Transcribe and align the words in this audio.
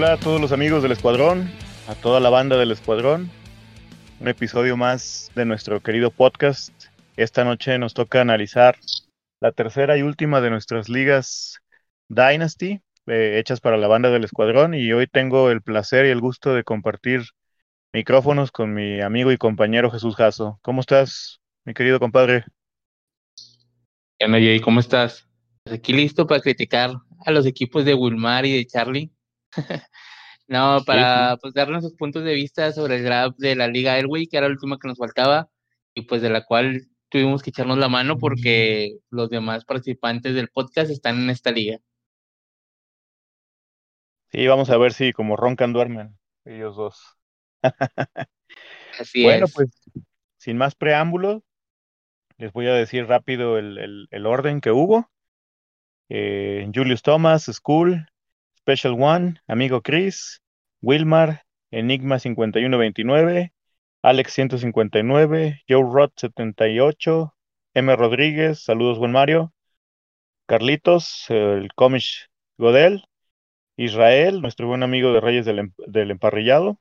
Hola 0.00 0.14
a 0.14 0.16
todos 0.16 0.40
los 0.40 0.50
amigos 0.50 0.82
del 0.82 0.92
Escuadrón, 0.92 1.50
a 1.86 1.94
toda 1.94 2.20
la 2.20 2.30
banda 2.30 2.56
del 2.56 2.70
Escuadrón. 2.70 3.30
Un 4.18 4.28
episodio 4.28 4.74
más 4.74 5.30
de 5.34 5.44
nuestro 5.44 5.80
querido 5.80 6.10
podcast. 6.10 6.72
Esta 7.18 7.44
noche 7.44 7.78
nos 7.78 7.92
toca 7.92 8.22
analizar 8.22 8.78
la 9.42 9.52
tercera 9.52 9.98
y 9.98 10.02
última 10.02 10.40
de 10.40 10.48
nuestras 10.48 10.88
ligas 10.88 11.58
Dynasty, 12.08 12.80
eh, 13.08 13.36
hechas 13.38 13.60
para 13.60 13.76
la 13.76 13.88
banda 13.88 14.08
del 14.08 14.24
Escuadrón. 14.24 14.72
Y 14.72 14.90
hoy 14.90 15.06
tengo 15.06 15.50
el 15.50 15.60
placer 15.60 16.06
y 16.06 16.08
el 16.08 16.22
gusto 16.22 16.54
de 16.54 16.64
compartir 16.64 17.20
micrófonos 17.92 18.52
con 18.52 18.72
mi 18.72 19.02
amigo 19.02 19.32
y 19.32 19.36
compañero 19.36 19.90
Jesús 19.90 20.16
Jasso. 20.16 20.58
¿Cómo 20.62 20.80
estás, 20.80 21.42
mi 21.66 21.74
querido 21.74 22.00
compadre? 22.00 22.46
¿Qué 24.18 24.60
¿Cómo 24.64 24.80
estás? 24.80 25.28
Pues 25.62 25.76
aquí 25.76 25.92
listo 25.92 26.26
para 26.26 26.40
criticar 26.40 26.90
a 27.26 27.30
los 27.30 27.44
equipos 27.44 27.84
de 27.84 27.92
Wilmar 27.92 28.46
y 28.46 28.56
de 28.56 28.64
Charlie. 28.64 29.12
No, 30.48 30.82
para 30.84 31.36
pues, 31.38 31.54
dar 31.54 31.68
nuestros 31.68 31.94
puntos 31.94 32.24
de 32.24 32.34
vista 32.34 32.72
sobre 32.72 32.96
el 32.96 33.04
draft 33.04 33.38
de 33.38 33.56
la 33.56 33.68
Liga 33.68 33.94
Airway, 33.94 34.26
que 34.26 34.36
era 34.36 34.48
la 34.48 34.54
última 34.54 34.78
que 34.78 34.88
nos 34.88 34.98
faltaba, 34.98 35.48
y 35.94 36.02
pues 36.02 36.22
de 36.22 36.30
la 36.30 36.44
cual 36.44 36.88
tuvimos 37.08 37.42
que 37.42 37.50
echarnos 37.50 37.78
la 37.78 37.88
mano 37.88 38.18
porque 38.18 38.98
los 39.10 39.30
demás 39.30 39.64
participantes 39.64 40.34
del 40.34 40.48
podcast 40.48 40.90
están 40.90 41.20
en 41.20 41.30
esta 41.30 41.50
liga. 41.50 41.78
Sí, 44.30 44.46
vamos 44.46 44.70
a 44.70 44.78
ver 44.78 44.92
si 44.92 45.12
como 45.12 45.36
roncan 45.36 45.72
duermen 45.72 46.16
ellos 46.44 46.76
dos. 46.76 47.16
Así 48.98 49.24
bueno, 49.24 49.46
es. 49.46 49.52
pues 49.52 49.68
sin 50.38 50.56
más 50.56 50.74
preámbulos, 50.74 51.42
les 52.38 52.52
voy 52.52 52.66
a 52.66 52.74
decir 52.74 53.06
rápido 53.06 53.58
el, 53.58 54.08
el, 54.10 54.26
orden 54.26 54.60
que 54.60 54.70
hubo. 54.70 55.10
Eh, 56.08 56.68
Julius 56.74 57.02
Thomas, 57.02 57.44
School, 57.44 58.06
Special 58.62 58.96
One, 59.00 59.40
Amigo 59.46 59.82
Chris, 59.82 60.42
Wilmar, 60.82 61.42
Enigma 61.70 62.18
5129, 62.18 63.52
Alex 64.02 64.32
159, 64.32 65.62
Joe 65.68 65.82
Rod 65.82 66.10
78, 66.16 67.34
M. 67.74 67.96
Rodríguez, 67.96 68.62
saludos 68.62 68.98
buen 68.98 69.12
Mario, 69.12 69.52
Carlitos, 70.46 71.26
el 71.30 71.72
Comish 71.74 72.28
Godel, 72.58 73.04
Israel, 73.76 74.42
nuestro 74.42 74.66
buen 74.66 74.82
amigo 74.82 75.12
de 75.12 75.20
Reyes 75.20 75.46
del, 75.46 75.58
em-, 75.60 75.72
del 75.86 76.10
Emparrillado, 76.10 76.78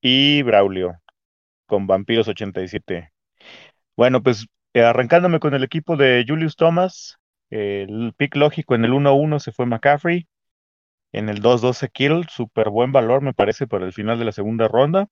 y 0.00 0.42
Braulio, 0.42 1.00
con 1.66 1.86
Vampiros 1.86 2.28
87. 2.28 3.12
Bueno, 3.96 4.22
pues 4.22 4.46
eh, 4.74 4.82
arrancándome 4.82 5.40
con 5.40 5.54
el 5.54 5.62
equipo 5.64 5.96
de 5.96 6.24
Julius 6.26 6.56
Thomas, 6.56 7.18
el 7.50 8.14
pick 8.16 8.36
lógico 8.36 8.74
en 8.74 8.84
el 8.84 8.92
1-1 8.92 9.38
se 9.38 9.52
fue 9.52 9.66
McCaffrey, 9.66 10.26
en 11.12 11.28
el 11.28 11.42
2-12 11.42 11.90
Kittle, 11.90 12.24
súper 12.28 12.70
buen 12.70 12.92
valor 12.92 13.22
me 13.22 13.34
parece 13.34 13.66
para 13.66 13.84
el 13.84 13.92
final 13.92 14.18
de 14.18 14.24
la 14.24 14.32
segunda 14.32 14.68
ronda. 14.68 15.08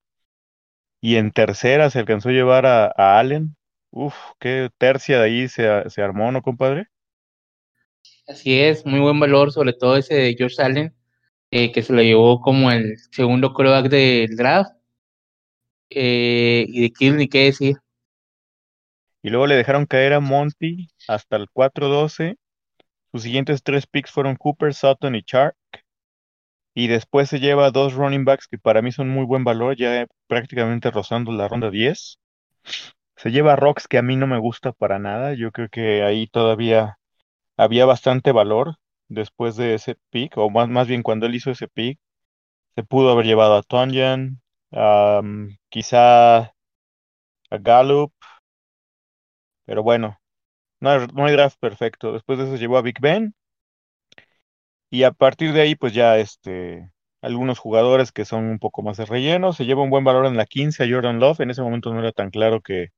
Y 1.01 1.15
en 1.15 1.31
tercera 1.31 1.89
se 1.89 1.99
alcanzó 1.99 2.29
a 2.29 2.33
llevar 2.33 2.65
a, 2.65 3.19
Allen. 3.19 3.55
Uf, 3.91 4.15
qué 4.39 4.69
tercia 4.77 5.17
de 5.19 5.25
ahí 5.25 5.47
se, 5.47 5.89
se, 5.89 6.01
armó, 6.01 6.31
¿no, 6.31 6.41
compadre? 6.41 6.87
Así 8.27 8.59
es, 8.59 8.85
muy 8.85 8.99
buen 8.99 9.19
valor, 9.19 9.51
sobre 9.51 9.73
todo 9.73 9.97
ese 9.97 10.15
de 10.15 10.35
George 10.37 10.61
Allen, 10.61 10.93
eh, 11.51 11.71
que 11.71 11.81
se 11.81 11.93
lo 11.93 12.01
llevó 12.01 12.41
como 12.41 12.71
el 12.71 12.97
segundo 13.11 13.53
coreback 13.53 13.89
del 13.89 14.35
draft. 14.35 14.71
Eh, 15.89 16.65
y 16.67 16.81
de 16.81 16.91
Kittle 16.91 17.17
ni 17.17 17.27
qué 17.27 17.45
decir. 17.45 17.77
Y 19.21 19.29
luego 19.29 19.47
le 19.47 19.55
dejaron 19.55 19.85
caer 19.85 20.13
a 20.13 20.19
Monty 20.19 20.89
hasta 21.07 21.35
el 21.35 21.47
4-12. 21.49 22.37
Sus 23.11 23.23
siguientes 23.23 23.63
tres 23.63 23.87
picks 23.87 24.11
fueron 24.11 24.35
Cooper, 24.35 24.73
Sutton 24.73 25.15
y 25.15 25.23
Chark. 25.23 25.55
Y 26.73 26.87
después 26.87 27.29
se 27.29 27.39
lleva 27.39 27.71
dos 27.71 27.93
running 27.93 28.25
backs 28.25 28.47
que 28.47 28.57
para 28.57 28.81
mí 28.81 28.91
son 28.91 29.09
muy 29.09 29.25
buen 29.25 29.43
valor, 29.43 29.75
ya 29.75 30.05
prácticamente 30.27 30.91
rozando 30.91 31.31
la 31.31 31.47
ronda 31.47 31.69
10. 31.69 32.19
Se 33.15 33.31
lleva 33.31 33.55
Rocks 33.55 33.87
que 33.87 33.97
a 33.97 34.01
mí 34.01 34.15
no 34.15 34.27
me 34.27 34.39
gusta 34.39 34.71
para 34.71 34.99
nada. 34.99 35.33
Yo 35.33 35.51
creo 35.51 35.69
que 35.69 36.03
ahí 36.03 36.27
todavía 36.27 36.97
había 37.57 37.85
bastante 37.85 38.31
valor 38.31 38.75
después 39.09 39.55
de 39.57 39.73
ese 39.75 39.97
pick, 40.11 40.37
o 40.37 40.49
más, 40.49 40.69
más 40.69 40.87
bien 40.87 41.03
cuando 41.03 41.25
él 41.25 41.35
hizo 41.35 41.51
ese 41.51 41.67
pick. 41.67 41.99
Se 42.75 42.83
pudo 42.83 43.11
haber 43.11 43.25
llevado 43.25 43.55
a 43.55 43.63
Tonyan, 43.63 44.41
quizá 45.69 46.37
a 46.37 47.57
Gallup, 47.59 48.13
pero 49.65 49.83
bueno, 49.83 50.19
no 50.81 50.89
hay, 50.91 51.07
no 51.13 51.25
hay 51.25 51.33
draft 51.33 51.57
perfecto. 51.59 52.13
Después 52.13 52.39
de 52.39 52.45
eso 52.45 52.55
llevó 52.57 52.77
a 52.77 52.81
Big 52.81 52.99
Ben 53.01 53.35
y 54.89 55.03
a 55.03 55.11
partir 55.11 55.53
de 55.53 55.61
ahí, 55.61 55.75
pues 55.75 55.93
ya 55.93 56.17
este, 56.17 56.91
algunos 57.21 57.59
jugadores 57.59 58.11
que 58.11 58.25
son 58.25 58.45
un 58.45 58.59
poco 58.59 58.81
más 58.81 58.97
de 58.97 59.05
relleno, 59.05 59.53
se 59.53 59.65
lleva 59.65 59.83
un 59.83 59.89
buen 59.89 60.03
valor 60.03 60.25
en 60.25 60.37
la 60.37 60.45
15 60.45 60.83
a 60.83 60.87
Jordan 60.89 61.19
Love. 61.19 61.41
En 61.41 61.51
ese 61.51 61.61
momento 61.61 61.93
no 61.93 61.99
era 61.99 62.11
tan 62.11 62.31
claro 62.31 62.61
que 62.61 62.89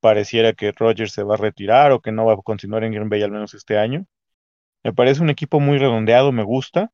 pareciera 0.00 0.52
que 0.52 0.72
Rogers 0.72 1.12
se 1.12 1.22
va 1.24 1.34
a 1.34 1.38
retirar 1.38 1.92
o 1.92 2.00
que 2.00 2.12
no 2.12 2.26
va 2.26 2.34
a 2.34 2.36
continuar 2.36 2.84
en 2.84 2.92
Green 2.92 3.08
Bay 3.08 3.22
al 3.22 3.32
menos 3.32 3.54
este 3.54 3.78
año. 3.78 4.06
Me 4.84 4.92
parece 4.92 5.22
un 5.22 5.30
equipo 5.30 5.60
muy 5.60 5.78
redondeado, 5.78 6.32
me 6.32 6.44
gusta. 6.44 6.92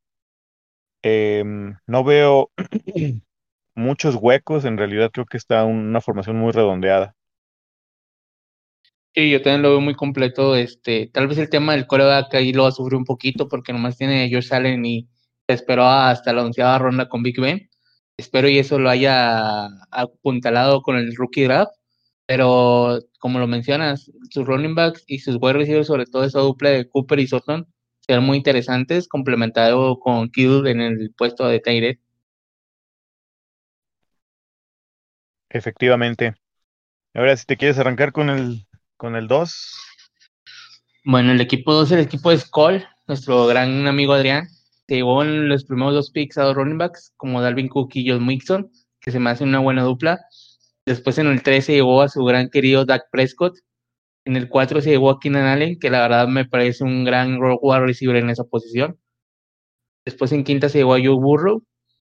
Em, 1.03 1.77
no 1.87 2.05
veo 2.05 2.51
muchos 3.75 4.17
huecos, 4.17 4.65
en 4.65 4.79
realidad 4.79 5.11
creo 5.13 5.27
que 5.27 5.37
está 5.37 5.65
una 5.65 6.01
formación 6.01 6.37
muy 6.39 6.53
redondeada. 6.53 7.15
Sí, 9.15 9.31
yo 9.31 9.43
también 9.43 9.63
lo 9.63 9.71
veo 9.71 9.81
muy 9.81 9.95
completo. 9.95 10.57
Este, 10.57 11.09
tal 11.13 11.29
vez 11.29 11.37
el 11.39 11.51
tema 11.51 11.73
del 11.75 11.87
coreback 11.87 12.35
ahí 12.35 12.53
lo 12.53 12.63
va 12.63 12.71
a 12.71 12.73
sufrir 12.73 12.97
un 12.97 13.05
poquito 13.05 13.47
porque 13.49 13.73
nomás 13.73 13.99
tiene 13.99 14.25
a 14.25 14.57
Allen 14.57 14.85
y 14.87 15.09
se 15.47 15.55
esperó 15.55 15.87
hasta 15.87 16.33
la 16.33 16.45
onceava 16.45 16.79
ronda 16.79 17.09
con 17.09 17.23
Big 17.23 17.39
Ben. 17.41 17.69
Espero 18.17 18.49
y 18.49 18.59
eso 18.59 18.79
lo 18.79 18.89
haya 18.91 19.67
apuntalado 19.91 20.83
con 20.83 20.97
el 20.97 21.15
rookie 21.17 21.45
draft. 21.45 21.73
Pero 22.27 23.01
como 23.19 23.39
lo 23.39 23.47
mencionas, 23.47 24.11
sus 24.31 24.47
running 24.47 24.75
backs 24.75 25.05
y 25.07 25.19
sus 25.19 25.37
wide 25.41 25.55
receivers, 25.55 25.89
sobre 25.89 26.07
todo 26.07 26.25
esa 26.25 26.41
dupla 26.41 26.71
de 26.71 26.89
Cooper 26.89 27.21
y 27.21 27.27
Sutton, 27.27 27.67
serán 28.01 28.25
muy 28.25 28.39
interesantes, 28.39 29.09
complementado 29.09 29.99
con 30.01 30.31
Kittle 30.31 30.71
en 30.71 30.81
el 30.81 31.13
puesto 31.17 31.47
de 31.49 31.61
Tyrell. 31.61 32.01
Efectivamente. 35.51 36.35
Ahora, 37.15 37.37
si 37.37 37.45
te 37.47 37.57
quieres 37.57 37.79
arrancar 37.79 38.13
con 38.13 38.31
el 38.31 38.67
con 39.03 39.17
el 39.17 39.27
2. 39.27 39.81
Bueno, 41.05 41.33
el 41.33 41.41
equipo 41.41 41.73
2 41.73 41.91
el 41.91 41.99
equipo 41.99 42.31
de 42.31 42.39
Skull, 42.39 42.85
nuestro 43.09 43.49
gran 43.49 43.89
amigo 43.89 44.13
Adrián, 44.13 44.47
se 44.87 44.95
llevó 44.95 45.25
en 45.25 45.49
los 45.49 45.65
primeros 45.65 45.95
dos 45.95 46.13
picks 46.13 46.39
a 46.39 46.45
dos 46.45 46.55
running 46.55 46.79
backs, 46.79 47.13
como 47.17 47.43
Dalvin 47.43 47.67
Cook 47.67 47.91
y 47.95 48.09
John 48.09 48.25
Mixon, 48.25 48.71
que 49.01 49.11
se 49.11 49.19
me 49.19 49.31
hace 49.31 49.43
una 49.43 49.59
buena 49.59 49.83
dupla. 49.83 50.21
Después 50.87 51.19
en 51.19 51.27
el 51.27 51.43
3 51.43 51.65
se 51.65 51.73
llevó 51.73 52.01
a 52.01 52.09
su 52.09 52.23
gran 52.25 52.49
querido 52.49 52.85
Dak 52.85 53.11
Prescott. 53.11 53.59
En 54.25 54.37
el 54.37 54.49
4 54.49 54.81
se 54.81 54.91
llevó 54.91 55.11
a 55.11 55.19
Keenan 55.19 55.47
Allen, 55.47 55.81
que 55.81 55.91
la 55.91 56.03
verdad 56.03 56.29
me 56.29 56.45
parece 56.45 56.85
un 56.85 57.05
gran 57.05 57.39
wide 57.41 57.81
receiver 57.81 58.15
en 58.15 58.31
esa 58.31 58.45
posición. 58.45 59.01
Después 60.05 60.31
en 60.31 60.45
quinta 60.45 60.69
se 60.69 60.79
llevó 60.79 60.95
a 60.95 61.01
Joe 61.01 61.17
Burrow. 61.17 61.65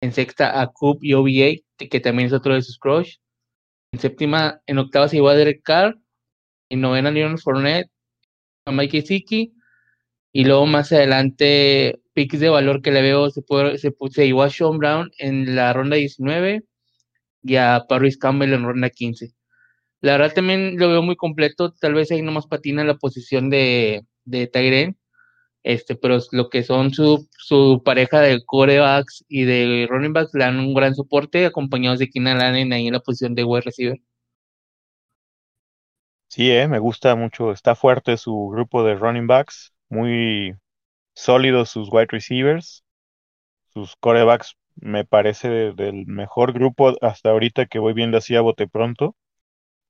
En 0.02 0.12
sexta 0.12 0.60
a 0.60 0.68
Coop 0.68 1.02
y 1.02 1.14
OBA, 1.14 1.62
que 1.78 2.00
también 2.02 2.28
es 2.28 2.34
otro 2.34 2.56
de 2.56 2.62
sus 2.62 2.78
crush. 2.78 3.16
En 3.94 4.00
séptima, 4.02 4.62
en 4.66 4.80
octava 4.80 5.08
se 5.08 5.16
llevó 5.16 5.30
a 5.30 5.36
Derek 5.36 5.62
Carr 5.64 6.03
en 6.74 6.82
novena 6.82 7.12
Leon 7.12 7.38
Fournette, 7.38 7.92
a 8.66 8.72
Mike 8.72 9.04
Siki, 9.04 9.54
y 10.32 10.46
luego 10.46 10.66
más 10.66 10.92
adelante 10.92 12.02
picks 12.14 12.40
de 12.40 12.50
valor 12.50 12.82
que 12.82 12.92
le 12.92 13.02
veo 13.02 13.30
se, 13.30 13.42
puede, 13.44 13.78
se, 13.78 13.94
se 14.12 14.32
a 14.42 14.50
Sean 14.50 14.78
Brown 14.80 15.12
en 15.20 15.56
la 15.56 15.74
ronda 15.74 15.96
19 15.98 16.64
y 17.44 17.56
a 17.58 17.86
Paris 17.88 18.18
Campbell 18.18 18.54
en 18.54 18.64
ronda 18.64 18.90
15. 18.90 19.34
La 20.02 20.14
verdad 20.14 20.34
también 20.34 20.78
lo 20.80 20.90
veo 20.90 21.02
muy 21.04 21.16
completo, 21.16 21.74
tal 21.74 21.94
vez 21.94 22.12
ahí 22.12 22.22
nomás 22.22 22.48
patina 22.48 22.84
la 22.84 22.98
posición 22.98 23.50
de, 23.50 24.06
de 24.26 24.48
Tyren, 24.48 24.98
este, 25.64 25.96
pero 25.96 26.20
lo 26.32 26.50
que 26.50 26.64
son 26.64 26.94
su, 26.94 27.28
su 27.38 27.82
pareja 27.86 28.22
de 28.22 28.44
corebacks 28.46 29.26
y 29.30 29.44
de 29.46 29.88
running 29.90 30.14
backs 30.14 30.34
le 30.34 30.46
dan 30.46 30.60
un 30.60 30.74
gran 30.74 30.96
soporte, 30.96 31.46
acompañados 31.46 32.00
de 32.00 32.10
Keenan 32.10 32.42
Allen 32.42 32.74
ahí 32.74 32.88
en 32.88 32.94
la 32.94 33.00
posición 33.02 33.36
de 33.36 33.44
wide 33.46 33.62
receiver. 33.62 34.00
Sí, 36.34 36.50
eh, 36.52 36.68
me 36.68 36.80
gusta 36.80 37.16
mucho. 37.16 37.52
Está 37.52 37.76
fuerte 37.76 38.18
su 38.18 38.50
grupo 38.50 38.84
de 38.84 38.96
running 38.96 39.28
backs, 39.28 39.74
muy 39.90 40.56
sólidos 41.16 41.70
sus 41.70 41.90
wide 41.92 42.08
receivers, 42.10 42.84
sus 43.74 43.96
corebacks. 43.98 44.56
Me 44.76 45.06
parece 45.06 45.50
del 45.74 46.06
mejor 46.08 46.54
grupo 46.54 46.94
hasta 47.02 47.32
ahorita 47.32 47.68
que 47.68 47.80
voy 47.80 47.94
viendo 47.94 48.18
así 48.18 48.36
a 48.36 48.42
bote 48.42 48.68
pronto. 48.68 49.16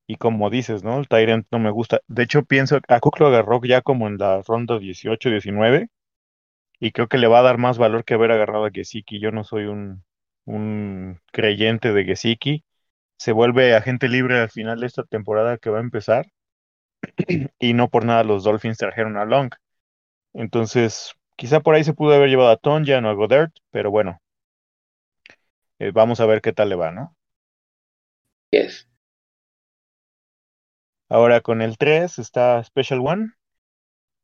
Y 0.08 0.18
como 0.18 0.50
dices, 0.52 0.84
¿no? 0.84 1.00
El 1.00 1.08
Tyrant 1.10 1.48
no 1.52 1.60
me 1.60 1.72
gusta. 1.72 2.02
De 2.08 2.24
hecho, 2.24 2.44
pienso 2.46 2.80
a 2.90 3.00
Cook 3.02 3.20
lo 3.22 3.28
agarró 3.28 3.62
ya 3.64 3.82
como 3.82 4.08
en 4.08 4.18
la 4.18 4.42
ronda 4.44 4.80
18, 4.80 5.30
19. 5.30 5.90
Y 6.80 6.92
creo 6.94 7.08
que 7.10 7.18
le 7.20 7.28
va 7.28 7.40
a 7.40 7.44
dar 7.44 7.58
más 7.60 7.78
valor 7.80 8.06
que 8.06 8.16
haber 8.16 8.32
agarrado 8.32 8.66
a 8.66 8.72
Gesicki. 8.72 9.20
Yo 9.20 9.32
no 9.32 9.44
soy 9.46 9.66
un, 9.66 10.04
un 10.46 11.20
creyente 11.32 11.94
de 11.94 12.06
Gesicki 12.06 12.66
se 13.24 13.32
vuelve 13.32 13.74
agente 13.74 14.10
libre 14.10 14.38
al 14.38 14.50
final 14.50 14.82
de 14.82 14.86
esta 14.86 15.04
temporada 15.06 15.58
que 15.58 15.70
va 15.70 15.78
a 15.78 15.82
empezar. 15.82 16.26
y 17.58 17.74
no 17.74 17.88
por 17.88 18.04
nada 18.04 18.26
los 18.26 18.44
Dolphins 18.44 18.78
trajeron 18.78 19.16
a 19.16 19.24
Long. 19.24 19.50
Entonces, 20.34 21.14
quizá 21.38 21.62
por 21.62 21.74
ahí 21.74 21.86
se 21.86 21.94
pudo 21.94 22.16
haber 22.16 22.28
llevado 22.28 22.50
a 22.50 22.58
Tonjan 22.58 23.06
o 23.06 23.10
a 23.10 23.14
Godert, 23.14 23.54
pero 23.72 23.92
bueno, 23.92 24.20
eh, 25.80 25.92
vamos 25.94 26.20
a 26.20 26.26
ver 26.26 26.42
qué 26.42 26.52
tal 26.52 26.68
le 26.68 26.76
va, 26.76 26.92
¿no? 26.92 27.16
Yes. 28.52 28.90
Ahora 31.08 31.40
con 31.40 31.62
el 31.62 31.78
3 31.78 32.20
está 32.20 32.62
Special 32.62 33.00
One, 33.00 33.30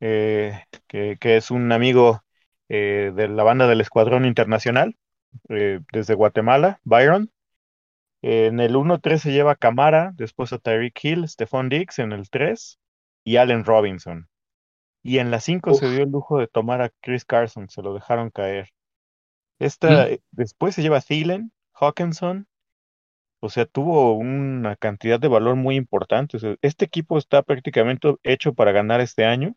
eh, 0.01 0.61
que, 0.87 1.15
que 1.17 1.37
es 1.37 1.51
un 1.51 1.71
amigo 1.71 2.21
eh, 2.67 3.13
de 3.15 3.29
la 3.29 3.43
banda 3.43 3.65
del 3.65 3.79
Escuadrón 3.79 4.25
Internacional, 4.25 4.97
desde 5.47 6.15
Guatemala, 6.15 6.81
Byron. 6.83 7.31
En 8.21 8.59
el 8.59 8.75
1-3 8.75 9.21
se 9.21 9.31
lleva 9.31 9.55
Camara, 9.55 10.11
después 10.15 10.51
a 10.53 10.57
Tyreek 10.59 10.99
Hill, 11.03 11.27
Stephon 11.27 11.69
Diggs 11.69 11.99
en 11.99 12.11
el 12.11 12.29
3 12.29 12.79
y 13.23 13.37
Allen 13.37 13.63
Robinson. 13.65 14.27
Y 15.03 15.19
en 15.19 15.31
la 15.31 15.39
5 15.39 15.73
se 15.75 15.89
dio 15.89 16.03
el 16.03 16.11
lujo 16.11 16.39
de 16.39 16.47
tomar 16.47 16.81
a 16.81 16.91
Chris 17.01 17.25
Carson, 17.25 17.69
se 17.69 17.81
lo 17.81 17.93
dejaron 17.93 18.31
caer. 18.31 18.69
Esta, 19.59 19.89
Mm. 19.89 20.13
eh, 20.13 20.21
después 20.31 20.75
se 20.75 20.81
lleva 20.81 21.01
Thielen, 21.01 21.51
Hawkinson, 21.73 22.47
o 23.41 23.49
sea, 23.49 23.65
tuvo 23.65 24.15
una 24.17 24.75
cantidad 24.75 25.19
de 25.19 25.29
valor 25.29 25.55
muy 25.55 25.75
importante. 25.75 26.37
O 26.37 26.39
sea, 26.39 26.55
este 26.61 26.85
equipo 26.85 27.17
está 27.17 27.41
prácticamente 27.43 28.15
hecho 28.23 28.53
para 28.53 28.71
ganar 28.73 29.01
este 29.01 29.25
año, 29.25 29.55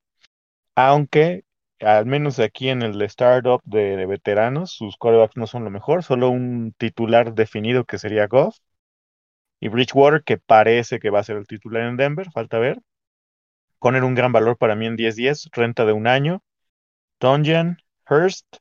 aunque 0.77 1.45
al 1.83 2.07
menos 2.07 2.39
aquí 2.39 2.69
en 2.69 2.83
el 2.83 3.01
startup 3.03 3.61
de, 3.65 4.07
veteranos, 4.07 4.73
sus 4.73 4.97
quarterbacks 4.97 5.37
no 5.37 5.47
son 5.47 5.65
lo 5.65 5.71
mejor, 5.71 6.03
solo 6.03 6.31
un 6.31 6.75
titular 6.79 7.35
definido 7.35 7.85
que 7.85 7.99
sería 7.99 8.27
Goff 8.27 8.59
y 9.61 9.69
Bridgewater, 9.69 10.23
que 10.25 10.39
parece 10.39 10.99
que 10.99 11.11
va 11.11 11.21
a 11.21 11.25
ser 11.25 11.37
el 11.37 11.47
titular 11.47 11.85
en 11.85 11.97
Denver, 11.97 12.31
falta 12.33 12.59
ver. 12.59 12.81
Conner 13.79 14.05
un 14.05 14.15
gran 14.15 14.33
valor 14.33 14.57
para 14.57 14.75
mí 14.77 14.87
en 14.87 14.97
10-10, 14.97 15.49
renta 15.53 15.85
de 15.85 15.93
un 15.93 16.07
año. 16.07 16.43
Tonjan, 17.19 17.79
Hurst, 18.09 18.57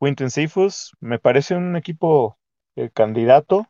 Quinton 0.00 0.30
Cephus, 0.30 0.92
me 1.00 1.18
parece 1.18 1.54
un 1.54 1.76
equipo 1.76 2.38
eh, 2.76 2.90
candidato. 2.92 3.66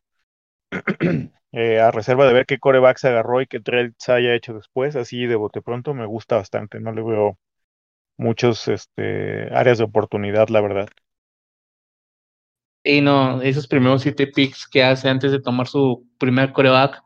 Eh, 1.53 1.81
a 1.81 1.91
reserva 1.91 2.27
de 2.27 2.35
ver 2.35 2.45
qué 2.45 2.59
coreback 2.59 2.99
se 2.99 3.09
agarró 3.09 3.41
y 3.41 3.47
qué 3.47 3.61
trades 3.61 3.95
haya 4.09 4.35
hecho 4.35 4.53
después, 4.53 4.95
así 4.95 5.25
de 5.25 5.37
bote 5.37 5.63
pronto 5.63 5.95
me 5.95 6.05
gusta 6.05 6.37
bastante, 6.37 6.81
no 6.81 6.93
le 6.93 7.03
veo 7.03 7.39
muchos 8.17 8.69
este, 8.69 9.55
áreas 9.55 9.79
de 9.79 9.85
oportunidad, 9.85 10.49
la 10.49 10.61
verdad. 10.61 10.89
Y 12.85 13.01
no, 13.01 13.43
esos 13.43 13.67
primeros 13.67 14.03
siete 14.03 14.29
picks 14.29 14.69
que 14.69 14.85
hace 14.85 15.09
antes 15.09 15.33
de 15.33 15.41
tomar 15.41 15.67
su 15.67 16.07
primer 16.19 16.53
coreback, 16.53 17.03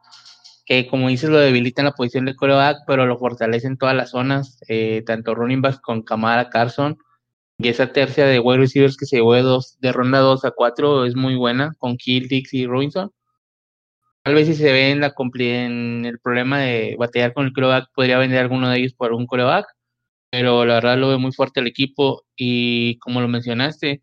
que 0.66 0.86
como 0.86 1.08
dices 1.08 1.30
lo 1.30 1.38
debilitan 1.38 1.86
la 1.86 1.92
posición 1.92 2.26
de 2.26 2.36
coreback, 2.36 2.78
pero 2.86 3.06
lo 3.06 3.18
fortalecen 3.18 3.78
todas 3.78 3.94
las 3.96 4.10
zonas, 4.10 4.60
eh, 4.68 5.02
tanto 5.06 5.34
running 5.34 5.62
backs 5.62 5.80
con 5.80 6.02
Camara, 6.02 6.50
Carson, 6.50 6.98
y 7.58 7.68
esa 7.68 7.92
tercia 7.92 8.26
de 8.26 8.40
wide 8.40 8.58
receivers 8.58 8.96
que 8.96 9.06
se 9.06 9.16
llevó 9.16 9.34
de, 9.34 9.42
dos, 9.42 9.78
de 9.80 9.92
ronda 9.92 10.18
2 10.20 10.44
a 10.44 10.50
4 10.50 11.04
es 11.06 11.16
muy 11.16 11.36
buena, 11.36 11.74
con 11.78 11.96
Kill, 11.96 12.28
Dix 12.28 12.54
y 12.54 12.66
Robinson. 12.66 13.10
Tal 14.22 14.34
vez 14.34 14.46
si 14.48 14.54
se 14.54 14.72
ve 14.72 14.90
en, 14.90 15.00
la, 15.00 15.14
en 15.38 16.04
el 16.04 16.18
problema 16.20 16.58
de 16.60 16.94
batallar 16.98 17.32
con 17.32 17.46
el 17.46 17.52
coreback, 17.52 17.88
podría 17.94 18.18
vender 18.18 18.38
alguno 18.40 18.68
de 18.68 18.78
ellos 18.78 18.94
por 18.94 19.12
un 19.12 19.26
coreback, 19.26 19.66
pero 20.30 20.64
la 20.64 20.74
verdad 20.74 20.98
lo 20.98 21.08
veo 21.08 21.18
muy 21.18 21.32
fuerte 21.32 21.60
el 21.60 21.66
equipo 21.68 22.24
y 22.36 22.98
como 22.98 23.20
lo 23.20 23.28
mencionaste, 23.28 24.02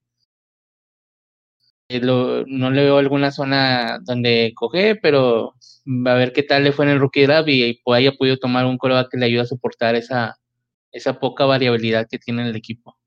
eh, 1.89 1.99
lo, 2.01 2.45
no 2.45 2.69
le 2.71 2.83
veo 2.83 2.97
alguna 2.97 3.31
zona 3.31 3.99
donde 4.03 4.51
coge, 4.55 4.95
pero 4.95 5.55
a 6.05 6.13
ver 6.15 6.33
qué 6.33 6.43
tal 6.43 6.63
le 6.63 6.71
fue 6.73 6.85
en 6.85 6.91
el 6.91 6.99
rookie 6.99 7.23
draft 7.25 7.47
y, 7.49 7.63
y 7.63 7.81
haya 7.93 8.11
podido 8.13 8.37
tomar 8.37 8.65
un 8.65 8.77
coreback 8.77 9.09
que 9.11 9.17
le 9.17 9.25
ayude 9.27 9.41
a 9.41 9.45
soportar 9.45 9.95
esa, 9.95 10.37
esa 10.91 11.19
poca 11.19 11.45
variabilidad 11.45 12.07
que 12.09 12.19
tiene 12.19 12.49
el 12.49 12.55
equipo. 12.55 12.97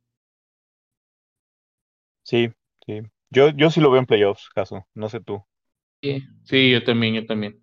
Sí, 2.22 2.50
sí. 2.86 3.02
Yo, 3.30 3.50
yo 3.50 3.70
sí 3.70 3.80
lo 3.80 3.90
veo 3.90 4.00
en 4.00 4.06
playoffs, 4.06 4.48
caso, 4.54 4.86
no 4.94 5.08
sé 5.10 5.20
tú. 5.20 5.44
Sí, 6.02 6.22
sí, 6.44 6.70
yo 6.70 6.84
también, 6.84 7.14
yo 7.14 7.26
también. 7.26 7.62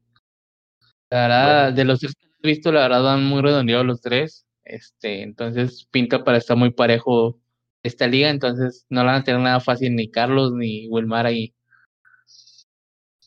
La 1.10 1.22
verdad, 1.24 1.64
bueno. 1.64 1.76
de 1.76 1.86
los 1.86 2.00
tres 2.00 2.16
que 2.16 2.28
he 2.44 2.48
visto, 2.48 2.72
la 2.72 2.82
verdad 2.82 3.04
van 3.04 3.26
muy 3.26 3.42
redondeados 3.42 3.86
los 3.86 4.02
tres. 4.02 4.47
Este, 4.70 5.22
entonces 5.22 5.88
pinta 5.92 6.24
para 6.24 6.38
estar 6.38 6.58
muy 6.58 6.72
parejo 6.72 7.40
esta 7.84 8.06
liga, 8.06 8.30
entonces 8.30 8.86
no 8.90 9.04
la 9.04 9.14
van 9.14 9.22
a 9.22 9.24
tener 9.24 9.40
nada 9.40 9.62
fácil 9.62 9.96
ni 9.96 10.12
Carlos 10.12 10.52
ni 10.52 10.88
Wilmar 10.90 11.26
ahí. 11.26 11.54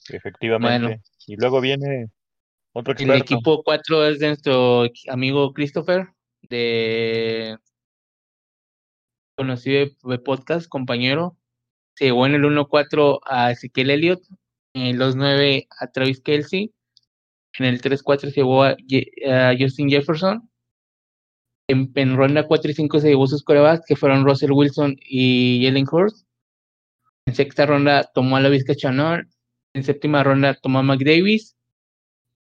Efectivamente. 0.08 0.86
Bueno, 0.86 1.02
y 1.26 1.36
luego 1.36 1.60
viene 1.60 2.10
otro 2.72 2.92
experto. 2.92 3.14
El 3.14 3.20
equipo 3.20 3.62
4 3.62 4.06
es 4.06 4.18
de 4.18 4.26
nuestro 4.26 4.84
amigo 5.08 5.52
Christopher, 5.54 6.08
de 6.42 7.56
conocido 9.36 9.86
de 10.02 10.18
podcast, 10.18 10.68
compañero. 10.68 11.38
Se 11.94 12.06
llevó 12.06 12.26
en 12.26 12.34
el 12.34 12.42
1-4 12.42 13.20
a 13.24 13.50
Ezequiel 13.52 13.90
Elliott, 13.90 14.22
en 14.74 14.98
los 14.98 15.16
9 15.16 15.66
a 15.78 15.86
Travis 15.90 16.20
Kelsey, 16.20 16.74
en 17.58 17.66
el 17.66 17.80
3-4 17.80 18.20
se 18.20 18.32
llevó 18.32 18.64
a 18.64 18.76
Justin 19.58 19.88
Jefferson, 19.88 20.49
en, 21.70 22.16
ronda 22.16 22.46
4 22.46 22.70
y 22.70 22.74
5 22.74 23.00
se 23.00 23.08
llevó 23.08 23.26
sus 23.26 23.42
corebacks, 23.42 23.84
que 23.86 23.96
fueron 23.96 24.24
Russell 24.24 24.52
Wilson 24.52 24.96
y 25.00 25.64
Jalen 25.64 25.86
Hurst. 25.90 26.26
En 27.26 27.34
sexta 27.34 27.66
ronda 27.66 28.10
tomó 28.14 28.36
a 28.36 28.40
la 28.40 28.48
Vizca 28.48 28.74
Chanel. 28.74 29.26
En 29.74 29.84
séptima 29.84 30.24
ronda 30.24 30.54
tomó 30.54 30.80
a 30.80 30.82
McDavis. 30.82 31.56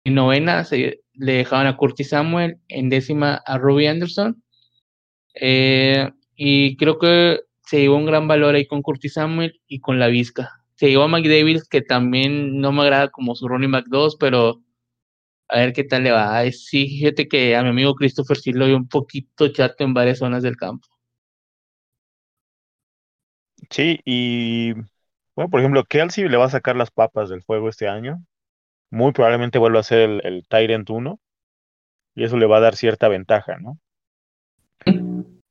En 0.03 0.15
novena 0.15 0.63
se, 0.63 1.01
le 1.13 1.33
dejaban 1.33 1.67
a 1.67 1.77
Curtis 1.77 2.09
Samuel. 2.09 2.59
En 2.67 2.89
décima 2.89 3.41
a 3.45 3.57
Robbie 3.57 3.87
Anderson. 3.87 4.43
Eh, 5.33 6.09
y 6.35 6.77
creo 6.77 6.99
que 6.99 7.39
se 7.65 7.79
llevó 7.79 7.97
un 7.97 8.05
gran 8.05 8.27
valor 8.27 8.55
ahí 8.55 8.67
con 8.67 8.81
Curtis 8.81 9.13
Samuel 9.13 9.59
y 9.67 9.79
con 9.79 9.99
la 9.99 10.07
Vizca. 10.07 10.51
Se 10.75 10.89
llevó 10.89 11.03
a 11.03 11.07
McDavis, 11.07 11.67
que 11.67 11.81
también 11.81 12.59
no 12.59 12.71
me 12.71 12.83
agrada 12.83 13.07
como 13.09 13.35
su 13.35 13.47
running 13.47 13.71
back 13.71 13.85
2, 13.87 14.17
pero 14.17 14.61
a 15.49 15.59
ver 15.59 15.73
qué 15.73 15.83
tal 15.83 16.03
le 16.03 16.11
va. 16.11 16.43
Sí, 16.51 16.87
fíjate 16.87 17.27
que 17.27 17.55
a 17.55 17.63
mi 17.63 17.69
amigo 17.69 17.95
Christopher 17.95 18.37
sí 18.37 18.51
lo 18.53 18.65
vio 18.65 18.77
un 18.77 18.87
poquito 18.87 19.47
chato 19.49 19.83
en 19.83 19.93
varias 19.93 20.19
zonas 20.19 20.43
del 20.43 20.57
campo. 20.57 20.87
Sí, 23.69 23.99
y 24.05 24.73
bueno, 25.35 25.49
por 25.49 25.59
ejemplo, 25.59 25.83
Kelsey 25.85 26.27
le 26.29 26.37
va 26.37 26.45
a 26.45 26.49
sacar 26.49 26.75
las 26.75 26.91
papas 26.91 27.29
del 27.29 27.43
fuego 27.43 27.69
este 27.69 27.87
año. 27.87 28.23
Muy 28.91 29.13
probablemente 29.13 29.59
vuelva 29.59 29.81
a 29.81 29.83
ser 29.83 29.99
el, 30.09 30.21
el 30.25 30.47
Tyrant 30.47 30.89
1 30.89 31.19
y 32.15 32.23
eso 32.25 32.37
le 32.37 32.47
va 32.47 32.57
a 32.57 32.61
dar 32.61 32.75
cierta 32.75 33.09
ventaja, 33.09 33.57
¿no? 33.59 33.79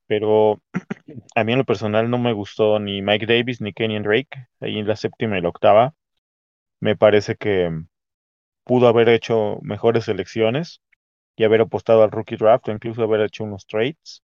Pero 0.06 0.60
a 1.34 1.44
mí 1.44 1.52
en 1.52 1.58
lo 1.58 1.64
personal 1.64 2.10
no 2.10 2.18
me 2.18 2.32
gustó 2.32 2.78
ni 2.78 3.02
Mike 3.02 3.26
Davis 3.26 3.60
ni 3.60 3.72
Kenyon 3.72 4.02
Drake, 4.02 4.48
ahí 4.60 4.78
en 4.78 4.86
la 4.88 4.96
séptima 4.96 5.38
y 5.38 5.42
la 5.42 5.48
octava. 5.48 5.94
Me 6.80 6.96
parece 6.96 7.36
que 7.36 7.70
pudo 8.64 8.88
haber 8.88 9.08
hecho 9.08 9.58
mejores 9.62 10.08
elecciones 10.08 10.80
y 11.36 11.44
haber 11.44 11.62
apostado 11.62 12.02
al 12.02 12.10
rookie 12.10 12.36
draft 12.36 12.68
o 12.68 12.72
incluso 12.72 13.02
haber 13.02 13.20
hecho 13.22 13.44
unos 13.44 13.66
trades. 13.66 14.22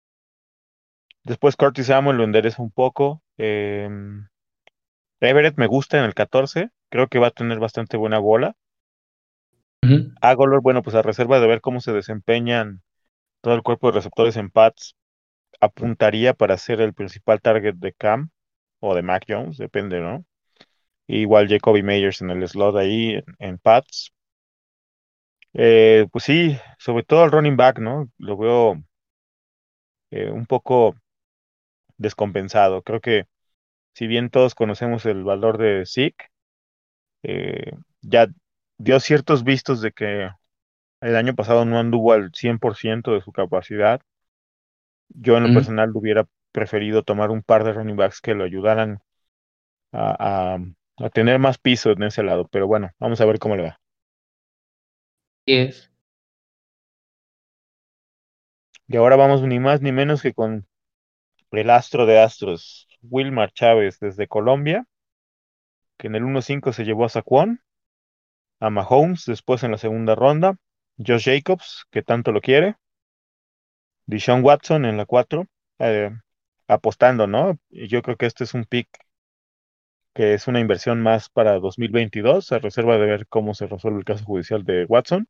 Después 1.24 1.56
Curtis 1.56 1.86
Samuel 1.86 2.16
lo 2.16 2.24
endereza 2.24 2.62
un 2.62 2.70
poco. 2.70 3.22
Eh, 3.36 3.88
Everett 5.20 5.58
me 5.58 5.66
gusta 5.66 5.98
en 5.98 6.04
el 6.04 6.14
14. 6.14 6.70
Creo 6.90 7.08
que 7.08 7.18
va 7.18 7.28
a 7.28 7.32
tener 7.32 7.58
bastante 7.58 7.96
buena 7.96 8.18
bola. 8.18 8.56
Uh 9.82 9.86
-huh. 9.86 10.14
Agolor, 10.20 10.62
bueno, 10.62 10.82
pues 10.82 10.96
a 10.96 11.02
reserva 11.02 11.40
de 11.40 11.46
ver 11.46 11.60
cómo 11.60 11.80
se 11.80 11.92
desempeñan 11.92 12.82
todo 13.40 13.54
el 13.54 13.62
cuerpo 13.62 13.88
de 13.88 13.96
receptores 13.96 14.36
en 14.36 14.50
Pats, 14.50 14.96
apuntaría 15.60 16.34
para 16.34 16.56
ser 16.56 16.80
el 16.80 16.94
principal 16.94 17.40
target 17.40 17.74
de 17.76 17.92
Cam 17.92 18.30
o 18.80 18.94
de 18.94 19.02
Mac 19.02 19.24
Jones, 19.28 19.58
depende, 19.58 20.00
¿no? 20.00 20.24
Igual 21.06 21.48
Jacoby 21.48 21.82
Meyers 21.82 22.20
en 22.22 22.30
el 22.30 22.46
slot 22.48 22.76
ahí 22.76 23.14
en, 23.14 23.24
en 23.38 23.58
Pats. 23.58 24.12
Eh, 25.54 26.06
pues 26.12 26.24
sí, 26.24 26.56
sobre 26.78 27.04
todo 27.04 27.24
el 27.24 27.32
running 27.32 27.56
back, 27.56 27.78
¿no? 27.78 28.10
Lo 28.18 28.36
veo 28.36 28.82
eh, 30.10 30.30
un 30.30 30.46
poco 30.46 30.94
descompensado. 31.96 32.82
Creo 32.82 33.00
que 33.00 33.26
si 33.94 34.06
bien 34.06 34.30
todos 34.30 34.54
conocemos 34.54 35.06
el 35.06 35.24
valor 35.24 35.58
de 35.58 35.84
Zeke, 35.86 36.26
eh, 37.22 37.72
ya 38.02 38.28
dio 38.78 39.00
ciertos 39.00 39.44
vistos 39.44 39.80
de 39.80 39.92
que 39.92 40.30
el 41.00 41.16
año 41.16 41.34
pasado 41.34 41.64
no 41.64 41.78
anduvo 41.78 42.12
al 42.12 42.32
100% 42.32 43.12
de 43.12 43.20
su 43.22 43.32
capacidad. 43.32 44.00
Yo 45.08 45.36
en 45.36 45.44
lo 45.44 45.48
mm. 45.50 45.54
personal 45.54 45.90
hubiera 45.94 46.26
preferido 46.52 47.02
tomar 47.02 47.30
un 47.30 47.42
par 47.42 47.64
de 47.64 47.72
running 47.72 47.96
backs 47.96 48.20
que 48.20 48.34
lo 48.34 48.44
ayudaran 48.44 49.00
a, 49.92 50.54
a, 50.54 51.04
a 51.04 51.10
tener 51.10 51.38
más 51.38 51.58
piso 51.58 51.90
en 51.90 52.02
ese 52.04 52.22
lado. 52.22 52.48
Pero 52.50 52.66
bueno, 52.66 52.90
vamos 52.98 53.20
a 53.20 53.26
ver 53.26 53.38
cómo 53.38 53.56
le 53.56 53.64
va. 53.64 53.80
Yes. 55.48 55.90
Y 58.86 58.98
ahora 58.98 59.16
vamos 59.16 59.40
ni 59.40 59.58
más 59.58 59.80
ni 59.80 59.92
menos 59.92 60.20
que 60.20 60.34
con 60.34 60.66
el 61.52 61.70
astro 61.70 62.04
de 62.04 62.20
astros, 62.20 62.86
Wilmar 63.00 63.50
Chávez 63.52 63.98
desde 63.98 64.28
Colombia, 64.28 64.84
que 65.96 66.08
en 66.08 66.16
el 66.16 66.24
1-5 66.24 66.74
se 66.74 66.84
llevó 66.84 67.06
a 67.06 67.08
Saquon, 67.08 67.62
a 68.60 68.68
Mahomes 68.68 69.24
después 69.24 69.62
en 69.62 69.70
la 69.70 69.78
segunda 69.78 70.14
ronda, 70.14 70.58
Josh 70.98 71.24
Jacobs, 71.24 71.86
que 71.90 72.02
tanto 72.02 72.30
lo 72.30 72.42
quiere, 72.42 72.76
Deshaun 74.04 74.44
Watson 74.44 74.84
en 74.84 74.98
la 74.98 75.06
4, 75.06 75.46
eh, 75.78 76.10
apostando, 76.66 77.26
¿no? 77.26 77.58
Yo 77.70 78.02
creo 78.02 78.18
que 78.18 78.26
este 78.26 78.44
es 78.44 78.52
un 78.52 78.66
pick 78.66 78.90
que 80.14 80.34
es 80.34 80.48
una 80.48 80.60
inversión 80.60 81.00
más 81.00 81.28
para 81.30 81.60
2022, 81.60 82.52
a 82.52 82.58
reserva 82.58 82.98
de 82.98 83.06
ver 83.06 83.26
cómo 83.28 83.54
se 83.54 83.66
resuelve 83.66 84.00
el 84.00 84.04
caso 84.04 84.24
judicial 84.24 84.64
de 84.64 84.84
Watson. 84.84 85.28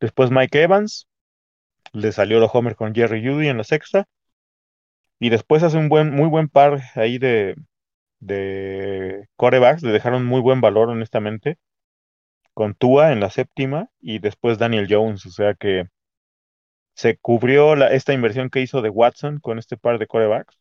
Después 0.00 0.30
Mike 0.30 0.62
Evans, 0.62 1.08
le 1.92 2.12
salió 2.12 2.38
el 2.38 2.48
Homer 2.52 2.76
con 2.76 2.94
Jerry 2.94 3.26
Judy 3.26 3.48
en 3.48 3.58
la 3.58 3.64
sexta. 3.64 4.06
Y 5.20 5.30
después 5.30 5.62
hace 5.62 5.76
un 5.76 5.88
buen, 5.88 6.10
muy 6.14 6.28
buen 6.28 6.48
par 6.48 6.80
ahí 6.94 7.18
de, 7.18 7.56
de 8.20 9.28
corebacks, 9.36 9.82
le 9.82 9.92
dejaron 9.92 10.24
muy 10.26 10.40
buen 10.40 10.60
valor, 10.60 10.88
honestamente, 10.90 11.58
con 12.54 12.74
Tua 12.74 13.12
en 13.12 13.20
la 13.20 13.30
séptima 13.30 13.88
y 14.00 14.18
después 14.20 14.58
Daniel 14.58 14.86
Jones, 14.90 15.26
o 15.26 15.30
sea 15.30 15.54
que 15.54 15.88
se 16.94 17.16
cubrió 17.16 17.74
esta 17.86 18.12
inversión 18.12 18.50
que 18.50 18.60
hizo 18.60 18.82
de 18.82 18.90
Watson 18.90 19.38
con 19.40 19.58
este 19.58 19.76
par 19.76 19.98
de 19.98 20.06
corebacks. 20.06 20.58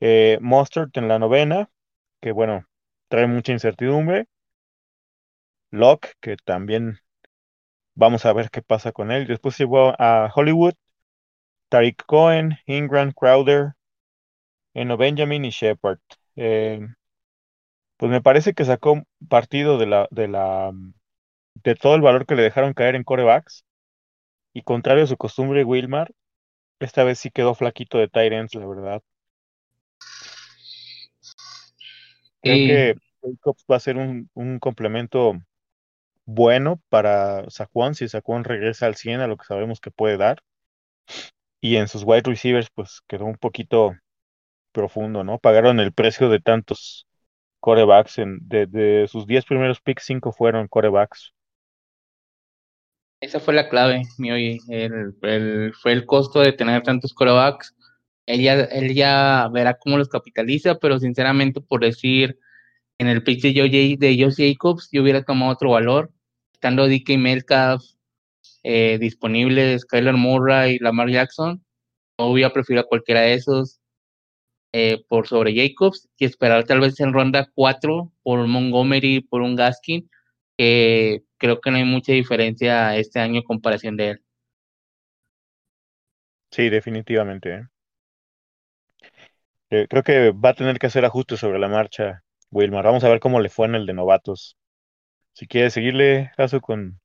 Eh, 0.00 0.38
Mustard 0.40 0.90
en 0.94 1.08
la 1.08 1.18
novena, 1.18 1.70
que 2.20 2.32
bueno, 2.32 2.66
trae 3.08 3.26
mucha 3.26 3.52
incertidumbre. 3.52 4.26
Locke, 5.72 6.12
que 6.20 6.36
también 6.36 7.00
vamos 8.00 8.24
a 8.26 8.32
ver 8.32 8.50
qué 8.50 8.62
pasa 8.62 8.92
con 8.92 9.12
él. 9.12 9.26
Después 9.26 9.58
llegó 9.58 9.94
a 9.98 10.32
Hollywood, 10.34 10.74
Tariq 11.70 12.04
Cohen, 12.06 12.58
Ingram, 12.66 13.12
Crowder, 13.12 13.74
Eno 14.74 14.96
Benjamin 14.96 15.44
y 15.44 15.50
Shepard. 15.50 16.00
Eh, 16.36 16.80
pues 17.96 18.10
me 18.10 18.22
parece 18.22 18.54
que 18.54 18.64
sacó 18.64 19.02
partido 19.28 19.78
de 19.78 19.86
la, 19.86 20.08
de 20.10 20.28
la 20.28 20.72
de 21.54 21.74
todo 21.76 21.94
el 21.96 22.02
valor 22.02 22.26
que 22.26 22.36
le 22.36 22.42
dejaron 22.42 22.74
caer 22.74 22.94
en 22.96 23.04
corebacks. 23.04 23.64
Y 24.54 24.62
contrario 24.62 25.04
a 25.04 25.06
su 25.08 25.16
costumbre, 25.16 25.64
Wilmar, 25.64 26.12
esta 26.80 27.04
vez 27.04 27.18
sí 27.20 27.30
quedó 27.30 27.54
flaquito 27.54 27.98
de 27.98 28.08
Tyrants, 28.08 28.54
la 28.56 28.66
verdad. 28.66 29.02
Creo 32.42 32.60
que 32.60 32.96
Jacobs 33.22 33.64
va 33.70 33.76
a 33.76 33.80
ser 33.80 33.96
un, 33.96 34.30
un 34.34 34.58
complemento 34.58 35.34
bueno 36.34 36.80
para 36.88 37.48
Saquon, 37.50 37.94
si 37.94 38.08
Saquon 38.08 38.44
regresa 38.44 38.86
al 38.86 38.94
100 38.94 39.20
a 39.20 39.26
lo 39.26 39.36
que 39.36 39.44
sabemos 39.44 39.80
que 39.80 39.90
puede 39.90 40.16
dar. 40.16 40.42
Y 41.60 41.76
en 41.76 41.88
sus 41.88 42.04
wide 42.04 42.22
receivers, 42.24 42.68
pues 42.74 43.02
quedó 43.06 43.26
un 43.26 43.36
poquito 43.36 43.94
profundo, 44.72 45.24
¿no? 45.24 45.38
Pagaron 45.38 45.80
el 45.80 45.92
precio 45.92 46.28
de 46.28 46.40
tantos 46.40 47.06
corebacks. 47.58 48.18
En, 48.18 48.38
de, 48.42 49.06
sus 49.08 49.26
10 49.26 49.44
primeros 49.44 49.80
picks, 49.80 50.04
5 50.04 50.32
fueron 50.32 50.68
corebacks. 50.68 51.34
Esa 53.20 53.38
fue 53.40 53.52
la 53.52 53.68
clave, 53.68 54.02
mi 54.16 54.30
hoy. 54.30 54.58
El, 54.68 55.14
fue 55.74 55.92
el 55.92 56.06
costo 56.06 56.40
de 56.40 56.52
tener 56.52 56.82
tantos 56.82 57.12
corebacks. 57.12 57.74
Él 58.24 58.40
ya, 58.40 58.54
él 58.54 58.94
ya 58.94 59.48
verá 59.52 59.76
cómo 59.76 59.98
los 59.98 60.08
capitaliza, 60.08 60.76
pero 60.76 60.98
sinceramente, 60.98 61.60
por 61.60 61.80
decir, 61.80 62.38
en 62.98 63.08
el 63.08 63.22
pick 63.22 63.42
de, 63.42 63.54
Joe, 63.54 63.68
de 63.68 64.22
Josh 64.22 64.36
Jacobs, 64.36 64.88
yo 64.92 65.02
hubiera 65.02 65.24
tomado 65.24 65.52
otro 65.52 65.70
valor. 65.70 66.10
Estando 66.60 66.88
DK 66.88 67.16
Metcalf 67.16 67.82
eh, 68.64 68.98
disponibles, 69.00 69.86
Kyler 69.86 70.12
Murray 70.12 70.74
y 70.74 70.78
Lamar 70.78 71.08
Jackson, 71.08 71.64
hubiera 72.18 72.52
preferido 72.52 72.82
a 72.82 72.86
cualquiera 72.86 73.22
de 73.22 73.32
esos 73.32 73.80
eh, 74.74 75.02
por 75.08 75.26
sobre 75.26 75.54
Jacobs 75.54 76.10
y 76.18 76.26
esperar 76.26 76.64
tal 76.64 76.80
vez 76.80 77.00
en 77.00 77.14
ronda 77.14 77.48
4 77.54 78.12
por 78.22 78.46
Montgomery, 78.46 79.22
por 79.22 79.40
un 79.40 79.56
Gaskin, 79.56 80.10
que 80.58 81.22
creo 81.38 81.62
que 81.62 81.70
no 81.70 81.78
hay 81.78 81.84
mucha 81.84 82.12
diferencia 82.12 82.94
este 82.94 83.20
año 83.20 83.36
en 83.38 83.44
comparación 83.44 83.96
de 83.96 84.10
él. 84.10 84.22
Sí, 86.50 86.68
definitivamente. 86.68 87.68
¿eh? 89.70 89.86
creo 89.88 90.02
que 90.02 90.30
va 90.32 90.50
a 90.50 90.54
tener 90.54 90.78
que 90.78 90.88
hacer 90.88 91.06
ajustes 91.06 91.40
sobre 91.40 91.58
la 91.58 91.68
marcha, 91.68 92.22
Wilmar. 92.50 92.84
Vamos 92.84 93.02
a 93.02 93.08
ver 93.08 93.18
cómo 93.18 93.40
le 93.40 93.48
fue 93.48 93.66
en 93.66 93.76
el 93.76 93.86
de 93.86 93.94
novatos. 93.94 94.59
Si 95.40 95.46
quiere 95.46 95.70
seguirle, 95.70 96.32
caso 96.36 96.60
con, 96.60 97.00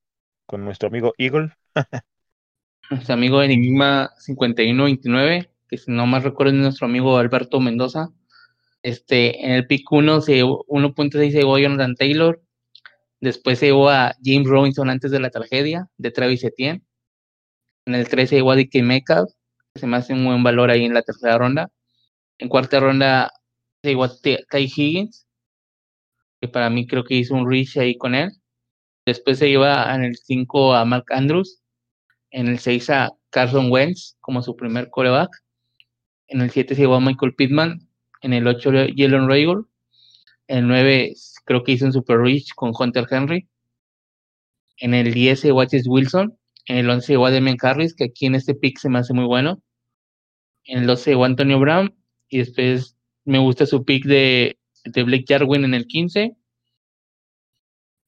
con 0.46 0.66
nuestro 0.66 0.90
amigo 0.90 1.14
Eagle. 1.18 1.54
nuestro 2.90 3.14
amigo 3.14 3.42
Enigma 3.42 4.12
5129 4.18 5.50
que 5.70 5.78
si 5.78 5.90
no 5.90 6.06
más 6.06 6.26
recuerdo 6.26 6.52
es 6.52 6.60
nuestro 6.60 6.86
amigo 6.86 7.18
Alberto 7.18 7.62
Mendoza. 7.62 8.10
Este, 8.84 9.46
en 9.46 9.52
el 9.54 9.68
pick 9.68 9.90
1 9.90 10.20
se 10.20 10.44
1.6 10.44 11.32
se 11.32 11.38
llevó 11.38 11.56
a 11.56 11.62
Jonathan 11.62 11.96
Taylor, 11.96 12.44
después 13.22 13.60
se 13.60 13.68
llevó 13.68 13.90
a 13.90 14.18
James 14.22 14.50
Robinson 14.50 14.90
antes 14.90 15.12
de 15.12 15.22
la 15.22 15.30
tragedia, 15.30 15.90
de 15.96 16.12
Travis 16.12 16.44
Etienne. 16.44 16.84
En 17.86 17.96
el 17.96 18.10
3 18.10 18.30
se 18.30 18.36
llevó 18.36 18.52
a 18.52 18.58
Dickie 18.58 18.84
Metcalf, 18.84 19.32
que 19.74 19.80
se 19.80 19.88
me 19.88 19.96
hace 19.96 20.12
un 20.12 20.26
buen 20.26 20.44
valor 20.44 20.72
ahí 20.72 20.84
en 20.84 20.94
la 20.94 21.04
tercera 21.04 21.38
ronda. 21.38 21.72
En 22.38 22.50
cuarta 22.50 22.82
ronda 22.82 23.32
se 23.82 23.92
llevó 23.92 24.04
a 24.04 24.60
Higgins, 24.60 25.25
que 26.42 26.48
para 26.48 26.70
mí 26.70 26.88
creo 26.88 27.04
que 27.04 27.16
hizo 27.16 27.36
un 27.36 27.50
reach 27.50 27.78
ahí 27.78 27.98
con 27.98 28.16
él. 28.16 28.32
Después 29.06 29.40
se 29.40 29.50
lleva 29.50 29.94
en 29.96 30.04
el 30.04 30.16
5 30.16 30.74
a 30.74 30.86
Mark 30.86 31.06
Andrews, 31.10 31.62
en 32.32 32.48
el 32.48 32.60
6 32.60 32.90
a 32.90 33.12
Carson 33.30 33.72
Wentz 33.72 34.18
como 34.20 34.42
su 34.42 34.56
primer 34.56 34.90
coreback. 34.90 35.30
En 36.28 36.42
el 36.42 36.50
7 36.50 36.76
se 36.76 36.82
llevó 36.82 36.96
a 36.96 37.02
Michael 37.02 37.36
Pittman. 37.36 37.88
En 38.22 38.34
el 38.34 38.48
8 38.48 38.72
Jalen 38.96 39.28
Rager. 39.28 39.64
En 40.48 40.58
el 40.60 40.68
9 40.68 41.14
creo 41.46 41.64
que 41.64 41.74
hizo 41.74 41.86
un 41.86 41.94
Super 41.94 42.20
Rich 42.20 42.54
con 42.56 42.72
Hunter 42.78 43.06
Henry. 43.10 43.48
En 44.78 44.94
el 44.94 45.14
10 45.14 45.40
se 45.40 45.48
llevó 45.50 45.62
a 45.62 45.68
Wilson. 45.86 46.38
En 46.66 46.78
el 46.78 46.90
11 46.90 47.06
se 47.06 47.14
llevó 47.14 47.28
a 47.28 47.32
Demian 47.32 47.58
Harris, 47.62 47.96
que 47.96 48.06
aquí 48.06 48.26
en 48.26 48.36
este 48.36 48.56
pick 48.56 48.80
se 48.80 48.90
me 48.90 49.00
hace 49.00 49.14
muy 49.14 49.26
bueno. 49.26 49.62
En 50.64 50.80
el 50.80 50.88
12 50.88 51.04
se 51.04 51.10
llevó 51.12 51.24
a 51.24 51.28
Antonio 51.28 51.60
Brown. 51.60 51.96
Y 52.28 52.40
después 52.40 52.98
me 53.24 53.38
gusta 53.38 53.66
su 53.66 53.86
pick 53.86 54.06
de, 54.06 54.58
de 54.86 55.04
Blake 55.04 55.26
Jarwin 55.28 55.66
en 55.66 55.74
el 55.74 55.88
15. 55.88 56.36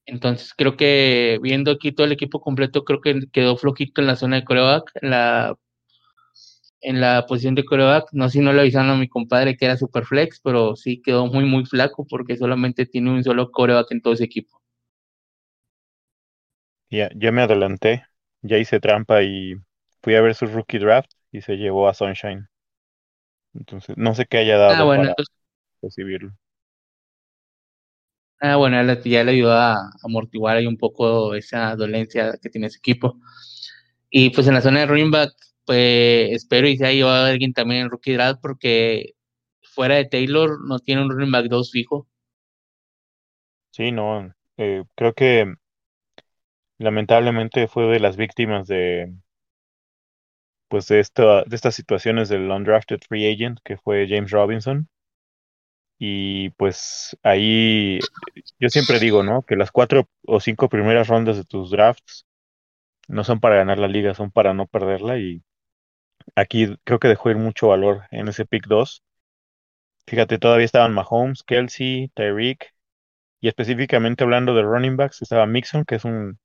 Entonces 0.06 0.54
creo 0.56 0.76
que 0.76 1.38
viendo 1.42 1.70
aquí 1.70 1.92
todo 1.92 2.06
el 2.06 2.12
equipo 2.12 2.40
completo, 2.40 2.84
creo 2.84 3.00
que 3.00 3.20
quedó 3.30 3.56
flojito 3.56 4.00
en 4.00 4.06
la 4.06 4.16
zona 4.16 4.36
de 4.36 4.44
coreback. 4.44 4.90
La 5.02 5.54
en 6.80 7.00
la 7.00 7.26
posición 7.26 7.54
de 7.54 7.64
coreback. 7.64 8.08
No 8.12 8.28
sé 8.28 8.38
si 8.38 8.40
no 8.40 8.52
le 8.52 8.60
avisaron 8.60 8.90
a 8.90 8.96
mi 8.96 9.08
compadre 9.08 9.56
que 9.56 9.64
era 9.64 9.76
super 9.76 10.04
flex, 10.04 10.40
pero 10.40 10.76
sí 10.76 11.00
quedó 11.02 11.26
muy, 11.26 11.44
muy 11.44 11.64
flaco 11.64 12.06
porque 12.08 12.36
solamente 12.36 12.86
tiene 12.86 13.10
un 13.10 13.24
solo 13.24 13.50
coreback 13.50 13.92
en 13.92 14.00
todo 14.00 14.14
ese 14.14 14.24
equipo. 14.24 14.60
Ya, 16.90 17.10
ya 17.14 17.32
me 17.32 17.42
adelanté, 17.42 18.04
ya 18.42 18.56
hice 18.56 18.80
trampa 18.80 19.22
y 19.22 19.54
fui 20.02 20.14
a 20.14 20.22
ver 20.22 20.34
su 20.34 20.46
rookie 20.46 20.78
draft 20.78 21.10
y 21.30 21.42
se 21.42 21.56
llevó 21.56 21.88
a 21.88 21.94
Sunshine. 21.94 22.48
Entonces, 23.54 23.96
no 23.98 24.14
sé 24.14 24.26
qué 24.26 24.38
haya 24.38 24.56
dado 24.56 24.74
ah, 24.74 24.84
bueno, 24.84 25.02
para 25.14 25.28
recibirlo. 25.82 26.32
Ah, 28.40 28.56
bueno, 28.56 28.80
ya 29.04 29.24
le 29.24 29.32
ayudó 29.32 29.52
a 29.52 29.90
amortiguar 30.04 30.56
ahí 30.56 30.66
un 30.66 30.76
poco 30.76 31.34
esa 31.34 31.74
dolencia 31.74 32.38
que 32.40 32.50
tiene 32.50 32.68
ese 32.68 32.78
equipo. 32.78 33.18
Y 34.10 34.30
pues 34.30 34.46
en 34.46 34.54
la 34.54 34.60
zona 34.60 34.80
de 34.80 34.86
running 34.86 35.10
back, 35.10 35.32
pues 35.66 36.30
espero 36.32 36.68
y 36.68 36.76
se 36.76 36.86
haya 36.86 36.94
llevado 36.94 37.26
a 37.26 37.28
alguien 37.28 37.52
también 37.52 37.82
en 37.82 37.90
rookie 37.90 38.14
draft 38.14 38.40
porque 38.40 39.14
fuera 39.62 39.96
de 39.96 40.06
Taylor 40.06 40.58
no 40.66 40.78
tiene 40.78 41.02
un 41.02 41.10
running 41.10 41.32
back 41.32 41.46
2 41.46 41.70
fijo. 41.72 42.08
Sí, 43.70 43.92
no, 43.92 44.34
eh, 44.56 44.84
creo 44.94 45.14
que 45.14 45.54
lamentablemente 46.78 47.68
fue 47.68 47.84
de 47.84 48.00
las 48.00 48.16
víctimas 48.16 48.66
de 48.66 49.12
pues 50.68 50.86
de 50.88 51.00
esta, 51.00 51.44
de 51.44 51.56
estas 51.56 51.74
situaciones 51.74 52.28
del 52.28 52.50
undrafted 52.50 53.00
free 53.08 53.30
agent 53.32 53.58
que 53.64 53.76
fue 53.76 54.06
James 54.08 54.30
Robinson. 54.30 54.88
Y 55.98 56.50
pues 56.50 57.16
ahí 57.22 57.98
yo 58.58 58.68
siempre 58.70 59.00
digo, 59.00 59.22
¿no? 59.22 59.42
Que 59.42 59.56
las 59.56 59.72
cuatro 59.72 60.08
o 60.26 60.40
cinco 60.40 60.68
primeras 60.68 61.08
rondas 61.08 61.36
de 61.36 61.44
tus 61.44 61.70
drafts 61.70 62.26
no 63.08 63.24
son 63.24 63.40
para 63.40 63.56
ganar 63.56 63.78
la 63.78 63.88
liga, 63.88 64.14
son 64.14 64.30
para 64.30 64.54
no 64.54 64.66
perderla 64.66 65.18
y 65.18 65.42
Aquí 66.36 66.76
creo 66.84 66.98
que 66.98 67.08
dejó 67.08 67.30
ir 67.30 67.36
mucho 67.36 67.68
valor 67.68 68.04
en 68.10 68.28
ese 68.28 68.46
pick 68.46 68.66
2. 68.66 69.02
Fíjate, 70.06 70.38
todavía 70.38 70.64
estaban 70.64 70.92
Mahomes, 70.94 71.42
Kelsey, 71.44 72.08
Tyreek, 72.14 72.74
y 73.40 73.48
específicamente 73.48 74.24
hablando 74.24 74.54
de 74.54 74.62
running 74.62 74.96
backs, 74.96 75.22
estaba 75.22 75.46
Mixon, 75.46 75.84
que 75.84 75.96
es 75.96 76.04
un, 76.04 76.38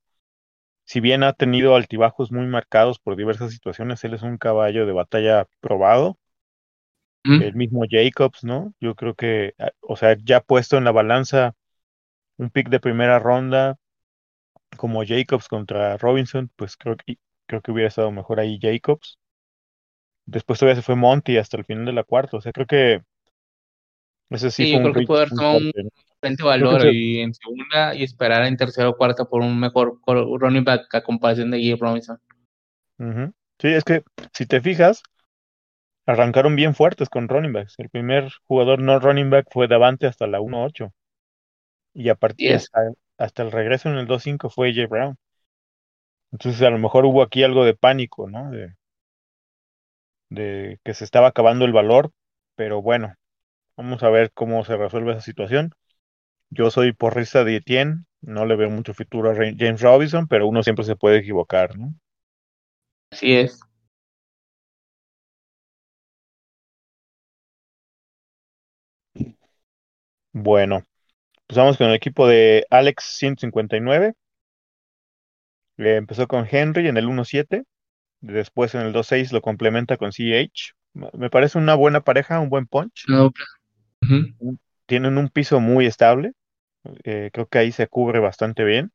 si 0.86 1.00
bien 1.02 1.24
ha 1.24 1.34
tenido 1.34 1.76
altibajos 1.76 2.32
muy 2.32 2.48
marcados 2.48 3.00
por 3.00 3.16
diversas 3.18 3.52
situaciones, 3.52 4.04
él 4.06 4.16
es 4.16 4.24
un 4.24 4.38
caballo 4.38 4.86
de 4.86 4.94
batalla 4.94 5.48
probado. 5.62 6.18
Mm. 7.24 7.42
El 7.42 7.56
mismo 7.56 7.84
Jacobs, 7.90 8.44
¿no? 8.44 8.74
Yo 8.80 8.96
creo 8.96 9.16
que, 9.16 9.54
ah, 9.58 9.72
o 9.82 9.96
sea, 9.96 10.18
ya 10.24 10.42
puesto 10.42 10.78
en 10.78 10.84
la 10.84 10.92
balanza 10.92 11.56
un 12.38 12.50
pick 12.50 12.70
de 12.70 12.80
primera 12.80 13.20
ronda 13.20 13.78
como 14.78 15.04
Jacobs 15.06 15.48
contra 15.48 15.98
Robinson, 15.98 16.50
pues 16.56 16.76
creo 16.76 16.98
que, 16.98 17.18
creo 17.46 17.62
que 17.62 17.72
hubiera 17.72 17.88
estado 17.88 18.12
mejor 18.12 18.40
ahí 18.40 18.60
Jacobs. 18.62 19.20
Después 20.26 20.60
todavía 20.60 20.76
se 20.76 20.86
fue 20.86 20.96
Monty 20.96 21.38
hasta 21.38 21.58
el 21.58 21.66
final 21.66 21.86
de 21.86 21.94
la 21.94 22.04
cuarta. 22.04 22.38
O 22.38 22.42
sea, 22.42 22.52
creo 22.52 22.66
que 22.66 23.02
ese 24.30 24.52
sí, 24.52 24.74
fue 24.74 24.82
creo 24.82 24.94
que 24.94 25.06
puede 25.06 25.22
haber 25.22 25.30
tomado 25.30 25.58
un 25.58 25.72
frente 26.20 26.44
valor 26.44 26.88
y 26.88 27.20
en 27.20 27.34
segunda 27.34 27.94
y 27.94 28.04
esperar 28.04 28.46
en 28.46 28.58
tercera 28.58 28.90
o 28.90 28.98
cuarta 28.98 29.26
por 29.26 29.42
un 29.42 29.60
mejor 29.60 30.00
running 30.06 30.64
back 30.64 30.94
a 30.96 31.04
comparación 31.04 31.52
de 31.52 31.64
Gabe 31.64 31.80
Robinson. 31.80 32.20
Sí, 33.60 33.68
es 33.68 33.84
que 33.84 34.04
si 34.34 34.46
te 34.46 34.60
fijas, 34.62 35.04
arrancaron 36.06 36.56
bien 36.56 36.76
fuertes 36.76 37.10
con 37.10 37.28
running 37.30 37.54
backs. 37.54 37.76
El 37.80 37.90
primer 37.90 38.32
jugador 38.48 38.80
no 38.82 39.00
running 39.00 39.30
back 39.30 39.48
fue 39.52 39.68
Davante 39.68 40.08
hasta 40.08 40.28
la 40.28 40.42
1-8. 40.42 40.94
Y, 41.94 42.10
a 42.10 42.16
partir 42.16 42.54
Yes. 42.54 42.56
hasta, 42.56 42.94
hasta 43.18 43.44
el 43.44 43.52
regreso 43.52 43.90
en 43.90 43.98
el 43.98 44.08
2-5 44.08 44.50
fue 44.50 44.70
AJ 44.70 44.88
Brown. 44.90 45.18
Entonces 46.34 46.62
a 46.64 46.70
lo 46.70 46.80
mejor 46.80 47.06
hubo 47.06 47.22
aquí 47.24 47.44
algo 47.44 47.64
de 47.64 47.76
pánico, 47.76 48.30
¿no? 48.30 48.52
De, 48.52 48.76
de 50.30 50.80
que 50.84 50.94
se 50.94 51.06
estaba 51.06 51.28
acabando 51.28 51.64
el 51.66 51.72
valor, 51.74 52.12
pero 52.56 52.82
bueno, 52.82 53.16
vamos 53.78 54.04
a 54.04 54.10
ver 54.10 54.32
cómo 54.34 54.66
se 54.66 54.78
resuelve 54.78 55.14
esa 55.14 55.22
situación. 55.22 55.74
Yo 56.52 56.72
soy 56.72 56.94
porrista 56.94 57.44
de 57.44 57.58
Etienne, 57.58 58.06
no 58.22 58.46
le 58.46 58.56
veo 58.58 58.70
mucho 58.70 58.94
futuro 58.94 59.32
a 59.32 59.36
James 59.36 59.82
Robinson, 59.82 60.28
pero 60.28 60.48
uno 60.48 60.64
siempre 60.64 60.86
se 60.86 60.96
puede 60.96 61.20
equivocar, 61.20 61.78
¿no? 61.78 61.94
Así 63.12 63.34
es. 63.36 63.60
Bueno, 70.34 70.84
pues 71.48 71.58
vamos 71.58 71.78
con 71.78 71.88
el 71.90 71.96
equipo 71.96 72.28
de 72.28 72.66
Alex 72.72 73.04
159. 73.18 74.14
Eh, 75.78 75.96
empezó 75.98 76.28
con 76.28 76.48
Henry 76.50 76.88
en 76.88 76.98
el 76.98 77.08
1-7, 77.08 77.64
después 78.22 78.76
en 78.76 78.82
el 78.82 78.94
2-6 78.94 79.32
lo 79.34 79.42
complementa 79.42 79.98
con 79.98 80.12
CH. 80.12 80.74
Me 81.14 81.30
parece 81.30 81.58
una 81.60 81.76
buena 81.76 82.02
pareja, 82.02 82.40
un 82.40 82.50
buen 82.50 82.68
punch. 82.68 83.10
Tienen 84.86 85.18
un 85.18 85.28
piso 85.28 85.60
muy 85.60 85.86
estable. 85.88 86.32
eh, 87.06 87.32
creo 87.34 87.48
que 87.48 87.60
ahí 87.60 87.72
se 87.74 87.88
cubre 87.88 88.20
bastante 88.20 88.64
bien. 88.66 88.92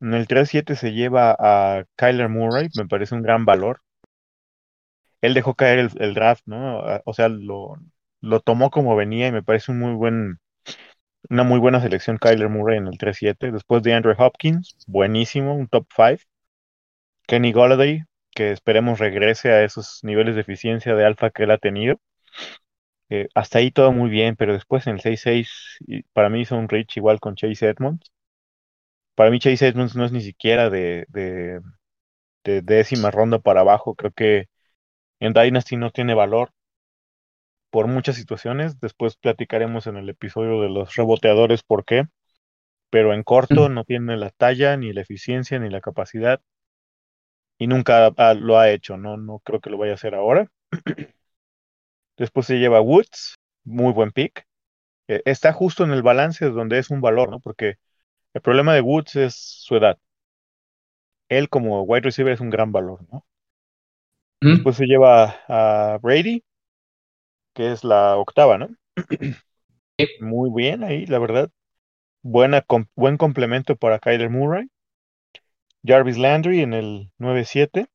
En 0.00 0.14
el 0.14 0.26
3-7 0.26 0.74
se 0.74 0.92
lleva 0.94 1.36
a 1.38 1.84
Kyler 1.96 2.30
Murray, 2.30 2.68
me 2.76 2.86
parece 2.88 3.14
un 3.14 3.20
gran 3.20 3.44
valor. 3.44 3.82
Él 5.20 5.34
dejó 5.34 5.54
caer 5.54 5.78
el, 5.78 5.90
el 6.00 6.14
draft, 6.14 6.42
¿no? 6.46 6.80
O 7.04 7.12
sea, 7.12 7.28
lo, 7.28 7.76
lo 8.20 8.40
tomó 8.40 8.70
como 8.70 8.96
venía 8.96 9.28
y 9.28 9.32
me 9.32 9.42
parece 9.42 9.72
un 9.72 9.78
muy 9.80 9.94
buen, 9.94 10.38
una 11.30 11.44
muy 11.44 11.60
buena 11.60 11.80
selección 11.80 12.18
Kyler 12.18 12.48
Murray 12.48 12.78
en 12.78 12.88
el 12.88 12.98
3-7. 12.98 13.52
Después 13.52 13.82
de 13.82 13.94
Andrew 13.94 14.14
Hopkins, 14.18 14.76
buenísimo, 14.86 15.54
un 15.56 15.68
top 15.68 15.86
5. 15.96 16.22
Kenny 17.28 17.52
Golladay, 17.52 18.02
que 18.34 18.50
esperemos 18.52 18.98
regrese 18.98 19.52
a 19.52 19.64
esos 19.64 20.00
niveles 20.02 20.34
de 20.34 20.40
eficiencia 20.42 20.94
de 20.96 21.04
alfa 21.06 21.30
que 21.30 21.44
él 21.44 21.52
ha 21.52 21.58
tenido. 21.58 22.00
Eh, 23.08 23.28
hasta 23.34 23.58
ahí 23.58 23.70
todo 23.72 23.92
muy 23.92 24.10
bien, 24.10 24.36
pero 24.36 24.52
después 24.52 24.86
en 24.86 24.94
el 24.94 25.00
6-6, 25.00 25.50
y 25.80 26.02
para 26.12 26.28
mí 26.28 26.40
hizo 26.42 26.56
un 26.56 26.68
reach 26.68 26.96
igual 26.96 27.20
con 27.20 27.34
Chase 27.36 27.68
Edmonds. 27.68 28.10
Para 29.14 29.30
mí 29.30 29.38
Chase 29.38 29.66
Edmonds 29.68 29.96
no 29.96 30.04
es 30.04 30.12
ni 30.12 30.20
siquiera 30.20 30.68
de, 30.70 31.06
de, 31.08 31.60
de 32.44 32.62
décima 32.62 33.10
ronda 33.10 33.38
para 33.40 33.60
abajo. 33.62 33.94
Creo 33.96 34.12
que 34.12 34.48
en 35.20 35.34
Dynasty 35.34 35.76
no 35.76 35.90
tiene 35.92 36.14
valor 36.14 36.52
por 37.76 37.88
muchas 37.88 38.16
situaciones. 38.16 38.80
Después 38.80 39.18
platicaremos 39.18 39.86
en 39.86 39.98
el 39.98 40.08
episodio 40.08 40.62
de 40.62 40.70
los 40.70 40.96
reboteadores 40.96 41.62
por 41.62 41.84
qué. 41.84 42.06
Pero 42.88 43.12
en 43.12 43.22
corto 43.22 43.68
no 43.68 43.84
tiene 43.84 44.16
la 44.16 44.30
talla, 44.30 44.78
ni 44.78 44.94
la 44.94 45.02
eficiencia, 45.02 45.58
ni 45.58 45.68
la 45.68 45.82
capacidad. 45.82 46.40
Y 47.58 47.66
nunca 47.66 48.06
ah, 48.16 48.32
lo 48.32 48.58
ha 48.58 48.70
hecho, 48.70 48.96
¿no? 48.96 49.18
No 49.18 49.40
creo 49.40 49.60
que 49.60 49.68
lo 49.68 49.76
vaya 49.76 49.92
a 49.92 49.96
hacer 49.96 50.14
ahora. 50.14 50.50
Después 52.16 52.46
se 52.46 52.58
lleva 52.58 52.80
Woods, 52.80 53.34
muy 53.64 53.92
buen 53.92 54.10
pick. 54.10 54.46
Eh, 55.08 55.20
está 55.26 55.52
justo 55.52 55.84
en 55.84 55.90
el 55.90 56.02
balance 56.02 56.48
donde 56.48 56.78
es 56.78 56.88
un 56.88 57.02
valor, 57.02 57.28
¿no? 57.28 57.40
Porque 57.40 57.74
el 58.32 58.40
problema 58.40 58.72
de 58.72 58.80
Woods 58.80 59.16
es 59.16 59.34
su 59.34 59.76
edad. 59.76 59.98
Él 61.28 61.50
como 61.50 61.82
wide 61.82 62.04
receiver 62.04 62.32
es 62.32 62.40
un 62.40 62.48
gran 62.48 62.72
valor, 62.72 63.06
¿no? 63.12 63.26
Después 64.40 64.76
se 64.76 64.86
lleva 64.86 65.40
a 65.46 65.98
Brady, 66.00 66.42
que 67.56 67.72
es 67.72 67.84
la 67.84 68.16
octava, 68.18 68.58
¿no? 68.58 68.68
Sí. 69.98 70.06
Muy 70.20 70.50
bien 70.54 70.84
ahí, 70.84 71.04
la 71.06 71.18
verdad. 71.18 71.50
Buena, 72.22 72.62
com- 72.62 72.86
buen 72.96 73.16
complemento 73.18 73.76
para 73.76 73.98
Kyler 74.00 74.30
Murray. 74.30 74.68
Jarvis 75.86 76.18
Landry 76.18 76.60
en 76.60 76.74
el 76.74 77.12
9-7. 77.16 77.86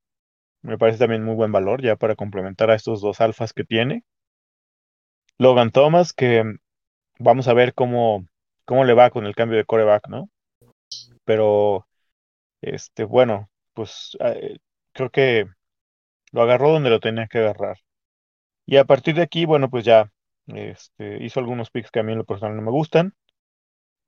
Me 0.63 0.79
parece 0.79 0.97
también 0.97 1.23
muy 1.23 1.35
buen 1.35 1.51
valor 1.51 1.83
ya 1.83 1.95
para 1.95 2.15
complementar 2.15 2.71
a 2.71 2.75
estos 2.75 3.01
dos 3.01 3.21
alfas 3.21 3.53
que 3.53 3.63
tiene. 3.63 4.03
Logan 5.37 5.71
Thomas, 5.71 6.13
que 6.13 6.43
mm, 6.43 6.57
vamos 7.19 7.47
a 7.49 7.53
ver 7.53 7.73
cómo, 7.75 8.27
cómo 8.65 8.85
le 8.85 8.93
va 8.95 9.09
con 9.11 9.25
el 9.25 9.35
cambio 9.35 9.57
de 9.59 9.65
coreback, 9.65 10.09
¿no? 10.09 10.29
Pero, 11.25 11.87
este, 12.61 13.05
bueno, 13.05 13.49
pues 13.73 14.17
eh, 14.21 14.57
creo 14.93 15.09
que 15.11 15.47
lo 16.31 16.43
agarró 16.43 16.71
donde 16.71 16.89
lo 16.91 16.99
tenía 17.01 17.27
que 17.27 17.39
agarrar. 17.39 17.77
Y 18.65 18.77
a 18.77 18.85
partir 18.85 19.15
de 19.15 19.21
aquí, 19.23 19.45
bueno, 19.45 19.69
pues 19.69 19.85
ya 19.85 20.11
este, 20.47 21.23
hizo 21.23 21.39
algunos 21.39 21.69
picks 21.69 21.91
que 21.91 21.99
a 21.99 22.03
mí 22.03 22.11
en 22.13 22.19
lo 22.19 22.25
personal 22.25 22.55
no 22.55 22.61
me 22.63 22.71
gustan. 22.71 23.13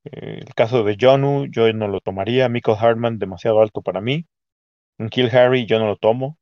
Eh, 0.04 0.40
el 0.46 0.54
caso 0.54 0.82
de 0.84 0.96
Jonu, 1.00 1.46
yo 1.50 1.70
no 1.74 1.88
lo 1.88 2.00
tomaría. 2.00 2.48
Michael 2.48 2.78
Hartman, 2.80 3.18
demasiado 3.18 3.60
alto 3.60 3.82
para 3.82 4.00
mí. 4.00 4.26
Un 4.98 5.08
Kill 5.10 5.30
Harry, 5.36 5.66
yo 5.66 5.78
no 5.80 5.86
lo 5.88 5.96
tomo. 5.96 6.38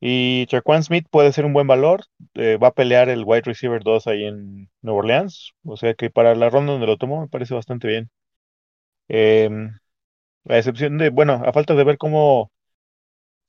Y 0.00 0.46
Traquan 0.46 0.82
Smith 0.84 1.06
puede 1.10 1.32
ser 1.32 1.44
un 1.46 1.52
buen 1.54 1.66
valor. 1.66 2.04
eh, 2.34 2.58
va 2.62 2.68
a 2.68 2.74
pelear 2.74 3.08
el 3.08 3.24
wide 3.24 3.42
receiver 3.42 3.82
2 3.82 4.06
ahí 4.06 4.24
en 4.24 4.70
Nueva 4.82 4.98
Orleans. 5.00 5.52
O 5.64 5.76
sea 5.76 5.94
que 5.94 6.10
para 6.10 6.34
la 6.34 6.50
ronda 6.50 6.72
donde 6.72 6.86
lo 6.86 6.96
tomó 6.98 7.20
me 7.22 7.28
parece 7.28 7.54
bastante 7.54 7.88
bien. 7.88 8.10
Em, 9.08 9.70
a 10.48 10.58
excepción 10.58 10.98
de, 10.98 11.10
bueno, 11.10 11.42
a 11.46 11.52
falta 11.54 11.74
de 11.76 11.84
ver 11.84 11.98
cómo 11.98 12.52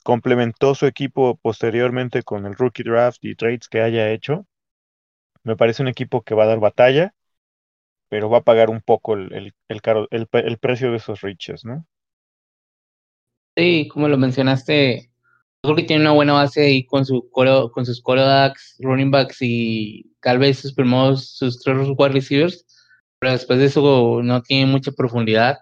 complementó 0.05 0.75
su 0.75 0.87
equipo 0.87 1.37
posteriormente 1.43 2.23
con 2.23 2.47
el 2.47 2.55
rookie 2.55 2.83
draft 2.85 3.19
y 3.25 3.35
trades 3.35 3.69
que 3.69 3.81
haya 3.83 4.11
hecho, 4.13 4.47
me 5.43 5.55
parece 5.57 5.81
un 5.83 5.89
equipo 5.89 6.23
que 6.23 6.35
va 6.35 6.43
a 6.45 6.47
dar 6.47 6.59
batalla, 6.59 7.15
pero 8.09 8.29
va 8.29 8.39
a 8.39 8.43
pagar 8.45 8.69
un 8.71 8.81
poco 8.81 9.15
el, 9.15 9.33
el, 9.33 9.53
el 9.69 9.81
caro- 9.83 10.07
el 10.11 10.59
precio 10.59 10.91
de 10.91 10.97
esos 10.97 11.21
riches, 11.21 11.65
¿no? 11.65 11.85
Sí, 13.55 13.87
como 13.89 14.07
lo 14.09 14.17
mencionaste, 14.17 15.09
que 15.77 15.83
tiene 15.83 16.03
una 16.03 16.11
buena 16.13 16.33
base 16.33 16.61
ahí 16.63 16.85
con 16.85 17.05
su 17.05 17.29
core- 17.31 17.71
con 17.71 17.85
sus 17.85 18.01
quarterbacks, 18.01 18.77
running 18.81 19.11
backs 19.11 19.37
y 19.41 20.05
tal 20.21 20.39
vez 20.39 20.59
sus 20.59 20.73
primeros, 20.73 21.29
sus 21.37 21.61
tres 21.61 21.89
wide 21.97 22.09
receivers, 22.13 22.65
pero 23.19 23.33
después 23.33 23.59
de 23.59 23.65
eso 23.65 24.21
no 24.23 24.41
tiene 24.43 24.71
mucha 24.71 24.91
profundidad. 24.93 25.57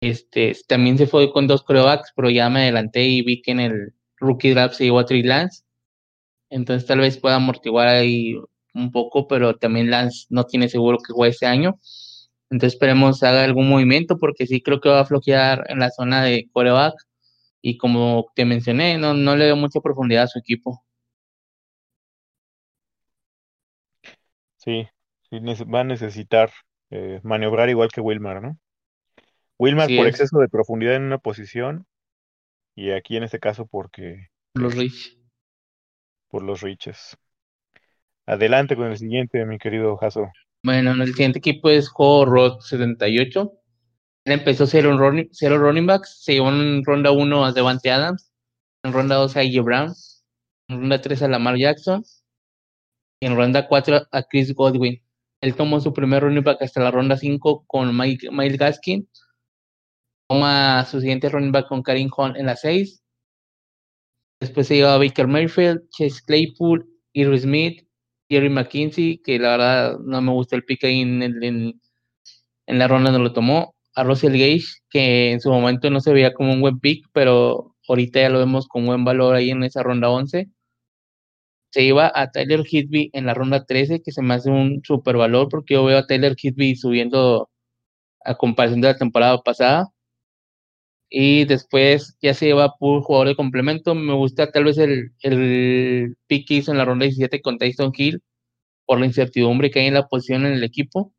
Este, 0.00 0.54
también 0.68 0.98
se 0.98 1.06
fue 1.06 1.32
con 1.32 1.46
dos 1.46 1.62
quarterbacks, 1.62 2.12
pero 2.14 2.30
ya 2.30 2.50
me 2.50 2.62
adelanté 2.62 3.04
y 3.04 3.22
vi 3.22 3.42
que 3.42 3.52
en 3.52 3.60
el 3.60 3.94
rookie 4.18 4.50
draft 4.50 4.74
se 4.74 4.84
llevó 4.84 5.00
a 5.00 5.06
Trey 5.06 5.22
Lance. 5.22 5.64
Entonces 6.50 6.86
tal 6.86 7.00
vez 7.00 7.18
pueda 7.18 7.36
amortiguar 7.36 7.88
ahí 7.88 8.36
un 8.74 8.92
poco, 8.92 9.26
pero 9.28 9.56
también 9.56 9.90
Lance 9.90 10.26
no 10.30 10.44
tiene 10.44 10.68
seguro 10.68 10.98
que 10.98 11.12
juegue 11.12 11.32
este 11.32 11.46
año. 11.46 11.78
Entonces 12.50 12.74
esperemos 12.74 13.22
haga 13.22 13.44
algún 13.44 13.68
movimiento 13.68 14.18
porque 14.18 14.46
sí 14.46 14.62
creo 14.62 14.80
que 14.80 14.88
va 14.88 15.00
a 15.00 15.04
flojear 15.06 15.64
en 15.68 15.80
la 15.80 15.90
zona 15.90 16.22
de 16.24 16.48
coreback 16.52 16.94
y 17.62 17.78
como 17.78 18.26
te 18.36 18.44
mencioné, 18.44 18.98
no, 18.98 19.14
no 19.14 19.36
le 19.36 19.46
veo 19.46 19.56
mucha 19.56 19.80
profundidad 19.80 20.24
a 20.24 20.28
su 20.28 20.38
equipo. 20.38 20.84
Sí, 24.56 24.86
va 25.32 25.80
a 25.80 25.84
necesitar 25.84 26.50
eh, 26.90 27.20
maniobrar 27.24 27.68
igual 27.70 27.88
que 27.92 28.00
Wilmar, 28.00 28.42
¿no? 28.42 28.58
Wilmar 29.58 29.88
por 29.88 30.06
es, 30.06 30.14
exceso 30.14 30.38
de 30.38 30.48
profundidad 30.48 30.96
en 30.96 31.04
una 31.04 31.18
posición 31.18 31.86
y 32.74 32.90
aquí 32.90 33.16
en 33.16 33.22
este 33.22 33.38
caso 33.38 33.66
porque 33.66 34.28
los 34.54 34.74
Rich. 34.74 35.18
por 36.28 36.42
los 36.42 36.60
riches. 36.60 37.16
Adelante 38.26 38.74
con 38.76 38.88
el 38.88 38.98
siguiente, 38.98 39.44
mi 39.46 39.58
querido 39.58 39.96
Jaso. 39.96 40.30
Bueno, 40.64 40.92
el 40.92 41.08
siguiente 41.08 41.38
equipo 41.38 41.70
es 41.70 41.90
Rod 41.96 42.60
78. 42.60 43.52
Él 44.24 44.32
empezó 44.32 44.66
cero 44.66 44.98
running, 44.98 45.28
cero 45.30 45.58
running 45.58 45.86
backs, 45.86 46.24
se 46.24 46.34
llevó 46.34 46.48
en 46.48 46.84
ronda 46.84 47.12
1 47.12 47.44
a 47.44 47.52
Devante 47.52 47.92
Adams, 47.92 48.32
en 48.82 48.92
ronda 48.92 49.14
2 49.14 49.36
a 49.36 49.40
AJ 49.40 49.62
Brown, 49.62 49.94
en 50.68 50.80
ronda 50.80 51.00
3 51.00 51.22
a 51.22 51.28
Lamar 51.28 51.56
Jackson 51.56 52.02
y 53.20 53.26
en 53.26 53.36
ronda 53.36 53.68
4 53.68 54.08
a 54.10 54.22
Chris 54.24 54.52
Godwin. 54.52 55.00
Él 55.40 55.54
tomó 55.54 55.80
su 55.80 55.92
primer 55.92 56.24
running 56.24 56.42
back 56.42 56.60
hasta 56.60 56.82
la 56.82 56.90
ronda 56.90 57.16
5 57.16 57.64
con 57.68 57.96
Mike, 57.96 58.30
Miles 58.32 58.58
Gaskin. 58.58 59.08
Toma 60.28 60.84
su 60.84 61.00
siguiente 61.00 61.28
running 61.28 61.52
back 61.52 61.68
con 61.68 61.82
Karim 61.82 62.10
Hunt 62.16 62.36
en 62.36 62.46
la 62.46 62.56
6. 62.56 63.02
Después 64.40 64.66
se 64.66 64.76
lleva 64.76 64.94
a 64.94 64.98
Baker 64.98 65.26
Mayfield, 65.26 65.88
Chase 65.90 66.20
Claypool, 66.26 66.86
Irv 67.12 67.38
Smith, 67.38 67.86
Jerry 68.28 68.50
McKinsey, 68.50 69.18
que 69.22 69.38
la 69.38 69.50
verdad 69.50 69.98
no 70.00 70.20
me 70.20 70.32
gusta 70.32 70.56
el 70.56 70.64
pick 70.64 70.84
ahí 70.84 71.00
en, 71.00 71.22
en, 71.22 71.80
en 72.66 72.78
la 72.78 72.88
ronda 72.88 73.10
donde 73.10 73.28
lo 73.28 73.32
tomó. 73.32 73.74
A 73.94 74.04
Russell 74.04 74.32
Gage, 74.32 74.66
que 74.90 75.32
en 75.32 75.40
su 75.40 75.50
momento 75.50 75.88
no 75.90 76.00
se 76.00 76.12
veía 76.12 76.34
como 76.34 76.52
un 76.52 76.60
buen 76.60 76.80
pick, 76.80 77.06
pero 77.12 77.74
ahorita 77.88 78.20
ya 78.20 78.28
lo 78.28 78.38
vemos 78.40 78.68
con 78.68 78.84
buen 78.86 79.04
valor 79.04 79.34
ahí 79.34 79.50
en 79.50 79.62
esa 79.64 79.82
ronda 79.82 80.10
11. 80.10 80.48
Se 81.70 81.82
iba 81.82 82.10
a 82.14 82.30
Tyler 82.32 82.64
Hitby 82.66 83.10
en 83.12 83.26
la 83.26 83.34
ronda 83.34 83.64
13, 83.64 84.02
que 84.02 84.10
se 84.10 84.22
me 84.22 84.34
hace 84.34 84.50
un 84.50 84.80
super 84.84 85.16
valor 85.16 85.48
porque 85.48 85.74
yo 85.74 85.84
veo 85.84 85.98
a 85.98 86.06
Tyler 86.06 86.34
Hitby 86.36 86.74
subiendo 86.76 87.48
a 88.24 88.36
comparación 88.36 88.80
de 88.80 88.88
la 88.88 88.98
temporada 88.98 89.38
pasada. 89.42 89.88
Y 91.08 91.44
después 91.44 92.16
ya 92.20 92.34
se 92.34 92.46
lleva 92.46 92.76
por 92.78 93.02
jugador 93.02 93.28
de 93.28 93.36
complemento. 93.36 93.94
Me 93.94 94.14
gusta 94.14 94.50
tal 94.50 94.64
vez 94.64 94.78
el, 94.78 95.12
el 95.22 96.16
pick 96.26 96.48
que 96.48 96.54
hizo 96.54 96.72
en 96.72 96.78
la 96.78 96.84
ronda 96.84 97.04
17 97.04 97.40
con 97.42 97.58
Tyson 97.58 97.92
Hill 97.96 98.22
por 98.86 99.00
la 99.00 99.06
incertidumbre 99.06 99.70
que 99.70 99.80
hay 99.80 99.86
en 99.86 99.94
la 99.94 100.06
posición 100.08 100.46
en 100.46 100.54
el 100.54 100.64
equipo. 100.64 101.12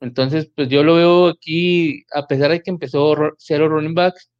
Entonces, 0.00 0.50
pues 0.54 0.68
yo 0.68 0.84
lo 0.84 0.94
veo 0.96 1.28
aquí, 1.28 2.04
a 2.14 2.26
pesar 2.26 2.50
de 2.50 2.62
que 2.62 2.70
empezó 2.70 3.16
cero 3.38 3.68
running 3.68 3.94
backs, 3.94 4.30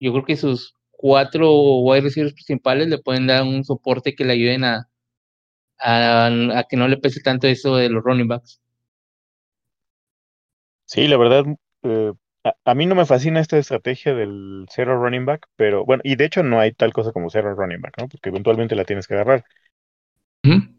yo 0.00 0.12
creo 0.12 0.24
que 0.24 0.36
sus 0.36 0.74
cuatro 0.92 1.52
wide 1.80 2.02
receivers 2.02 2.34
principales 2.34 2.88
le 2.88 2.98
pueden 2.98 3.26
dar 3.26 3.42
un 3.42 3.64
soporte 3.64 4.14
que 4.14 4.24
le 4.24 4.34
ayuden 4.34 4.64
a, 4.64 4.88
a, 5.78 6.64
que 6.68 6.76
no 6.76 6.88
le 6.88 6.98
pese 6.98 7.20
tanto 7.20 7.46
eso 7.48 7.76
de 7.76 7.88
los 7.88 8.04
running 8.04 8.28
backs. 8.28 8.60
Sí, 10.84 11.08
la 11.08 11.16
verdad, 11.16 11.44
eh, 11.82 12.12
a, 12.44 12.74
mí 12.74 12.86
no 12.86 12.94
me 12.94 13.06
fascina 13.06 13.40
esta 13.40 13.58
estrategia 13.58 14.14
del 14.14 14.66
cero 14.70 15.02
running 15.02 15.26
back, 15.26 15.46
pero 15.56 15.84
bueno, 15.84 16.02
y 16.04 16.16
de 16.16 16.24
hecho 16.24 16.42
no 16.42 16.60
hay 16.60 16.72
tal 16.72 16.92
cosa 16.92 17.12
como 17.12 17.30
cero 17.30 17.54
running 17.54 17.80
back, 17.80 17.94
¿no? 17.98 18.08
Porque 18.08 18.30
eventualmente 18.30 18.74
la 18.74 18.84
tienes 18.84 19.06
que 19.06 19.14
agarrar. 19.14 19.44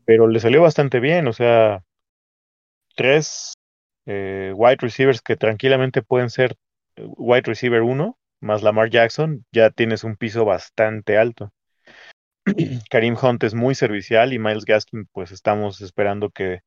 Pero 0.06 0.28
le 0.28 0.40
salió 0.40 0.62
bastante 0.62 1.00
bien, 1.00 1.28
o 1.28 1.34
sea, 1.34 1.84
tres 2.96 3.54
eh, 4.06 4.52
wide 4.56 4.78
receivers 4.80 5.22
que 5.22 5.38
tranquilamente 5.38 6.02
pueden 6.02 6.30
ser 6.30 6.56
eh, 6.96 7.06
wide 7.18 7.44
receiver 7.44 7.82
1 7.82 8.18
más 8.42 8.64
Lamar 8.64 8.90
Jackson, 8.90 9.46
ya 9.52 9.70
tienes 9.70 10.04
un 10.04 10.16
piso 10.18 10.46
bastante 10.46 11.18
alto. 11.18 11.54
Karim 12.90 13.16
Hunt 13.22 13.44
es 13.44 13.54
muy 13.54 13.76
servicial 13.76 14.34
y 14.34 14.40
Miles 14.40 14.66
Gaskin, 14.66 15.08
pues 15.12 15.32
estamos 15.32 15.80
esperando 15.82 16.32
que 16.32 16.62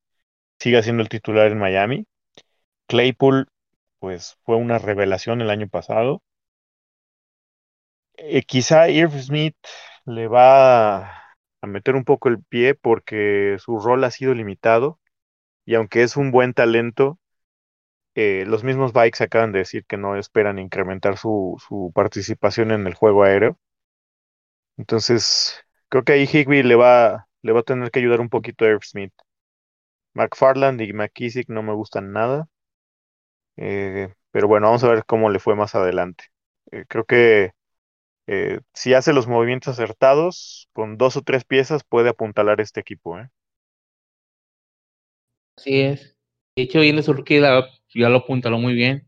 siga 0.60 0.82
siendo 0.82 1.02
el 1.02 1.08
titular 1.08 1.50
en 1.50 1.58
Miami. 1.58 2.06
Claypool, 2.86 3.48
pues 4.04 4.36
fue 4.44 4.56
una 4.56 4.78
revelación 4.78 5.40
el 5.40 5.48
año 5.48 5.66
pasado. 5.66 6.22
Eh, 8.16 8.42
quizá 8.42 8.88
Irv 8.90 9.12
Smith 9.20 9.56
le 10.04 10.28
va 10.28 11.06
a 11.62 11.66
meter 11.66 11.96
un 11.96 12.04
poco 12.04 12.28
el 12.28 12.42
pie 12.42 12.74
porque 12.74 13.56
su 13.58 13.78
rol 13.80 14.04
ha 14.04 14.10
sido 14.10 14.34
limitado 14.34 15.00
y 15.66 15.74
aunque 15.76 16.02
es 16.02 16.16
un 16.16 16.32
buen 16.32 16.54
talento, 16.54 17.18
eh, 18.14 18.44
los 18.46 18.64
mismos 18.64 18.92
Bikes 18.92 19.24
acaban 19.24 19.52
de 19.52 19.60
decir 19.60 19.86
que 19.86 19.96
no 19.96 20.16
esperan 20.16 20.58
incrementar 20.58 21.18
su, 21.18 21.58
participación 21.94 22.70
en 22.72 22.86
el 22.86 22.94
juego 22.94 23.24
aéreo. 23.24 23.58
Entonces, 24.76 25.60
creo 25.88 26.04
que 26.04 26.12
ahí 26.12 26.28
Higby 26.30 26.62
le 26.62 26.74
va, 26.76 27.28
le 27.42 27.52
va 27.52 27.60
a 27.60 27.62
tener 27.62 27.90
que 27.90 28.00
ayudar 28.00 28.20
un 28.20 28.28
poquito 28.28 28.64
a 28.64 28.68
Irv 28.68 28.84
Smith. 28.84 29.12
McFarland 30.14 30.80
y 30.80 30.92
McKissick 30.92 31.48
no 31.48 31.62
me 31.62 31.72
gustan 31.74 32.12
nada. 32.12 32.48
Eh, 33.56 34.12
pero 34.30 34.48
bueno, 34.48 34.66
vamos 34.66 34.84
a 34.84 34.88
ver 34.88 35.04
cómo 35.04 35.30
le 35.30 35.38
fue 35.38 35.54
más 35.54 35.74
adelante. 35.74 36.24
Eh, 36.70 36.84
creo 36.88 37.04
que 37.04 37.52
si 38.72 38.94
hace 38.94 39.12
los 39.12 39.26
movimientos 39.26 39.74
acertados, 39.74 40.68
con 40.72 40.96
dos 40.96 41.16
o 41.16 41.22
tres 41.22 41.44
piezas 41.44 41.84
puede 41.84 42.08
apuntalar 42.08 42.60
este 42.60 42.80
equipo. 42.80 43.18
Así 45.56 45.80
es. 45.80 46.16
De 46.56 46.62
hecho, 46.62 46.80
viene 46.80 47.02
su 47.02 47.12
rookie 47.12 47.40
ya 47.40 48.08
lo 48.08 48.18
apuntaló 48.18 48.58
muy 48.58 48.74
bien. 48.74 49.06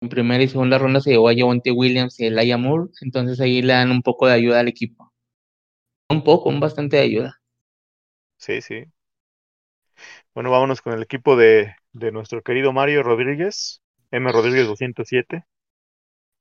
En 0.00 0.08
primera 0.08 0.42
y 0.42 0.48
segunda 0.48 0.78
ronda 0.78 1.00
se 1.00 1.10
llevó 1.10 1.28
a 1.28 1.34
Javonte 1.34 1.70
Williams 1.70 2.18
y 2.18 2.26
Elijah 2.26 2.58
Moore, 2.58 2.90
entonces 3.02 3.40
ahí 3.40 3.62
le 3.62 3.72
dan 3.72 3.92
un 3.92 4.02
poco 4.02 4.26
de 4.26 4.34
ayuda 4.34 4.58
al 4.58 4.68
equipo. 4.68 5.12
Un 6.10 6.24
poco, 6.24 6.48
un 6.48 6.58
bastante 6.58 6.96
de 6.96 7.02
ayuda. 7.02 7.40
Sí, 8.36 8.60
sí. 8.60 8.84
Bueno, 10.34 10.50
vámonos 10.50 10.82
con 10.82 10.92
el 10.92 11.02
equipo 11.02 11.36
de, 11.36 11.76
nuestro 11.92 12.42
querido 12.42 12.72
Mario 12.72 13.02
Rodríguez, 13.02 13.82
M. 14.10 14.30
Rodríguez 14.30 14.66
207, 14.66 15.44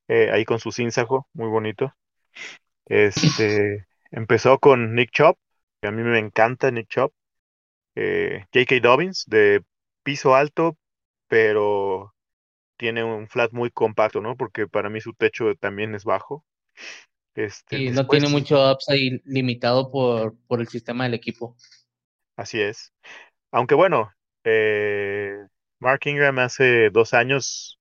eh, 0.08 0.30
ahí 0.32 0.46
con 0.46 0.60
su 0.60 0.72
sinsajo, 0.72 1.28
muy 1.34 1.48
bonito. 1.48 1.94
Este, 2.86 3.88
empezó 4.12 4.60
con 4.60 4.96
Nick 4.96 5.12
Chop, 5.12 5.38
que 5.82 5.88
a 5.88 5.92
mí 5.92 6.04
me 6.04 6.20
encanta 6.20 6.72
Nick 6.72 6.90
Chop. 6.90 7.14
Eh, 7.96 8.46
J.K. 8.54 8.80
Dobbins, 8.82 9.26
de 9.28 9.64
piso 10.04 10.36
alto, 10.36 10.78
pero 11.28 12.14
tiene 12.78 13.04
un 13.04 13.28
flat 13.28 13.52
muy 13.52 13.70
compacto, 13.70 14.22
¿no? 14.22 14.36
Porque 14.36 14.68
para 14.68 14.90
mí 14.90 15.02
su 15.02 15.14
techo 15.14 15.56
también 15.56 15.94
es 15.96 16.04
bajo. 16.04 16.46
Este, 17.36 17.78
y 17.78 17.90
no 17.92 18.08
tiene 18.08 18.28
mucho 18.28 18.72
upside 18.72 19.22
limitado 19.26 19.90
por, 19.90 20.36
por 20.48 20.60
el 20.60 20.68
sistema 20.68 21.06
del 21.06 21.14
equipo. 21.14 21.56
Así 22.36 22.60
es. 22.60 22.94
Aunque 23.52 23.76
bueno, 23.76 24.12
eh, 24.44 25.38
Mark 25.80 26.02
Ingram 26.06 26.40
hace 26.40 26.90
dos 26.90 27.14
años 27.14 27.80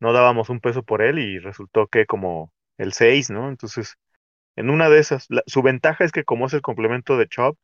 no 0.00 0.12
dábamos 0.12 0.48
un 0.48 0.60
peso 0.60 0.82
por 0.82 1.02
él 1.02 1.18
y 1.18 1.38
resultó 1.38 1.86
que 1.86 2.06
como 2.06 2.52
el 2.78 2.92
6, 2.92 3.30
¿no? 3.30 3.48
Entonces, 3.48 3.96
en 4.56 4.70
una 4.70 4.88
de 4.88 4.98
esas, 4.98 5.28
su 5.46 5.62
ventaja 5.62 6.04
es 6.04 6.12
que 6.12 6.24
como 6.24 6.46
es 6.46 6.54
el 6.54 6.62
complemento 6.62 7.18
de 7.18 7.28
Chop, 7.28 7.56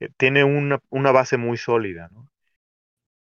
eh, 0.00 0.08
tiene 0.16 0.44
una, 0.44 0.80
una, 0.90 1.12
base 1.12 1.36
muy 1.36 1.56
sólida, 1.56 2.08
¿no? 2.12 2.28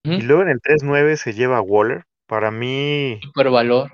Y 0.05 0.23
luego 0.23 0.43
en 0.43 0.49
el 0.49 0.61
3-9 0.61 1.17
se 1.17 1.33
lleva 1.33 1.59
a 1.59 1.63
Waller. 1.63 2.05
Para 2.27 2.51
mí. 2.51 3.21
Super 3.23 3.51
valor. 3.51 3.93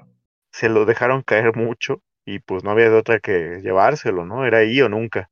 Se 0.53 0.69
lo 0.69 0.87
dejaron 0.87 1.23
caer 1.23 1.55
mucho 1.55 2.03
y 2.25 2.39
pues 2.39 2.65
no 2.65 2.71
había 2.71 2.89
de 2.89 2.97
otra 2.97 3.21
que 3.21 3.61
llevárselo, 3.63 4.25
¿no? 4.25 4.47
Era 4.47 4.59
ahí 4.59 4.81
o 4.81 4.89
nunca. 4.89 5.29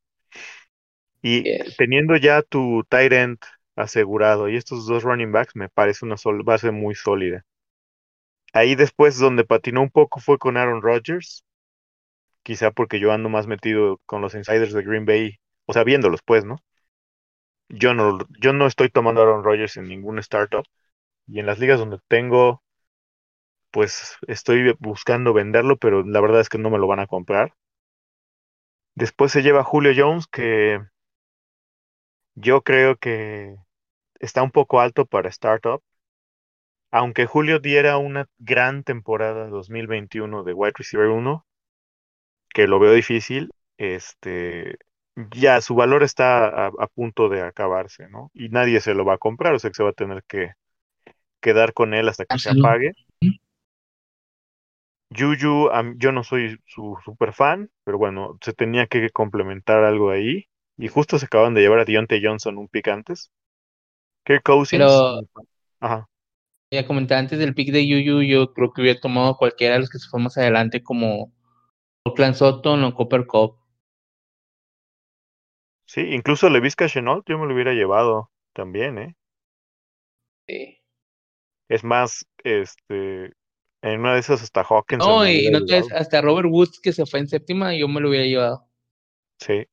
Y 1.22 1.44
teniendo 1.76 2.16
ya 2.16 2.42
tu 2.42 2.84
tight 2.88 3.12
end 3.12 3.38
asegurado 3.76 4.48
y 4.48 4.56
estos 4.56 4.86
dos 4.86 5.04
running 5.04 5.32
backs, 5.32 5.54
me 5.56 5.68
parece 5.68 6.04
una 6.04 6.16
base 6.44 6.70
muy 6.72 6.94
sólida. 6.94 7.44
Ahí 8.52 8.74
después 8.74 9.18
donde 9.18 9.44
patinó 9.44 9.82
un 9.82 9.90
poco 9.90 10.18
fue 10.20 10.38
con 10.38 10.56
Aaron 10.56 10.82
Rodgers. 10.82 11.44
Quizá 12.42 12.70
porque 12.70 12.98
yo 13.00 13.12
ando 13.12 13.28
más 13.28 13.46
metido 13.46 14.00
con 14.06 14.22
los 14.22 14.34
insiders 14.34 14.72
de 14.72 14.82
Green 14.82 15.04
Bay, 15.04 15.38
o 15.66 15.72
sea, 15.72 15.84
viéndolos 15.84 16.20
pues, 16.24 16.44
¿no? 16.44 16.56
Yo 17.68 17.94
no, 17.94 18.18
yo 18.40 18.52
no 18.52 18.66
estoy 18.66 18.88
tomando 18.90 19.20
a 19.20 19.24
Aaron 19.24 19.44
Rodgers 19.44 19.76
en 19.76 19.84
ningún 19.88 20.18
startup. 20.20 20.64
Y 21.28 21.40
en 21.40 21.46
las 21.46 21.58
ligas 21.58 21.78
donde 21.78 21.98
tengo, 22.08 22.62
pues 23.70 24.16
estoy 24.26 24.74
buscando 24.80 25.32
venderlo, 25.32 25.76
pero 25.76 26.02
la 26.02 26.20
verdad 26.20 26.40
es 26.40 26.48
que 26.48 26.58
no 26.58 26.70
me 26.70 26.78
lo 26.78 26.86
van 26.86 27.00
a 27.00 27.06
comprar. 27.06 27.54
Después 28.96 29.30
se 29.30 29.42
lleva 29.42 29.62
Julio 29.62 29.92
Jones, 29.96 30.26
que 30.26 30.80
yo 32.34 32.62
creo 32.62 32.96
que 32.96 33.56
está 34.20 34.42
un 34.42 34.50
poco 34.50 34.80
alto 34.80 35.06
para 35.06 35.28
startup. 35.28 35.82
Aunque 36.90 37.26
Julio 37.26 37.58
diera 37.58 37.98
una 37.98 38.26
gran 38.38 38.84
temporada 38.84 39.48
2021 39.48 40.44
de 40.44 40.52
wide 40.52 40.72
receiver 40.76 41.08
1, 41.08 41.44
que 42.48 42.66
lo 42.66 42.78
veo 42.78 42.92
difícil, 42.92 43.50
este, 43.76 44.78
ya 45.34 45.60
su 45.60 45.74
valor 45.74 46.02
está 46.02 46.66
a, 46.66 46.86
punto 46.86 47.28
de 47.28 47.42
acabarse, 47.42 48.08
¿no? 48.08 48.30
Y 48.34 48.48
nadie 48.48 48.80
se 48.80 48.94
lo 48.94 49.04
va 49.04 49.14
a 49.14 49.18
comprar, 49.18 49.54
o 49.54 49.58
sea 49.58 49.70
que 49.70 49.74
se 49.74 49.82
va 49.82 49.90
a 49.90 49.94
tener 49.94 50.22
que 50.24 50.52
quedar 51.40 51.72
con 51.72 51.94
él 51.94 52.08
hasta 52.08 52.24
que 52.24 52.38
se 52.38 52.50
apague. 52.50 52.92
Juju, 55.16 55.70
yo 55.96 56.12
no 56.12 56.24
soy 56.24 56.58
su 56.66 56.96
super 57.04 57.32
fan, 57.32 57.70
pero 57.84 57.96
bueno, 57.96 58.38
se 58.40 58.52
tenía 58.52 58.86
que 58.86 59.10
complementar 59.10 59.84
algo 59.84 60.10
ahí. 60.10 60.48
Y 60.76 60.88
justo 60.88 61.18
se 61.18 61.26
acaban 61.26 61.54
de 61.54 61.62
llevar 61.62 61.78
a 61.78 61.84
Deontay 61.84 62.22
Johnson 62.22 62.58
un 62.58 62.68
pick 62.68 62.88
antes. 62.88 63.30
Kirk 64.26 64.42
Cousins. 64.42 64.82
Pero, 64.82 65.20
Ajá. 65.80 66.08
Ya 66.72 66.86
comenté 66.86 67.14
antes 67.14 67.38
del 67.38 67.54
pick 67.54 67.72
de 67.72 67.82
Juju, 67.82 68.22
yo 68.22 68.52
creo 68.52 68.72
que 68.72 68.82
hubiera 68.82 69.00
tomado 69.00 69.36
cualquiera 69.36 69.74
de 69.74 69.80
los 69.80 69.88
que 69.88 69.98
se 69.98 70.08
fue 70.08 70.20
más 70.20 70.36
adelante, 70.36 70.82
como 70.82 71.32
Oakland 72.04 72.34
Sutton 72.34 72.82
o 72.84 72.94
Copper 72.94 73.26
Cup. 73.26 73.56
Sí, 75.86 76.00
incluso 76.00 76.50
Levisca 76.50 76.88
Chenault 76.88 77.24
yo 77.28 77.38
me 77.38 77.46
lo 77.46 77.54
hubiera 77.54 77.72
llevado 77.72 78.30
también, 78.52 78.98
¿eh? 78.98 79.16
Sí. 80.48 80.78
Es 81.68 81.84
más, 81.84 82.26
este, 82.42 83.32
en 83.82 84.00
una 84.00 84.14
de 84.14 84.20
esas 84.20 84.42
hasta 84.42 84.64
Hawkins. 84.68 85.06
No, 85.06 85.26
y 85.28 85.48
no 85.50 85.64
te, 85.64 85.82
hasta 85.94 86.20
Robert 86.20 86.48
Woods 86.50 86.80
que 86.80 86.92
se 86.92 87.06
fue 87.06 87.20
en 87.20 87.28
séptima, 87.28 87.76
yo 87.76 87.86
me 87.86 88.00
lo 88.00 88.08
hubiera 88.08 88.26
llevado. 88.26 88.68
Sí. 89.38 89.66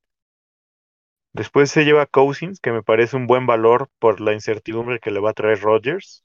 Después 1.34 1.68
se 1.68 1.84
lleva 1.84 2.06
Cousins, 2.06 2.60
que 2.60 2.70
me 2.70 2.84
parece 2.84 3.16
un 3.16 3.26
buen 3.26 3.44
valor 3.44 3.90
por 3.98 4.20
la 4.20 4.32
incertidumbre 4.32 5.00
que 5.00 5.10
le 5.10 5.18
va 5.18 5.30
a 5.30 5.34
traer 5.34 5.60
Rodgers. 5.60 6.24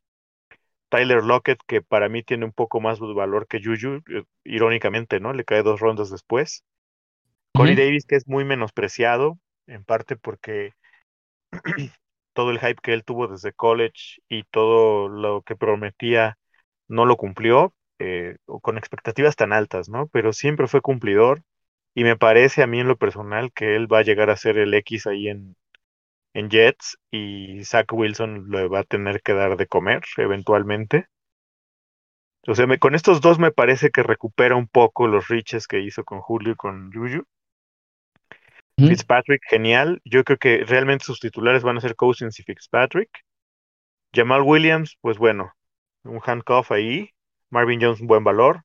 Tyler 0.90 1.24
Lockett, 1.24 1.60
que 1.66 1.82
para 1.82 2.10
mí 2.10 2.22
tiene 2.22 2.46
un 2.46 2.52
poco 2.52 2.80
más 2.80 3.00
valor 3.00 3.48
que 3.48 3.60
Juju, 3.62 4.04
eh, 4.08 4.24
irónicamente, 4.44 5.20
¿no? 5.20 5.34
Le 5.34 5.46
cae 5.46 5.64
dos 5.64 5.80
rondas 5.80 6.12
después. 6.12 6.64
Corey 7.56 7.76
Davis, 7.76 8.06
que 8.06 8.16
es 8.16 8.28
muy 8.28 8.46
menospreciado, 8.46 9.40
en 9.66 9.84
parte 9.84 10.16
porque 10.16 10.74
todo 12.34 12.52
el 12.52 12.60
hype 12.60 12.80
que 12.82 12.94
él 12.94 13.04
tuvo 13.04 13.28
desde 13.28 13.52
college 13.52 14.22
y 14.30 14.44
todo 14.44 15.10
lo 15.10 15.42
que 15.42 15.56
prometía 15.56 16.38
no 16.88 17.06
lo 17.06 17.18
cumplió, 17.18 17.74
eh, 17.98 18.38
con 18.62 18.78
expectativas 18.78 19.36
tan 19.36 19.54
altas, 19.54 19.90
¿no? 19.90 20.08
Pero 20.08 20.34
siempre 20.34 20.68
fue 20.68 20.82
cumplidor 20.82 21.42
y 21.94 22.04
me 22.04 22.18
parece 22.18 22.64
a 22.64 22.68
mí 22.68 22.80
en 22.80 22.88
lo 22.88 22.98
personal 22.98 23.52
que 23.54 23.76
él 23.76 23.92
va 23.92 24.00
a 24.00 24.04
llegar 24.04 24.30
a 24.30 24.38
ser 24.38 24.58
el 24.58 24.74
X 24.74 25.08
ahí 25.08 25.28
en, 25.28 25.56
en 26.34 26.50
Jets 26.50 26.98
y 27.12 27.64
Zach 27.64 27.92
Wilson 27.92 28.50
le 28.50 28.68
va 28.68 28.80
a 28.80 28.84
tener 28.84 29.22
que 29.22 29.34
dar 29.34 29.58
de 29.58 29.68
comer 29.68 30.04
eventualmente. 30.18 31.08
O 32.48 32.56
sea, 32.56 32.68
me, 32.68 32.80
con 32.80 32.96
estos 32.96 33.22
dos 33.22 33.38
me 33.38 33.52
parece 33.52 33.92
que 33.92 34.04
recupera 34.04 34.56
un 34.56 34.68
poco 34.68 35.08
los 35.08 35.28
riches 35.28 35.68
que 35.68 35.82
hizo 35.82 36.04
con 36.04 36.22
Julio 36.22 36.54
y 36.54 36.56
con 36.56 36.92
Juju. 36.92 37.24
Fitzpatrick, 38.78 39.42
genial. 39.50 40.02
Yo 40.06 40.24
creo 40.24 40.38
que 40.38 40.64
realmente 40.64 41.04
sus 41.04 41.20
titulares 41.20 41.64
van 41.64 41.78
a 41.78 41.82
ser 41.82 41.96
Cousins 41.96 42.40
y 42.40 42.44
Fitzpatrick. 42.44 43.10
Jamal 44.14 44.42
Williams, 44.42 44.98
pues 45.02 45.18
bueno, 45.18 45.52
un 46.04 46.22
handcuff 46.26 46.72
ahí. 46.72 47.10
Marvin 47.50 47.82
Jones, 47.82 48.00
un 48.00 48.08
buen 48.08 48.24
valor. 48.24 48.64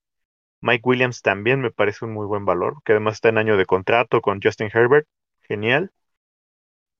Mike 0.61 0.83
Williams 0.85 1.21
también 1.21 1.61
me 1.61 1.71
parece 1.71 2.05
un 2.05 2.13
muy 2.13 2.25
buen 2.27 2.45
valor, 2.45 2.77
que 2.83 2.93
además 2.93 3.15
está 3.15 3.29
en 3.29 3.37
año 3.37 3.57
de 3.57 3.65
contrato 3.65 4.21
con 4.21 4.39
Justin 4.41 4.69
Herbert. 4.73 5.07
Genial. 5.47 5.91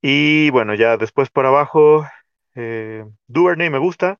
Y 0.01 0.51
bueno, 0.51 0.75
ya 0.75 0.97
después 0.97 1.29
por 1.29 1.45
abajo, 1.45 2.05
eh, 2.55 3.05
Duvernay 3.27 3.69
me 3.69 3.79
gusta, 3.79 4.19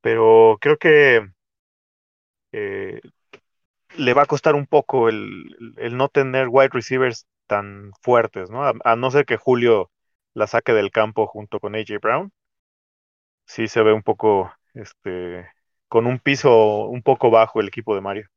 pero 0.00 0.58
creo 0.60 0.78
que 0.78 1.28
eh, 2.52 3.00
le 3.96 4.14
va 4.14 4.22
a 4.22 4.26
costar 4.26 4.54
un 4.54 4.66
poco 4.66 5.08
el, 5.08 5.56
no 5.92 6.08
tener 6.08 6.48
wide 6.50 6.70
receivers 6.72 7.26
tan 7.46 7.92
fuertes, 8.02 8.50
¿no? 8.50 8.62
A, 8.84 8.96
no 8.96 9.10
ser 9.10 9.26
que 9.26 9.36
Julio 9.36 9.90
la 10.34 10.46
saque 10.46 10.72
del 10.72 10.90
campo 10.90 11.26
junto 11.26 11.60
con 11.60 11.74
AJ 11.74 11.98
Brown. 12.00 12.32
Sí 13.46 13.66
se 13.68 13.82
ve 13.82 13.92
un 13.92 14.02
poco, 14.02 14.52
este, 14.74 15.48
con 15.88 16.06
un 16.06 16.18
piso 16.18 16.86
un 16.86 17.02
poco 17.02 17.30
bajo 17.30 17.60
el 17.60 17.68
equipo 17.68 17.94
de 17.94 18.00
Mario. 18.00 18.28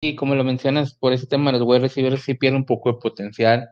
Y 0.00 0.16
como 0.16 0.34
lo 0.34 0.44
mencionas, 0.44 0.94
por 0.94 1.12
ese 1.12 1.26
tema 1.26 1.52
los 1.52 1.62
wide 1.62 1.80
receivers 1.80 2.22
sí 2.22 2.34
pierden 2.34 2.60
un 2.60 2.66
poco 2.66 2.92
de 2.92 2.98
potencial, 2.98 3.68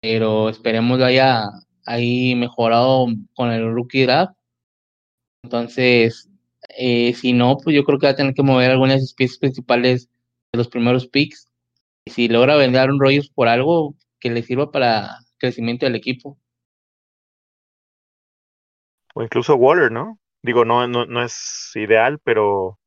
pero 0.00 0.48
esperemos 0.48 0.98
lo 0.98 1.04
haya 1.04 1.44
ahí 1.86 2.34
mejorado 2.34 3.06
con 3.34 3.50
el 3.50 3.72
rookie 3.72 4.02
draft. 4.02 4.34
Entonces, 5.44 6.28
eh, 6.76 7.14
si 7.14 7.32
no, 7.32 7.56
pues 7.56 7.74
yo 7.74 7.84
creo 7.84 7.98
que 7.98 8.06
va 8.06 8.12
a 8.12 8.16
tener 8.16 8.34
que 8.34 8.42
mover 8.42 8.70
algunas 8.70 8.96
de 8.96 9.00
sus 9.02 9.14
piezas 9.14 9.38
principales 9.38 10.08
de 10.52 10.58
los 10.58 10.68
primeros 10.68 11.06
picks. 11.06 11.50
Y 12.04 12.10
si 12.10 12.28
logra 12.28 12.56
vender 12.56 12.90
un 12.90 13.00
Rogers 13.00 13.30
por 13.30 13.48
algo 13.48 13.94
que 14.18 14.30
le 14.30 14.42
sirva 14.42 14.70
para 14.70 15.18
crecimiento 15.38 15.86
del 15.86 15.94
equipo. 15.94 16.38
O 19.14 19.22
incluso 19.22 19.56
Waller, 19.56 19.90
¿no? 19.90 20.19
Digo, 20.42 20.64
no, 20.64 20.86
no, 20.86 21.04
no 21.06 21.22
es 21.22 21.72
ideal, 21.74 22.18
pero 22.24 22.78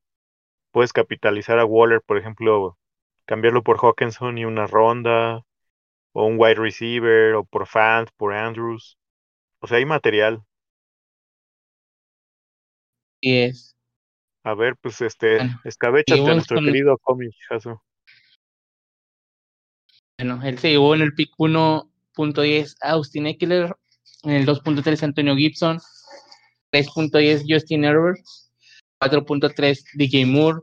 puedes 0.72 0.92
capitalizar 0.92 1.58
a 1.58 1.64
Waller, 1.64 2.02
por 2.02 2.18
ejemplo, 2.18 2.76
cambiarlo 3.26 3.62
por 3.62 3.78
Hawkinson 3.78 4.38
y 4.38 4.44
una 4.44 4.66
ronda, 4.66 5.44
o 6.12 6.26
un 6.26 6.36
wide 6.38 6.56
receiver, 6.56 7.34
o 7.34 7.44
por 7.44 7.66
Fant, 7.66 8.10
por 8.16 8.34
Andrews. 8.34 8.98
O 9.60 9.66
sea, 9.66 9.78
hay 9.78 9.84
material. 9.84 10.42
Y 13.20 13.36
es. 13.38 13.76
A 14.42 14.54
ver, 14.54 14.76
pues 14.76 15.00
este, 15.00 15.38
escabechate 15.64 16.20
a 16.20 16.34
nuestro 16.34 16.60
querido 16.60 16.98
Comic 16.98 17.34
Bueno, 20.18 20.42
él 20.42 20.58
se 20.58 20.70
llevó 20.70 20.94
en 20.94 21.00
el 21.00 21.14
pick 21.14 21.30
1.10 21.38 22.74
Austin 22.82 23.26
Eckler, 23.26 23.74
en 24.24 24.32
el 24.32 24.44
2.3 24.44 25.02
Antonio 25.02 25.34
Gibson, 25.34 25.80
3.10 26.74 27.44
Justin 27.48 27.84
Herbert, 27.84 28.18
4.3 29.00 29.84
DJ 29.94 30.26
Moore, 30.26 30.62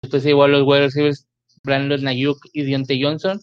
después 0.00 0.22
se 0.22 0.32
a 0.32 0.48
los 0.48 0.66
wide 0.66 0.86
receivers 0.86 1.28
Brandon 1.62 2.02
Nayuk 2.02 2.38
y 2.54 2.62
Deontay 2.62 3.02
Johnson, 3.02 3.38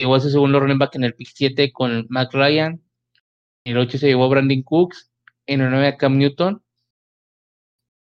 llevó 0.00 0.16
a 0.16 0.20
su 0.20 0.30
segundo 0.30 0.58
running 0.58 0.78
back 0.78 0.96
en 0.96 1.04
el 1.04 1.14
pick 1.14 1.28
7 1.32 1.70
con 1.70 2.06
Mac 2.08 2.32
Ryan, 2.32 2.82
en 3.64 3.76
el 3.76 3.78
8 3.78 3.98
se 3.98 4.08
llevó 4.08 4.24
a 4.24 4.28
Brandon 4.28 4.62
Cooks, 4.62 5.12
en 5.46 5.60
el 5.60 5.70
9 5.70 5.86
a 5.86 5.96
Cam 5.96 6.18
Newton, 6.18 6.60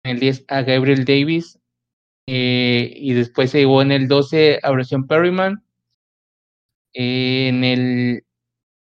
en 0.05 0.13
el 0.13 0.21
10 0.21 0.45
a 0.47 0.63
Gabriel 0.63 1.05
Davis, 1.05 1.59
eh, 2.29 2.93
y 2.95 3.15
después 3.15 3.51
se 3.51 3.59
llevó 3.59 3.83
en 3.83 3.91
el 3.91 4.07
12 4.07 4.61
a 4.63 4.71
Bryson 4.71 5.09
Perryman, 5.09 5.65
en 6.93 7.65
el 7.65 8.25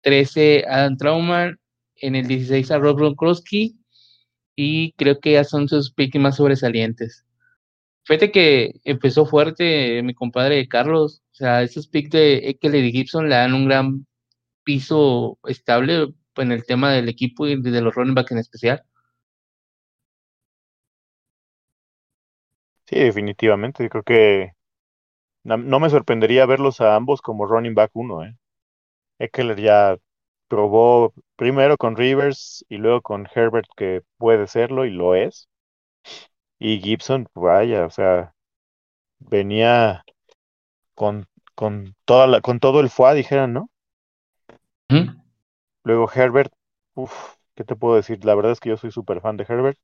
13 0.01 0.65
a 0.67 0.75
Adam 0.75 0.97
Trauman, 0.97 1.62
en 2.03 2.17
el 2.17 2.27
16 2.27 2.71
a 2.71 2.79
Rob 2.79 2.99
Gronkowski, 2.99 3.79
y 4.57 4.93
creo 4.93 5.21
que 5.21 5.33
ya 5.33 5.45
son 5.45 5.69
sus 5.69 5.93
picks 5.93 6.21
más 6.21 6.37
sobresalientes. 6.37 7.25
Fíjate 8.05 8.33
que 8.33 8.81
empezó 8.85 9.27
fuerte 9.27 10.03
mi 10.03 10.15
compadre 10.15 10.69
Carlos, 10.69 11.23
o 11.33 11.35
sea, 11.35 11.63
esos 11.63 11.89
picks 11.89 12.11
de 12.11 12.51
Ekel 12.51 12.75
y 12.77 12.93
Gibson 12.93 13.29
le 13.29 13.37
dan 13.37 13.55
un 13.55 13.67
gran 13.67 14.07
piso 14.65 15.39
estable 15.45 16.09
en 16.37 16.53
el 16.53 16.65
tema 16.67 16.93
del 16.93 17.09
equipo 17.09 17.47
y 17.47 17.61
de 17.61 17.81
los 17.81 17.95
running 17.95 18.15
back 18.15 18.33
en 18.33 18.39
especial. 18.39 18.83
Sí, 22.87 22.99
definitivamente. 22.99 23.89
Creo 23.89 24.03
que 24.03 24.53
no, 25.45 25.81
me 25.81 25.91
sorprendería 25.91 26.47
verlos 26.47 26.81
a 26.81 26.95
ambos 26.95 27.23
como 27.23 27.47
running 27.47 27.75
back 27.75 27.91
uno. 27.95 28.25
¿eh? 28.25 28.37
Eckler 29.19 29.61
ya 29.61 29.99
probó 30.53 31.15
primero 31.37 31.79
con 31.79 31.97
Rivers 31.97 32.63
y 32.69 32.77
luego 32.77 33.01
con 33.01 33.27
Herbert 33.35 33.67
que 33.75 34.03
puede 34.19 34.47
serlo 34.47 34.85
y 34.85 34.91
lo 34.91 35.15
es. 35.15 35.49
Y 36.59 36.79
Gibson, 36.79 37.27
vaya, 37.35 37.87
o 37.87 37.91
sea, 37.91 38.35
venía 39.19 40.05
con, 40.95 41.27
con, 41.55 41.97
toda 42.05 42.27
la, 42.27 42.43
con 42.43 42.61
todo 42.61 42.81
el 42.81 42.91
foie, 42.91 43.15
dijeran, 43.15 43.55
¿no? 43.55 43.71
Luego 45.85 46.11
Herbert, 46.15 46.53
uff, 46.97 47.37
¿qué 47.55 47.65
te 47.65 47.75
puedo 47.75 47.97
decir? 47.97 48.23
La 48.23 48.35
verdad 48.35 48.53
es 48.53 48.61
que 48.61 48.69
yo 48.69 48.77
soy 48.77 48.91
súper 48.91 49.23
fan 49.23 49.39
de 49.39 49.47
Herbert. 49.49 49.79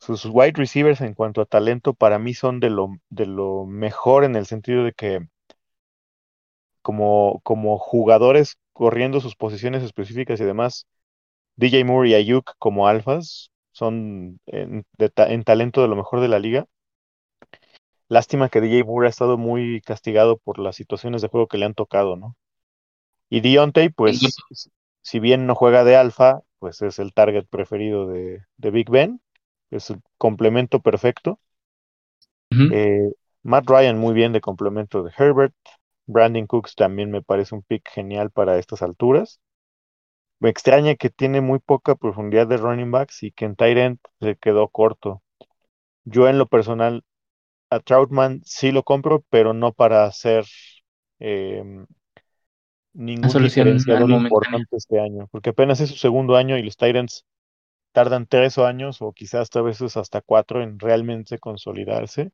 Sus 0.00 0.24
wide 0.24 0.54
receivers 0.56 1.00
en 1.02 1.14
cuanto 1.14 1.40
a 1.40 1.46
talento 1.46 1.94
para 1.94 2.18
mí 2.18 2.34
son 2.34 2.58
de 2.58 2.70
lo, 2.70 2.96
de 3.10 3.26
lo 3.26 3.64
mejor 3.66 4.24
en 4.24 4.34
el 4.34 4.46
sentido 4.46 4.82
de 4.82 4.92
que 4.92 5.20
como, 6.82 7.40
como 7.44 7.78
jugadores 7.78 8.58
corriendo 8.72 9.20
sus 9.20 9.36
posiciones 9.36 9.82
específicas 9.82 10.40
y 10.40 10.44
demás, 10.44 10.86
DJ 11.56 11.84
Moore 11.84 12.10
y 12.10 12.14
Ayuk 12.14 12.52
como 12.58 12.88
alfas 12.88 13.50
son 13.72 14.40
en, 14.46 14.84
en 14.98 15.44
talento 15.44 15.82
de 15.82 15.88
lo 15.88 15.96
mejor 15.96 16.20
de 16.20 16.28
la 16.28 16.38
liga. 16.38 16.66
Lástima 18.08 18.48
que 18.48 18.60
DJ 18.60 18.84
Moore 18.84 19.06
ha 19.06 19.10
estado 19.10 19.38
muy 19.38 19.80
castigado 19.80 20.36
por 20.36 20.58
las 20.58 20.76
situaciones 20.76 21.22
de 21.22 21.28
juego 21.28 21.46
que 21.46 21.58
le 21.58 21.64
han 21.64 21.74
tocado, 21.74 22.16
¿no? 22.16 22.36
Y 23.30 23.40
Dionte, 23.40 23.88
pues, 23.88 24.36
si 25.00 25.18
bien 25.18 25.46
no 25.46 25.54
juega 25.54 25.84
de 25.84 25.96
alfa, 25.96 26.42
pues 26.58 26.82
es 26.82 26.98
el 26.98 27.14
target 27.14 27.46
preferido 27.46 28.06
de, 28.06 28.42
Big 28.58 28.90
Ben, 28.90 29.22
es 29.70 29.88
el 29.88 30.02
complemento 30.18 30.80
perfecto. 30.80 31.40
Eh, 32.50 33.10
Matt 33.42 33.66
Ryan 33.66 33.98
muy 33.98 34.12
bien 34.12 34.34
de 34.34 34.42
complemento 34.42 35.02
de 35.02 35.12
Herbert. 35.16 35.54
Brandon 36.12 36.46
Cooks 36.46 36.74
también 36.74 37.10
me 37.10 37.22
parece 37.22 37.54
un 37.54 37.62
pick 37.62 37.88
genial 37.90 38.30
para 38.30 38.58
estas 38.58 38.82
alturas. 38.82 39.40
Me 40.40 40.48
extraña 40.50 40.96
que 40.96 41.10
tiene 41.10 41.40
muy 41.40 41.58
poca 41.58 41.94
profundidad 41.94 42.46
de 42.46 42.56
running 42.56 42.90
backs 42.90 43.22
y 43.22 43.32
que 43.32 43.44
en 43.44 43.56
Tyrant 43.56 44.00
se 44.20 44.36
quedó 44.36 44.68
corto. 44.68 45.22
Yo 46.04 46.28
en 46.28 46.38
lo 46.38 46.46
personal 46.46 47.04
a 47.70 47.80
Troutman 47.80 48.42
sí 48.44 48.72
lo 48.72 48.82
compro, 48.82 49.24
pero 49.30 49.54
no 49.54 49.72
para 49.72 50.04
hacer 50.04 50.44
em, 51.20 51.86
ningún 52.92 53.42
diferenciador 53.42 54.10
importante 54.10 54.76
este 54.76 55.00
año, 55.00 55.28
porque 55.30 55.50
apenas 55.50 55.80
es 55.80 55.90
su 55.90 55.96
segundo 55.96 56.36
año 56.36 56.58
y 56.58 56.62
los 56.62 56.76
Titans 56.76 57.24
tardan 57.92 58.26
tres 58.26 58.58
años 58.58 59.00
o 59.00 59.12
quizás 59.12 59.48
a 59.54 59.62
veces 59.62 59.96
hasta 59.96 60.20
cuatro 60.20 60.62
en 60.62 60.78
realmente 60.78 61.38
consolidarse. 61.38 62.32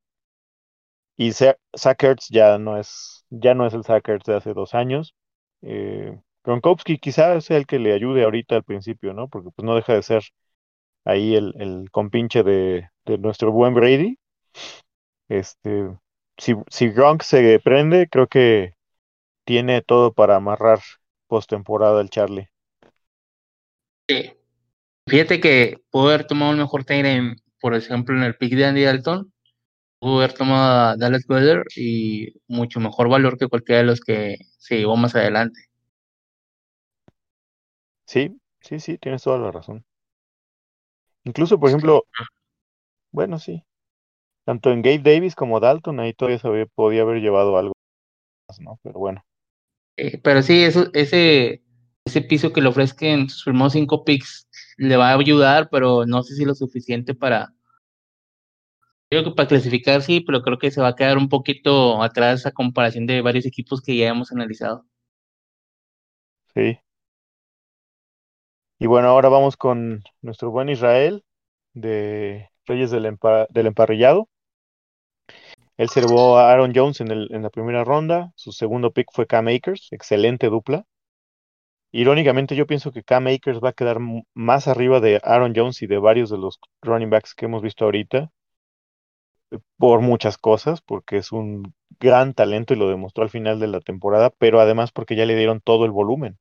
Y 1.19 1.33
Sackers 1.33 2.29
ya 2.31 2.59
no 2.59 2.79
es, 2.79 3.27
ya 3.29 3.53
no 3.55 3.67
es 3.67 3.75
el 3.75 3.85
Sackers 3.85 4.25
de 4.25 4.37
hace 4.37 4.55
dos 4.55 4.75
años. 4.75 5.17
Eh, 5.63 6.17
Gronkowski 6.45 6.99
quizás 6.99 7.45
sea 7.45 7.57
el 7.57 7.67
que 7.67 7.81
le 7.81 7.93
ayude 7.93 8.23
ahorita 8.23 8.55
al 8.55 8.63
principio, 8.63 9.13
¿no? 9.13 9.29
Porque 9.29 9.51
pues 9.55 9.67
no 9.67 9.75
deja 9.75 9.95
de 9.95 10.03
ser 10.03 10.23
ahí 11.05 11.35
el, 11.35 11.55
el 11.59 11.91
compinche 11.91 12.45
de, 12.45 12.89
de 13.05 13.19
nuestro 13.19 13.51
buen 13.51 13.75
Brady. 13.75 14.17
Este, 15.29 15.89
si, 16.37 16.55
si 16.71 16.89
Gronk 16.91 17.23
se 17.23 17.59
prende, 17.59 18.09
creo 18.09 18.29
que 18.29 18.75
tiene 19.45 19.83
todo 19.83 20.13
para 20.13 20.37
amarrar 20.37 20.79
postemporada 21.27 22.01
el 22.01 22.11
Charlie. 22.11 22.49
Sí. 24.09 24.33
Fíjate 25.07 25.41
que 25.41 25.79
pudo 25.91 26.09
haber 26.09 26.27
tomado 26.27 26.53
un 26.53 26.59
mejor 26.59 26.85
time, 26.85 27.37
por 27.61 27.75
ejemplo, 27.75 28.17
en 28.17 28.23
el 28.23 28.37
pick 28.37 28.55
de 28.55 28.67
Andy 28.67 28.85
Dalton, 28.85 29.33
pudo 29.99 30.19
haber 30.19 30.33
tomado 30.35 30.91
a 30.93 30.97
Dallas 30.97 31.25
Weather 31.29 31.65
y 31.77 32.35
mucho 32.49 32.81
mejor 32.81 33.09
valor 33.09 33.39
que 33.39 33.49
cualquiera 33.49 33.81
de 33.81 33.87
los 33.87 34.01
que 34.01 34.37
se 34.59 34.79
llevó 34.79 34.97
más 34.97 35.15
adelante. 35.15 35.61
Sí, 38.07 38.41
sí, 38.61 38.81
sí, 38.81 38.99
tienes 38.99 39.23
toda 39.23 39.39
la 39.39 39.53
razón. 39.53 39.85
Incluso, 41.25 41.61
por 41.61 41.69
ejemplo, 41.69 42.05
bueno, 43.13 43.39
sí, 43.39 43.65
tanto 44.45 44.73
en 44.73 44.83
Gabe 44.83 45.01
Davis 45.01 45.35
como 45.35 45.61
Dalton, 45.61 46.01
ahí 46.01 46.15
todavía 46.15 46.39
se 46.39 46.67
podía 46.75 47.03
haber 47.03 47.21
llevado 47.23 47.59
algo 47.59 47.75
más, 48.49 48.61
¿no? 48.61 48.81
Pero 48.83 48.99
bueno. 48.99 49.25
Eh, 49.97 50.19
pero 50.19 50.43
sí, 50.43 50.63
eso, 50.65 50.89
ese, 50.95 51.63
ese 52.05 52.23
piso 52.23 52.53
que 52.53 52.61
le 52.63 52.69
ofrezcan 52.69 53.29
sus 53.29 53.45
primeros 53.45 53.75
cinco 53.75 54.05
picks 54.05 54.49
le 54.79 54.97
va 54.97 55.11
a 55.11 55.19
ayudar, 55.19 55.69
pero 55.71 56.07
no 56.07 56.23
sé 56.23 56.37
si 56.37 56.45
lo 56.45 56.55
suficiente 56.55 57.15
para. 57.15 57.55
Creo 59.11 59.25
que 59.25 59.31
para 59.31 59.49
clasificar 59.49 60.03
sí, 60.03 60.21
pero 60.21 60.43
creo 60.43 60.59
que 60.59 60.71
se 60.71 60.83
va 60.83 60.89
a 60.89 60.95
quedar 60.97 61.17
un 61.17 61.29
poquito 61.31 62.03
atrás 62.03 62.45
a 62.45 62.53
comparación 62.53 63.07
de 63.07 63.23
varios 63.23 63.47
equipos 63.47 63.81
que 63.83 63.97
ya 63.97 64.09
hemos 64.09 64.33
analizado. 64.33 64.85
Sí. 66.55 66.79
Y 68.79 68.87
bueno, 68.87 69.09
ahora 69.09 69.29
vamos 69.29 69.57
con 69.57 70.03
nuestro 70.21 70.51
buen 70.51 70.69
Israel 70.69 71.25
de 71.73 72.51
Reyes 72.67 72.91
del, 72.91 73.19
del 73.51 73.67
Emparrillado. 73.67 74.29
Él 75.79 75.89
servó 75.89 76.39
a 76.39 76.53
Aaron 76.53 76.73
Jones 76.75 77.01
en, 77.01 77.11
el, 77.11 77.29
en, 77.33 77.43
la 77.43 77.51
primera 77.51 77.85
ronda. 77.85 78.33
Su 78.37 78.53
segundo 78.53 78.93
pick 78.93 79.09
fue 79.13 79.27
Cam 79.27 79.49
Akers, 79.49 79.89
excelente 79.91 80.49
dupla. 80.49 80.85
Irónicamente, 81.93 82.57
yo 82.57 82.67
pienso 82.67 82.93
que 82.93 83.03
Cam 83.03 83.27
Akers 83.29 83.61
va 83.65 83.71
a 83.71 83.73
quedar 83.73 83.99
más 84.35 84.69
arriba 84.69 85.01
de 85.01 85.21
Aaron 85.23 85.55
Jones 85.57 85.81
y 85.83 85.87
de 85.87 85.99
varios 85.99 86.29
de 86.31 86.39
los 86.39 86.61
running 86.83 87.11
backs 87.11 87.35
que 87.35 87.47
hemos 87.47 87.63
visto 87.63 87.85
ahorita 87.87 88.31
por 89.77 90.01
muchas 90.01 90.39
cosas, 90.39 90.81
porque 90.83 91.19
es 91.19 91.33
un 91.33 91.75
gran 92.01 92.35
talento 92.35 92.75
y 92.75 92.77
lo 92.77 92.89
demostró 92.89 93.25
al 93.25 93.31
final 93.31 93.61
de 93.61 93.69
la 93.69 93.81
temporada, 93.81 94.31
pero 94.39 94.61
además 94.61 94.93
porque 94.93 95.17
ya 95.17 95.27
le 95.27 95.37
dieron 95.37 95.61
todo 95.61 95.85
el 95.85 95.91
volumen. 95.91 96.39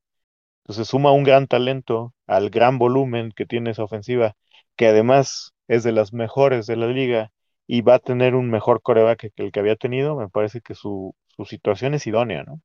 Entonces 0.63 0.87
suma 0.89 1.11
un 1.13 1.23
gran 1.23 1.47
talento 1.47 2.13
al 2.27 2.49
gran 2.49 2.77
volumen 2.77 3.31
que 3.35 3.45
tiene 3.45 3.71
esa 3.71 3.83
ofensiva, 3.83 4.35
que 4.75 4.87
además 4.87 5.53
es 5.67 5.83
de 5.83 5.91
las 5.93 6.13
mejores 6.13 6.67
de 6.67 6.75
la 6.77 6.87
liga 6.87 7.31
y 7.67 7.81
va 7.81 7.95
a 7.95 7.99
tener 7.99 8.35
un 8.35 8.49
mejor 8.49 8.81
coreback 8.81 9.31
que 9.35 9.43
el 9.43 9.51
que 9.51 9.59
había 9.59 9.75
tenido, 9.75 10.15
me 10.15 10.29
parece 10.29 10.61
que 10.61 10.75
su, 10.75 11.15
su 11.27 11.45
situación 11.45 11.93
es 11.93 12.07
idónea, 12.07 12.43
¿no? 12.43 12.61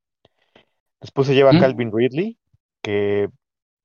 Después 1.00 1.26
se 1.28 1.34
lleva 1.34 1.50
a 1.50 1.54
Calvin 1.54 1.92
Ridley, 1.92 2.38
que 2.82 3.28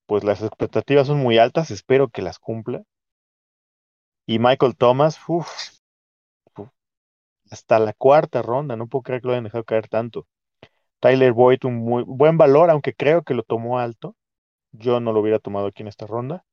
pues 0.07 0.23
las 0.23 0.41
expectativas 0.43 1.07
son 1.07 1.19
muy 1.19 1.37
altas, 1.37 1.71
espero 1.71 2.09
que 2.09 2.21
las 2.21 2.39
cumpla. 2.39 2.83
Y 4.27 4.37
Michael 4.37 4.75
Thomas, 4.77 5.17
uff, 5.27 5.47
hasta 7.51 7.79
la 7.79 7.93
cuarta 7.93 8.41
ronda, 8.41 8.75
no 8.75 8.88
puedo 8.88 9.03
creer 9.03 9.21
que 9.21 9.27
lo 9.27 9.33
hayan 9.33 9.45
dejado 9.45 9.63
caer 9.63 9.88
tanto. 9.88 10.27
Tyler 10.99 11.33
Boyd, 11.33 11.65
un 11.65 11.75
muy 11.77 12.03
buen 12.03 12.38
valor, 12.38 12.69
aunque 12.69 12.93
creo 12.93 13.23
que 13.23 13.33
lo 13.33 13.43
tomó 13.43 13.79
alto. 13.79 14.15
Yo 14.71 14.99
no 14.99 15.13
lo 15.13 15.21
hubiera 15.21 15.39
tomado 15.39 15.67
aquí 15.67 15.83
en 15.83 15.88
esta 15.88 16.07
ronda. 16.07 16.43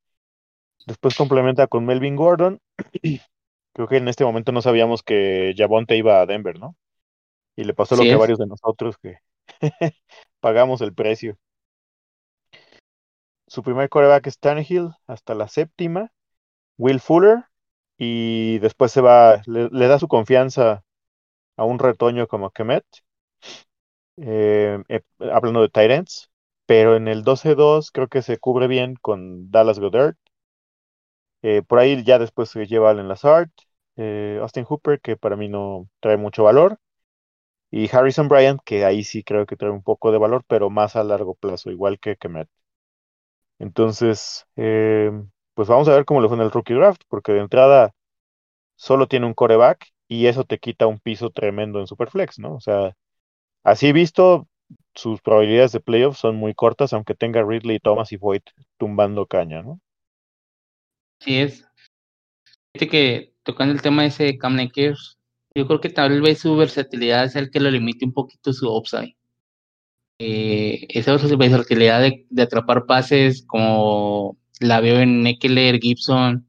Después 0.87 1.17
complementa 1.17 1.67
con 1.67 1.87
Melvin 1.87 2.17
Gordon. 2.17 2.61
creo 3.73 3.89
que 3.89 3.97
en 3.97 4.09
este 4.09 4.25
momento 4.25 4.53
no 4.53 4.63
sabíamos 4.63 5.03
que 5.03 5.55
Javonte 5.57 5.97
iba 5.97 6.21
a 6.21 6.27
Denver, 6.27 6.59
¿no? 6.59 6.77
Y 7.57 7.65
le 7.65 7.75
pasó 7.75 7.97
lo 7.97 8.03
que 8.03 8.13
a 8.13 8.17
varios 8.17 8.39
de 8.39 8.47
nosotros 8.47 8.97
que 8.99 9.19
pagamos 10.41 10.81
el 10.81 10.95
precio. 10.95 11.39
Su 13.47 13.63
primer 13.63 13.89
coreback 13.89 14.27
es 14.27 14.39
Tannehill 14.39 14.91
hasta 15.07 15.35
la 15.35 15.49
séptima. 15.49 16.13
Will 16.77 17.01
Fuller. 17.01 17.45
Y 17.99 18.59
después 18.61 18.93
se 18.93 19.01
va, 19.01 19.43
le, 19.47 19.69
da 19.89 19.99
su 19.99 20.09
confianza 20.09 20.85
a 21.57 21.65
un 21.65 21.79
retoño 21.81 22.29
como 22.29 22.51
Kemet. 22.53 22.85
Eh, 24.17 24.79
eh, 24.89 25.01
hablando 25.33 25.61
de 25.63 25.69
Tyrants. 25.69 26.31
Pero 26.67 26.97
en 26.97 27.09
el 27.09 27.25
12-2 27.25 27.91
creo 27.91 28.09
que 28.09 28.23
se 28.23 28.39
cubre 28.39 28.69
bien 28.69 28.97
con 29.01 29.51
Dallas 29.51 29.79
Goddard. 29.79 30.17
Eh, 31.43 31.63
por 31.63 31.79
ahí 31.79 32.03
ya 32.05 32.19
después 32.19 32.49
se 32.51 32.67
lleva 32.67 32.91
Allen 32.91 33.09
Lazard, 33.09 33.51
Austin 34.41 34.65
Hooper, 34.65 35.01
que 35.01 35.17
para 35.17 35.37
mí 35.37 35.49
no 35.49 35.89
trae 36.01 36.17
mucho 36.17 36.45
valor. 36.45 36.79
Y 37.71 37.95
Harrison 37.95 38.29
Bryant, 38.29 38.61
que 38.65 38.85
ahí 38.87 39.05
sí 39.05 39.25
creo 39.25 39.47
que 39.47 39.57
trae 39.57 39.71
un 39.73 39.83
poco 39.83 40.13
de 40.13 40.19
valor, 40.19 40.45
pero 40.49 40.71
más 40.71 40.97
a 40.97 41.05
largo 41.05 41.35
plazo, 41.35 41.71
igual 41.71 41.99
que 42.01 42.17
Kemet. 42.17 42.49
Entonces, 43.59 44.47
pues 45.55 45.69
vamos 45.69 45.89
a 45.89 45.95
ver 45.95 46.05
cómo 46.05 46.21
le 46.21 46.29
fue 46.29 46.37
en 46.37 46.43
el 46.43 46.51
rookie 46.51 46.75
draft, 46.75 47.03
porque 47.09 47.33
de 47.33 47.41
entrada 47.41 47.95
solo 48.77 49.07
tiene 49.07 49.27
un 49.27 49.35
coreback 49.35 49.93
y 50.09 50.27
eso 50.27 50.45
te 50.45 50.59
quita 50.59 50.87
un 50.87 50.99
piso 50.99 51.31
tremendo 51.31 51.81
en 51.81 51.87
Superflex, 51.87 52.39
¿no? 52.39 52.55
O 52.55 52.61
sea, 52.61 52.97
así 53.63 53.93
visto, 53.93 54.49
sus 54.95 55.21
probabilidades 55.23 55.73
de 55.73 55.81
playoffs 55.81 56.19
son 56.19 56.37
muy 56.37 56.55
cortas, 56.55 56.93
aunque 56.93 57.15
tenga 57.15 57.43
Ridley, 57.43 57.79
Thomas 57.81 58.13
y 58.13 58.17
Voigt 58.17 58.51
tumbando 58.79 59.27
caña, 59.27 59.63
¿no? 59.63 59.81
Sí 61.21 61.41
es. 61.41 61.65
Fíjate 62.73 62.89
que 62.91 63.35
tocando 63.43 63.73
el 63.73 63.83
tema 63.83 64.03
de 64.03 64.09
ese 64.09 64.37
Cam 64.37 64.59
Akers, 64.59 65.19
yo 65.55 65.67
creo 65.67 65.81
que 65.81 65.89
tal 65.89 66.21
vez 66.21 66.41
su 66.41 66.57
versatilidad 66.57 67.25
es 67.25 67.37
el 67.37 67.51
que 67.51 67.61
lo 67.61 67.71
limite 67.71 68.05
un 68.05 68.13
poquito 68.13 68.53
su 68.53 68.69
upside 68.69 69.17
eh, 70.19 70.87
esa 70.91 71.17
versatilidad 71.17 72.01
de, 72.01 72.27
de, 72.31 72.43
atrapar 72.43 72.87
pases 72.87 73.45
como 73.47 74.39
la 74.65 74.81
veo 74.81 75.01
en 75.01 75.27
Eckler, 75.27 75.79
Gibson, 75.81 76.47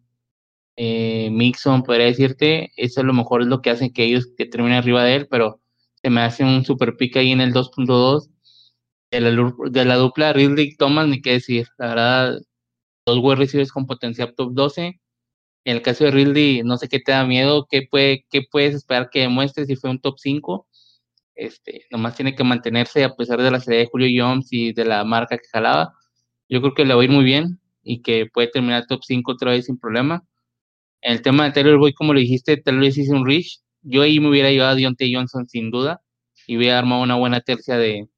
eh, 0.77 1.29
Mixon, 1.31 1.83
podría 1.83 2.07
decirte, 2.07 2.71
eso 2.77 3.01
a 3.01 3.03
lo 3.03 3.13
mejor 3.13 3.41
es 3.41 3.47
lo 3.47 3.61
que 3.61 3.69
hace 3.69 3.91
que 3.93 4.05
ellos 4.05 4.27
que 4.37 4.45
terminen 4.45 4.77
arriba 4.77 5.03
de 5.03 5.15
él, 5.15 5.27
pero 5.29 5.61
se 6.01 6.09
me 6.09 6.21
hace 6.21 6.43
un 6.43 6.65
super 6.65 6.97
pick 6.97 7.17
ahí 7.17 7.31
en 7.31 7.41
el 7.41 7.53
2.2 7.53 8.29
de 9.11 9.21
la, 9.21 9.53
de 9.71 9.85
la 9.85 9.95
dupla 9.95 10.33
Ridley 10.33 10.75
Thomas, 10.77 11.07
ni 11.07 11.21
qué 11.21 11.33
decir, 11.33 11.67
la 11.77 11.87
verdad, 11.89 12.39
dos 13.05 13.19
wide 13.21 13.35
receivers 13.37 13.71
con 13.71 13.85
potencial 13.87 14.33
top 14.35 14.53
12. 14.53 14.99
En 15.65 15.75
el 15.77 15.81
caso 15.81 16.05
de 16.05 16.11
Ridley, 16.11 16.63
no 16.63 16.77
sé 16.77 16.89
qué 16.89 16.99
te 16.99 17.11
da 17.11 17.25
miedo, 17.25 17.67
qué, 17.69 17.83
puede, 17.89 18.25
qué 18.29 18.43
puedes 18.51 18.75
esperar 18.75 19.09
que 19.11 19.21
demuestre 19.21 19.65
si 19.65 19.75
fue 19.75 19.89
un 19.89 19.99
top 19.99 20.17
5 20.19 20.67
este, 21.35 21.85
nomás 21.91 22.15
tiene 22.15 22.35
que 22.35 22.43
mantenerse 22.43 23.03
a 23.03 23.15
pesar 23.15 23.41
de 23.41 23.51
la 23.51 23.59
serie 23.59 23.81
de 23.81 23.87
Julio 23.87 24.07
Jones 24.25 24.47
y 24.51 24.73
de 24.73 24.85
la 24.85 25.03
marca 25.03 25.37
que 25.37 25.47
jalaba. 25.51 25.93
Yo 26.49 26.61
creo 26.61 26.73
que 26.73 26.85
le 26.85 26.93
va 26.93 27.01
a 27.01 27.03
ir 27.03 27.11
muy 27.11 27.25
bien 27.25 27.59
y 27.85 28.01
que 28.01 28.27
puede 28.33 28.49
terminar 28.49 28.87
top 28.87 29.01
5 29.03 29.31
otra 29.33 29.51
vez 29.51 29.67
sin 29.67 29.79
problema. 29.79 30.23
En 31.01 31.13
el 31.13 31.21
tema 31.21 31.45
de 31.45 31.51
Taylor 31.53 31.79
como 31.95 32.13
lo 32.13 32.19
dijiste, 32.19 32.57
tal 32.57 32.79
vez 32.79 32.97
hice 32.97 33.13
un 33.13 33.25
reach. 33.25 33.59
Yo 33.83 34.01
ahí 34.03 34.19
me 34.19 34.29
hubiera 34.29 34.51
llevado 34.51 34.71
a 34.71 34.75
Deontay 34.75 35.13
Johnson 35.15 35.47
sin 35.47 35.71
duda 35.71 36.01
y 36.47 36.57
hubiera 36.57 36.79
armado 36.79 37.03
una 37.03 37.15
buena 37.15 37.41
tercia 37.41 37.77
de, 37.77 38.09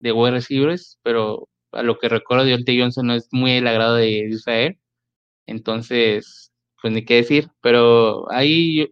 de 0.00 0.12
wide 0.12 0.32
receivers, 0.32 0.98
pero 1.02 1.48
a 1.72 1.82
lo 1.82 1.98
que 1.98 2.08
recuerdo, 2.08 2.44
Deontay 2.46 2.80
Johnson 2.80 3.08
no 3.08 3.14
es 3.14 3.28
muy 3.32 3.52
el 3.52 3.66
agrado 3.68 3.96
de 3.96 4.28
Israel. 4.30 4.78
Entonces, 5.46 6.52
pues 6.82 6.94
ni 6.94 7.04
qué 7.04 7.16
decir, 7.16 7.48
pero 7.62 8.30
ahí 8.32 8.88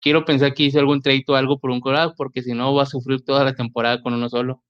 quiero 0.00 0.24
pensar 0.26 0.54
que 0.54 0.64
hice 0.64 0.78
algún 0.78 1.02
trade 1.02 1.24
o 1.28 1.34
algo 1.36 1.58
por 1.58 1.70
un 1.70 1.80
coreback, 1.80 2.14
porque 2.16 2.42
si 2.42 2.52
no 2.54 2.74
va 2.74 2.84
a 2.84 2.86
sufrir 2.86 3.24
toda 3.24 3.44
la 3.44 3.54
temporada 3.54 4.02
con 4.02 4.14
uno 4.14 4.28
solo. 4.28 4.62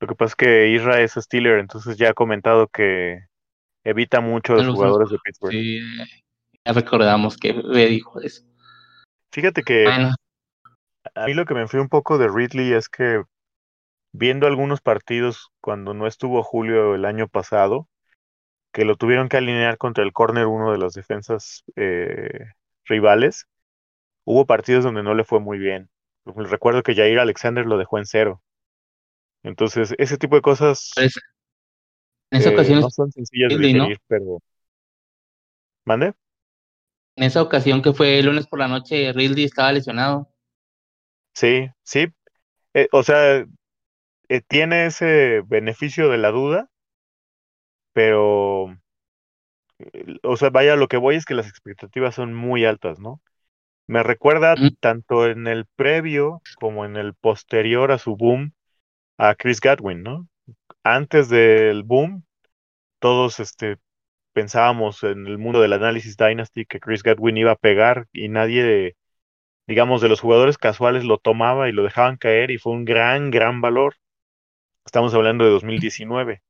Lo 0.00 0.06
que 0.06 0.14
pasa 0.14 0.30
es 0.30 0.36
que 0.36 0.68
Isra 0.68 1.00
es 1.00 1.12
Steeler, 1.12 1.58
entonces 1.58 1.96
ya 1.96 2.10
ha 2.10 2.14
comentado 2.14 2.68
que 2.68 3.26
evita 3.84 4.20
mucho 4.20 4.54
a 4.54 4.62
los, 4.62 4.74
jugadores 4.74 5.10
de 5.10 5.18
Pittsburgh. 5.22 5.52
Sí, 5.52 5.80
ya 6.64 6.72
recordamos 6.72 7.36
que 7.36 7.54
me 7.54 7.86
dijo 7.86 8.20
eso. 8.20 8.42
Fíjate 9.32 9.62
que 9.62 9.86
a 9.86 11.26
mí 11.26 11.34
lo 11.34 11.44
que 11.44 11.54
me 11.54 11.66
fui 11.66 11.80
un 11.80 11.88
poco 11.88 12.18
de 12.18 12.28
Ridley 12.28 12.72
es 12.72 12.88
que 12.88 13.22
viendo 14.12 14.46
algunos 14.46 14.80
partidos 14.80 15.50
cuando 15.60 15.94
no 15.94 16.06
estuvo 16.06 16.42
Julio 16.42 16.94
el 16.94 17.04
año 17.04 17.28
pasado, 17.28 17.88
que 18.72 18.84
lo 18.84 18.96
tuvieron 18.96 19.28
que 19.28 19.36
alinear 19.36 19.78
contra 19.78 20.04
el 20.04 20.12
corner 20.12 20.46
uno 20.46 20.72
de 20.72 20.78
las 20.78 20.92
defensas 20.94 21.64
eh, 21.76 22.52
rivales, 22.84 23.46
Hubo 24.30 24.44
partidos 24.44 24.84
donde 24.84 25.02
no 25.02 25.14
le 25.14 25.24
fue 25.24 25.40
muy 25.40 25.56
bien. 25.56 25.88
Recuerdo 26.26 26.82
que 26.82 26.94
Jair 26.94 27.18
Alexander 27.18 27.64
lo 27.64 27.78
dejó 27.78 27.96
en 27.96 28.04
cero. 28.04 28.42
Entonces, 29.42 29.94
ese 29.98 30.18
tipo 30.18 30.36
de 30.36 30.42
cosas 30.42 30.92
en 32.30 32.40
esa 32.40 32.50
ocasión 32.50 32.78
eh, 32.78 32.82
no 32.82 32.90
son 32.90 33.10
sencillas 33.10 33.50
de 33.50 33.58
digerir, 33.58 33.98
pero... 34.06 34.38
¿Mande? 35.84 36.12
En 37.16 37.24
esa 37.24 37.42
ocasión 37.42 37.82
que 37.82 37.92
fue 37.92 38.18
el 38.18 38.26
lunes 38.26 38.46
por 38.46 38.58
la 38.58 38.68
noche, 38.68 39.12
Ridley 39.12 39.44
estaba 39.44 39.72
lesionado. 39.72 40.28
Sí, 41.34 41.68
sí. 41.82 42.08
Eh, 42.74 42.88
o 42.92 43.02
sea, 43.02 43.46
eh, 44.28 44.40
tiene 44.46 44.86
ese 44.86 45.42
beneficio 45.46 46.08
de 46.10 46.18
la 46.18 46.30
duda, 46.30 46.68
pero... 47.92 48.76
O 50.24 50.36
sea, 50.36 50.50
vaya, 50.50 50.76
lo 50.76 50.88
que 50.88 50.96
voy 50.96 51.16
es 51.16 51.24
que 51.24 51.34
las 51.34 51.48
expectativas 51.48 52.14
son 52.14 52.34
muy 52.34 52.64
altas, 52.64 52.98
¿no? 52.98 53.20
Me 53.86 54.02
recuerda 54.02 54.54
tanto 54.80 55.26
en 55.26 55.46
el 55.46 55.64
previo 55.64 56.42
como 56.60 56.84
en 56.84 56.96
el 56.96 57.14
posterior 57.14 57.90
a 57.90 57.98
su 57.98 58.16
boom 58.16 58.52
a 59.18 59.34
Chris 59.34 59.60
Godwin, 59.60 60.02
¿no? 60.02 60.28
Antes 60.84 61.28
del 61.28 61.82
boom, 61.82 62.24
todos 63.00 63.40
este, 63.40 63.78
pensábamos 64.32 65.02
en 65.04 65.26
el 65.26 65.38
mundo 65.38 65.60
del 65.60 65.72
análisis 65.74 66.16
Dynasty 66.16 66.66
que 66.66 66.80
Chris 66.80 67.02
Godwin 67.02 67.36
iba 67.36 67.52
a 67.52 67.56
pegar 67.56 68.06
y 68.12 68.28
nadie, 68.28 68.96
digamos, 69.66 70.00
de 70.02 70.08
los 70.08 70.20
jugadores 70.20 70.58
casuales 70.58 71.04
lo 71.04 71.18
tomaba 71.18 71.68
y 71.68 71.72
lo 71.72 71.82
dejaban 71.84 72.16
caer 72.16 72.50
y 72.50 72.58
fue 72.58 72.72
un 72.72 72.84
gran, 72.84 73.30
gran 73.30 73.60
valor. 73.60 73.96
Estamos 74.86 75.14
hablando 75.14 75.44
de 75.44 75.50
2019. 75.50 76.42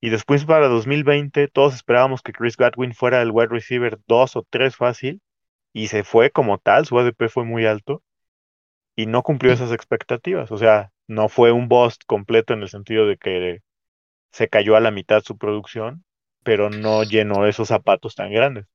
Y 0.00 0.10
después 0.10 0.44
para 0.44 0.68
2020 0.68 1.48
todos 1.48 1.74
esperábamos 1.74 2.22
que 2.22 2.32
Chris 2.32 2.56
Godwin 2.56 2.94
fuera 2.94 3.22
el 3.22 3.30
wide 3.32 3.48
receiver 3.48 3.98
2 4.06 4.36
o 4.36 4.46
3 4.50 4.76
fácil 4.76 5.20
y 5.72 5.88
se 5.88 6.04
fue 6.04 6.30
como 6.30 6.58
tal, 6.58 6.86
su 6.86 6.98
ADP 6.98 7.28
fue 7.28 7.44
muy 7.44 7.66
alto 7.66 8.02
y 8.96 9.06
no 9.06 9.22
cumplió 9.22 9.52
esas 9.52 9.72
expectativas. 9.72 10.50
O 10.52 10.58
sea, 10.58 10.92
no 11.06 11.28
fue 11.28 11.52
un 11.52 11.68
bust 11.68 12.02
completo 12.06 12.52
en 12.52 12.62
el 12.62 12.68
sentido 12.68 13.06
de 13.06 13.16
que 13.16 13.60
se 14.30 14.48
cayó 14.48 14.76
a 14.76 14.80
la 14.80 14.90
mitad 14.90 15.22
su 15.22 15.36
producción, 15.36 16.04
pero 16.42 16.70
no 16.70 17.02
llenó 17.04 17.46
esos 17.46 17.68
zapatos 17.68 18.14
tan 18.14 18.32
grandes. 18.32 18.66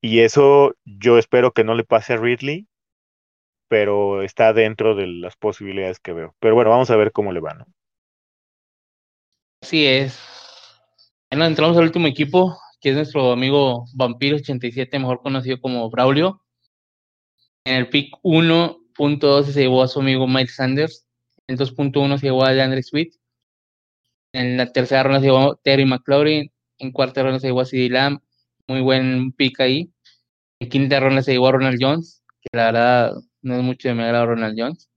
Y 0.00 0.20
eso 0.20 0.74
yo 0.84 1.18
espero 1.18 1.52
que 1.52 1.64
no 1.64 1.74
le 1.74 1.84
pase 1.84 2.14
a 2.14 2.16
Ridley, 2.18 2.68
pero 3.68 4.22
está 4.22 4.52
dentro 4.52 4.94
de 4.94 5.06
las 5.06 5.36
posibilidades 5.36 5.98
que 6.00 6.12
veo. 6.12 6.34
Pero 6.38 6.54
bueno, 6.54 6.70
vamos 6.70 6.90
a 6.90 6.96
ver 6.96 7.12
cómo 7.12 7.32
le 7.32 7.40
va, 7.40 7.54
¿no? 7.54 7.66
Así 9.60 9.86
es. 9.86 10.18
Bueno, 11.30 11.46
entramos 11.46 11.76
al 11.76 11.84
último 11.84 12.06
equipo, 12.06 12.56
que 12.80 12.90
es 12.90 12.96
nuestro 12.96 13.32
amigo 13.32 13.84
Vampiro87, 13.96 14.98
mejor 14.98 15.20
conocido 15.20 15.60
como 15.60 15.90
Braulio. 15.90 16.42
En 17.64 17.74
el 17.74 17.88
pick 17.88 18.14
1.12 18.98 19.52
se 19.52 19.60
llevó 19.60 19.82
a 19.82 19.88
su 19.88 20.00
amigo 20.00 20.26
Mike 20.26 20.50
Sanders. 20.50 21.06
En 21.46 21.54
el 21.54 21.58
2.1 21.58 22.18
se 22.18 22.26
llevó 22.26 22.44
a 22.44 22.52
DeAndre 22.52 22.82
Swift. 22.82 23.16
En 24.32 24.56
la 24.56 24.72
tercera 24.72 25.04
ronda 25.04 25.20
se 25.20 25.26
llevó 25.26 25.52
a 25.52 25.60
Terry 25.62 25.86
McLaurin. 25.86 26.52
En 26.78 26.92
cuarta 26.92 27.22
ronda 27.22 27.40
se 27.40 27.46
llevó 27.46 27.60
a 27.60 27.64
CD 27.64 27.88
Lamb. 27.88 28.20
Muy 28.66 28.80
buen 28.80 29.32
pick 29.32 29.60
ahí. 29.60 29.90
En 30.60 30.68
quinta 30.68 31.00
ronda 31.00 31.22
se 31.22 31.32
llevó 31.32 31.48
a 31.48 31.52
Ronald 31.52 31.78
Jones, 31.80 32.22
que 32.40 32.48
la 32.52 32.66
verdad 32.66 33.12
no 33.42 33.54
es 33.56 33.62
mucho 33.62 33.88
de 33.88 33.94
mi 33.94 34.02
agrado 34.02 34.26
Ronald 34.26 34.56
Jones. 34.58 34.90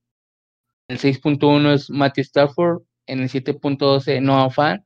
En 0.88 0.96
el 0.96 1.00
6.1 1.00 1.72
es 1.72 1.88
Matthew 1.88 2.22
Stafford. 2.22 2.82
En 3.06 3.20
el 3.20 3.28
7.12 3.28 4.20
Noah 4.20 4.50
Fan. 4.50 4.84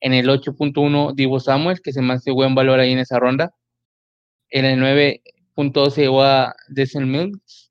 En 0.00 0.12
el 0.12 0.28
8.1 0.28 1.14
Divo 1.14 1.40
Samuel, 1.40 1.80
que 1.80 1.92
se 1.92 2.02
me 2.02 2.14
hace 2.14 2.30
buen 2.32 2.54
valor 2.54 2.80
ahí 2.80 2.92
en 2.92 2.98
esa 2.98 3.18
ronda. 3.18 3.54
En 4.50 4.64
el 4.64 4.80
9.2 4.80 5.90
se 5.90 6.02
llevó 6.02 6.22
a 6.22 6.54
Desmond 6.68 7.06
Mills. 7.06 7.67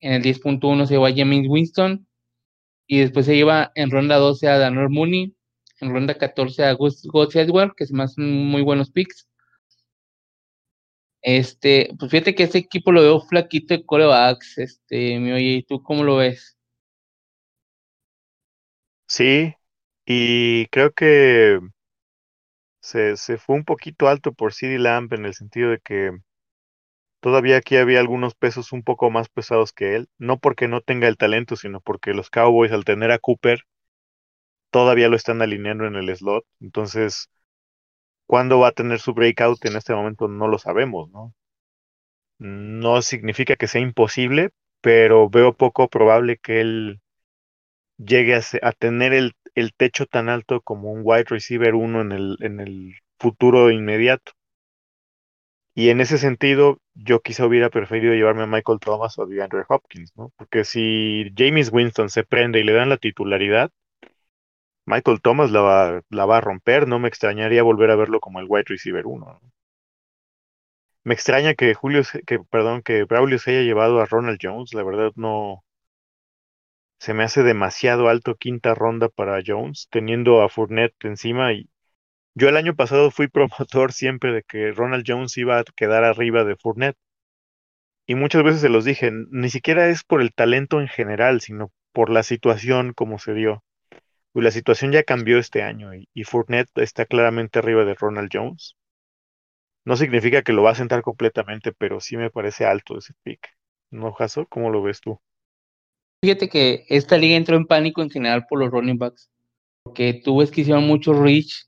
En 0.00 0.12
el 0.12 0.22
10.1 0.22 0.86
se 0.86 0.94
llevó 0.94 1.06
a 1.06 1.14
James 1.14 1.46
Winston. 1.48 2.06
Y 2.86 3.00
después 3.00 3.26
se 3.26 3.36
lleva 3.36 3.72
en 3.74 3.90
ronda 3.90 4.16
12 4.16 4.48
a 4.48 4.58
Daniel 4.58 4.88
Mooney. 4.88 5.34
En 5.80 5.92
ronda 5.92 6.16
14 6.16 6.64
a 6.64 6.72
Gus, 6.72 7.04
Edward, 7.34 7.74
que 7.76 7.86
se 7.86 7.94
me 7.94 8.02
hacen 8.04 8.46
muy 8.46 8.62
buenos 8.62 8.90
picks. 8.90 9.28
Este, 11.22 11.90
pues 11.98 12.10
fíjate 12.10 12.34
que 12.34 12.44
este 12.44 12.58
equipo 12.58 12.92
lo 12.92 13.02
veo 13.02 13.20
flaquito 13.20 13.74
de 13.74 13.84
corebacks. 13.84 14.58
Este, 14.58 15.18
mi 15.18 15.32
oye, 15.32 15.58
¿y 15.58 15.62
tú 15.62 15.82
cómo 15.82 16.04
lo 16.04 16.16
ves? 16.16 16.56
Sí, 19.06 19.54
y 20.06 20.66
creo 20.66 20.92
que 20.92 21.58
se, 22.80 23.16
se 23.16 23.38
fue 23.38 23.56
un 23.56 23.64
poquito 23.64 24.08
alto 24.08 24.32
por 24.32 24.52
CD 24.52 24.78
Lamb 24.78 25.12
en 25.14 25.26
el 25.26 25.34
sentido 25.34 25.70
de 25.70 25.80
que 25.80 26.12
todavía 27.20 27.58
aquí 27.58 27.76
había 27.76 28.00
algunos 28.00 28.34
pesos 28.34 28.72
un 28.72 28.82
poco 28.82 29.10
más 29.10 29.28
pesados 29.28 29.72
que 29.72 29.96
él, 29.96 30.08
no 30.18 30.38
porque 30.38 30.68
no 30.68 30.80
tenga 30.82 31.08
el 31.08 31.16
talento, 31.18 31.56
sino 31.56 31.80
porque 31.80 32.14
los 32.14 32.30
Cowboys 32.30 32.72
al 32.72 32.84
tener 32.84 33.10
a 33.12 33.18
Cooper 33.18 33.64
todavía 34.70 35.08
lo 35.08 35.16
están 35.16 35.42
alineando 35.42 35.86
en 35.86 35.96
el 35.96 36.14
slot, 36.16 36.44
entonces 36.60 37.28
cuándo 38.26 38.60
va 38.60 38.68
a 38.68 38.72
tener 38.72 39.00
su 39.00 39.12
breakout 39.14 39.64
en 39.66 39.76
este 39.76 39.94
momento 39.94 40.28
no 40.28 40.48
lo 40.48 40.58
sabemos, 40.58 41.10
¿no? 41.10 41.34
No 42.40 43.00
significa 43.00 43.54
que 43.54 43.68
sea 43.68 43.80
imposible, 43.80 44.50
pero 44.80 45.30
veo 45.30 45.56
poco 45.56 45.86
probable 45.88 46.36
que 46.38 46.60
él 46.60 47.00
llegue 47.98 48.34
a, 48.34 48.40
a 48.62 48.72
tener 48.72 49.12
el, 49.12 49.34
el 49.54 49.72
techo 49.74 50.06
tan 50.06 50.28
alto 50.28 50.60
como 50.62 50.90
un 50.92 51.02
wide 51.04 51.26
receiver 51.28 51.74
uno 51.76 52.00
en 52.00 52.12
el, 52.12 52.36
en 52.40 52.60
el 52.60 52.94
futuro 53.20 53.70
inmediato. 53.70 54.32
Y 55.78 55.90
en 55.90 56.00
ese 56.00 56.18
sentido, 56.18 56.80
yo 56.96 57.20
quizá 57.20 57.46
hubiera 57.46 57.70
preferido 57.70 58.12
llevarme 58.12 58.42
a 58.42 58.46
Michael 58.46 58.80
Thomas 58.80 59.16
o 59.16 59.22
a 59.22 59.26
DeAndre 59.26 59.62
Hopkins, 59.68 60.12
¿no? 60.16 60.32
Porque 60.36 60.64
si 60.64 61.32
James 61.36 61.70
Winston 61.72 62.10
se 62.10 62.24
prende 62.24 62.58
y 62.58 62.64
le 62.64 62.72
dan 62.72 62.88
la 62.88 62.96
titularidad, 62.96 63.70
Michael 64.86 65.20
Thomas 65.20 65.52
la 65.52 65.60
va, 65.60 66.02
la 66.10 66.26
va 66.26 66.38
a 66.38 66.40
romper, 66.40 66.88
no 66.88 66.98
me 66.98 67.06
extrañaría 67.06 67.62
volver 67.62 67.92
a 67.92 67.94
verlo 67.94 68.18
como 68.18 68.40
el 68.40 68.46
wide 68.48 68.64
receiver 68.66 69.06
uno. 69.06 69.38
¿no? 69.40 69.52
Me 71.04 71.14
extraña 71.14 71.54
que 71.54 71.74
Julio, 71.74 72.02
que, 72.26 72.40
perdón, 72.40 72.82
que 72.82 73.04
Braulio 73.04 73.38
se 73.38 73.52
haya 73.52 73.62
llevado 73.62 74.00
a 74.00 74.06
Ronald 74.06 74.40
Jones, 74.42 74.74
la 74.74 74.82
verdad 74.82 75.12
no, 75.14 75.62
se 76.98 77.14
me 77.14 77.22
hace 77.22 77.44
demasiado 77.44 78.08
alto 78.08 78.34
quinta 78.34 78.74
ronda 78.74 79.08
para 79.08 79.40
Jones, 79.46 79.86
teniendo 79.92 80.42
a 80.42 80.48
Fournette 80.48 81.04
encima 81.04 81.52
y 81.52 81.70
yo 82.34 82.48
el 82.48 82.56
año 82.56 82.74
pasado 82.74 83.10
fui 83.10 83.28
promotor 83.28 83.92
siempre 83.92 84.32
de 84.32 84.42
que 84.42 84.72
Ronald 84.72 85.04
Jones 85.06 85.36
iba 85.38 85.58
a 85.58 85.64
quedar 85.64 86.04
arriba 86.04 86.44
de 86.44 86.56
Fournette. 86.56 86.98
Y 88.06 88.14
muchas 88.14 88.42
veces 88.42 88.62
se 88.62 88.70
los 88.70 88.84
dije, 88.84 89.10
ni 89.12 89.50
siquiera 89.50 89.88
es 89.88 90.02
por 90.02 90.22
el 90.22 90.32
talento 90.32 90.80
en 90.80 90.88
general, 90.88 91.40
sino 91.42 91.70
por 91.92 92.08
la 92.10 92.22
situación 92.22 92.94
como 92.94 93.18
se 93.18 93.34
dio. 93.34 93.62
Y 94.34 94.40
la 94.40 94.50
situación 94.50 94.92
ya 94.92 95.02
cambió 95.02 95.38
este 95.38 95.62
año 95.62 95.94
y, 95.94 96.08
y 96.14 96.24
Fournette 96.24 96.70
está 96.76 97.06
claramente 97.06 97.58
arriba 97.58 97.84
de 97.84 97.94
Ronald 97.94 98.30
Jones. 98.32 98.76
No 99.84 99.96
significa 99.96 100.42
que 100.42 100.52
lo 100.52 100.62
va 100.62 100.70
a 100.70 100.74
sentar 100.74 101.02
completamente, 101.02 101.72
pero 101.72 102.00
sí 102.00 102.16
me 102.16 102.30
parece 102.30 102.64
alto 102.64 102.98
ese 102.98 103.14
pick. 103.22 103.40
¿No, 103.90 104.12
Jaso? 104.12 104.46
¿Cómo 104.46 104.70
lo 104.70 104.82
ves 104.82 105.00
tú? 105.00 105.20
Fíjate 106.22 106.48
que 106.48 106.84
esta 106.88 107.16
liga 107.16 107.36
entró 107.36 107.56
en 107.56 107.66
pánico 107.66 108.02
en 108.02 108.10
general 108.10 108.46
por 108.48 108.58
los 108.58 108.70
running 108.70 108.98
backs, 108.98 109.30
porque 109.82 110.20
tú 110.22 110.38
ves 110.38 110.50
que 110.50 110.62
hicieron 110.62 110.86
mucho 110.86 111.12
reach 111.12 111.67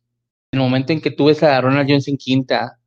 el 0.53 0.61
momento 0.61 0.92
en 0.92 1.01
que 1.01 1.11
tú 1.11 1.26
ves 1.26 1.42
a 1.42 1.61
Ronald 1.61 1.88
Jones 1.88 2.09
en 2.09 2.16
quinta, 2.16 2.78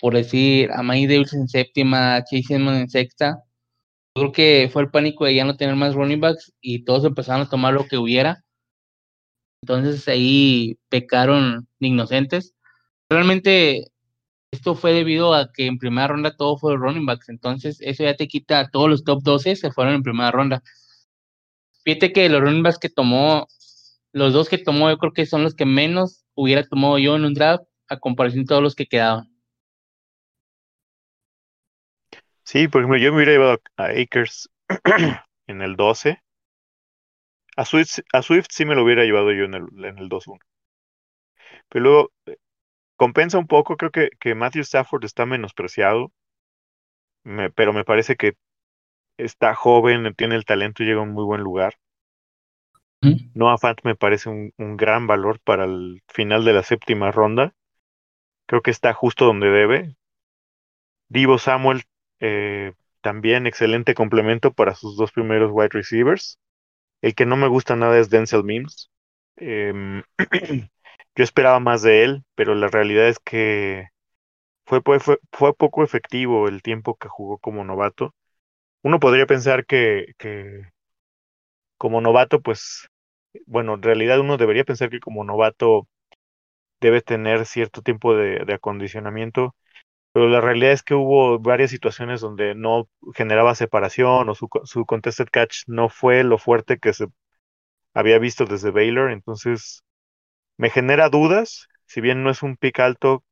por 0.00 0.14
decir 0.14 0.70
a 0.72 0.82
Mike 0.82 1.12
Davis 1.12 1.34
en 1.34 1.48
séptima, 1.48 2.22
Chase 2.24 2.54
en 2.54 2.88
sexta. 2.88 3.42
Yo 4.16 4.22
creo 4.22 4.32
que 4.32 4.70
fue 4.72 4.82
el 4.82 4.90
pánico 4.90 5.24
de 5.24 5.34
ya 5.34 5.44
no 5.44 5.56
tener 5.56 5.76
más 5.76 5.94
running 5.94 6.20
backs 6.20 6.52
y 6.60 6.84
todos 6.84 7.04
empezaron 7.04 7.42
a 7.42 7.50
tomar 7.50 7.74
lo 7.74 7.86
que 7.86 7.98
hubiera. 7.98 8.44
Entonces 9.62 10.06
ahí 10.08 10.78
pecaron 10.88 11.68
inocentes. 11.80 12.54
Realmente 13.10 13.92
esto 14.52 14.74
fue 14.74 14.92
debido 14.92 15.34
a 15.34 15.52
que 15.52 15.66
en 15.66 15.78
primera 15.78 16.08
ronda 16.08 16.36
todo 16.36 16.58
fue 16.58 16.76
running 16.76 17.06
backs. 17.06 17.28
Entonces 17.28 17.78
eso 17.80 18.04
ya 18.04 18.16
te 18.16 18.28
quita 18.28 18.60
a 18.60 18.70
todos 18.70 18.88
los 18.88 19.04
top 19.04 19.22
12 19.22 19.56
se 19.56 19.72
fueron 19.72 19.94
en 19.94 20.02
primera 20.02 20.30
ronda. 20.30 20.62
Fíjate 21.84 22.12
que 22.12 22.28
los 22.28 22.40
running 22.40 22.62
backs 22.62 22.78
que 22.78 22.88
tomó, 22.88 23.46
los 24.12 24.32
dos 24.32 24.48
que 24.48 24.58
tomó, 24.58 24.90
yo 24.90 24.98
creo 24.98 25.12
que 25.12 25.26
son 25.26 25.42
los 25.42 25.54
que 25.54 25.66
menos 25.66 26.24
hubiera 26.38 26.64
tomado 26.64 26.98
yo 26.98 27.16
en 27.16 27.24
un 27.26 27.34
draft 27.34 27.64
a 27.88 27.98
comparación 28.00 28.44
de 28.44 28.48
todos 28.48 28.62
los 28.62 28.74
que 28.76 28.86
quedaban. 28.86 29.28
Sí, 32.44 32.68
por 32.68 32.80
ejemplo, 32.82 32.98
yo 32.98 33.10
me 33.12 33.16
hubiera 33.18 33.32
llevado 33.32 33.60
a 33.76 33.84
Akers 33.86 34.50
en 35.46 35.62
el 35.62 35.76
12. 35.76 36.20
A 37.58 37.64
Swift, 37.66 37.98
a 38.14 38.22
Swift 38.22 38.46
sí 38.50 38.64
me 38.64 38.74
lo 38.74 38.84
hubiera 38.84 39.04
llevado 39.04 39.32
yo 39.32 39.44
en 39.44 39.52
el, 39.52 39.84
en 39.84 39.98
el 39.98 40.08
2-1. 40.08 40.40
Pero 41.70 41.82
luego 41.84 42.12
eh, 42.26 42.36
compensa 42.96 43.38
un 43.38 43.46
poco, 43.48 43.76
creo 43.76 43.90
que, 43.92 44.10
que 44.20 44.34
Matthew 44.36 44.62
Stafford 44.62 45.04
está 45.04 45.26
menospreciado, 45.26 46.12
me- 47.24 47.50
pero 47.50 47.72
me 47.72 47.84
parece 47.84 48.16
que 48.16 48.34
está 49.18 49.54
joven, 49.54 50.14
tiene 50.16 50.36
el 50.36 50.44
talento 50.46 50.82
y 50.82 50.86
llega 50.86 51.00
a 51.00 51.04
un 51.04 51.12
muy 51.12 51.24
buen 51.24 51.42
lugar. 51.42 51.74
Noah 53.00 53.58
Fant 53.58 53.78
me 53.84 53.94
parece 53.94 54.28
un, 54.28 54.52
gran 54.76 55.06
valor 55.06 55.40
para 55.40 55.64
el 55.64 56.02
final 56.08 56.44
de 56.44 56.52
la 56.52 56.62
séptima 56.62 57.12
ronda. 57.12 57.54
Creo 58.46 58.62
que 58.62 58.70
está 58.70 58.92
justo 58.94 59.24
donde 59.24 59.48
debe. 59.50 59.96
Divo 61.08 61.38
Samuel, 61.38 61.82
eh, 62.20 62.72
también 63.00 63.46
excelente 63.46 63.94
complemento 63.94 64.52
para 64.52 64.74
sus 64.74 64.96
dos 64.96 65.12
primeros 65.12 65.50
wide 65.52 65.70
receivers. 65.72 66.38
El 67.00 67.14
que 67.14 67.26
no 67.26 67.36
me 67.36 67.48
gusta 67.48 67.76
nada 67.76 67.98
es 67.98 68.10
Denzel 68.10 68.44
Mims. 68.44 68.90
Em, 69.36 70.02
yo 71.16 71.24
esperaba 71.24 71.60
más 71.60 71.82
de 71.82 72.04
él, 72.04 72.24
pero 72.34 72.54
la 72.54 72.68
realidad 72.68 73.08
es 73.08 73.18
que 73.20 73.88
fue, 74.66 74.82
fue, 74.82 75.18
fue 75.32 75.54
poco 75.54 75.84
efectivo 75.84 76.48
el 76.48 76.62
tiempo 76.62 76.96
que 76.96 77.08
jugó 77.08 77.38
como 77.38 77.64
novato. 77.64 78.14
Uno 78.82 79.00
podría 79.00 79.26
pensar 79.26 79.66
que, 79.66 80.14
que 80.18 80.62
como 81.78 82.00
novato, 82.00 82.40
pues, 82.42 82.88
bueno, 83.46 83.74
en 83.74 83.82
realidad 83.82 84.20
uno 84.20 84.36
debería 84.36 84.64
pensar 84.64 84.90
que 84.90 85.00
como 85.00 85.24
novato 85.24 85.88
debe 86.80 87.02
tener 87.02 87.46
cierto 87.46 87.82
tiempo 87.82 88.14
de, 88.16 88.52
acondicionamiento, 88.52 89.54
pero 90.12 90.28
la 90.28 90.40
realidad 90.40 90.72
es 90.72 90.82
que 90.82 90.94
hubo 90.94 91.38
varias 91.40 91.70
situaciones 91.70 92.20
donde 92.20 92.54
no 92.54 92.88
generaba 93.14 93.54
separación 93.54 94.28
o 94.28 94.34
su, 94.34 94.48
su 94.64 94.86
contested 94.86 95.28
catch 95.30 95.64
no 95.68 95.88
fue 95.88 96.24
lo 96.24 96.38
fuerte 96.38 96.78
que 96.78 96.92
se 96.94 97.06
había 97.94 98.18
visto 98.18 98.44
desde 98.46 98.70
Baylor, 98.70 99.10
entonces 99.12 99.84
me 100.58 100.70
genera 100.70 101.08
dudas, 101.10 101.68
si 101.86 102.00
bien 102.00 102.22
no 102.22 102.30
es 102.30 102.42
un 102.42 102.56
pick 102.56 102.80
alto, 102.80 103.24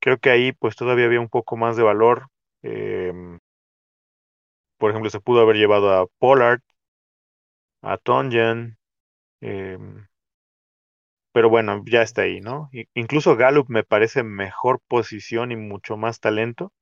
creo 0.00 0.18
que 0.18 0.30
ahí 0.30 0.52
pues 0.52 0.76
todavía 0.76 1.06
había 1.06 1.20
un 1.20 1.28
poco 1.28 1.56
más 1.56 1.76
de 1.76 1.82
valor. 1.84 2.28
Em, 2.62 3.38
por 4.78 4.90
ejemplo, 4.90 5.10
se 5.10 5.20
pudo 5.20 5.40
haber 5.42 5.56
llevado 5.56 5.92
a 5.92 6.06
Pollard, 6.18 6.60
a 7.82 7.96
Tonyan, 7.98 8.78
em, 9.42 10.06
pero 11.32 11.48
bueno, 11.48 11.82
ya 11.86 12.02
está 12.02 12.22
ahí, 12.22 12.40
¿no? 12.40 12.70
Incluso 12.94 13.36
Gallup 13.36 13.68
me 13.68 13.84
parece 13.84 14.22
mejor 14.22 14.80
posición 14.88 15.52
y 15.52 15.56
mucho 15.56 15.96
más 15.96 16.20
talento, 16.20 16.72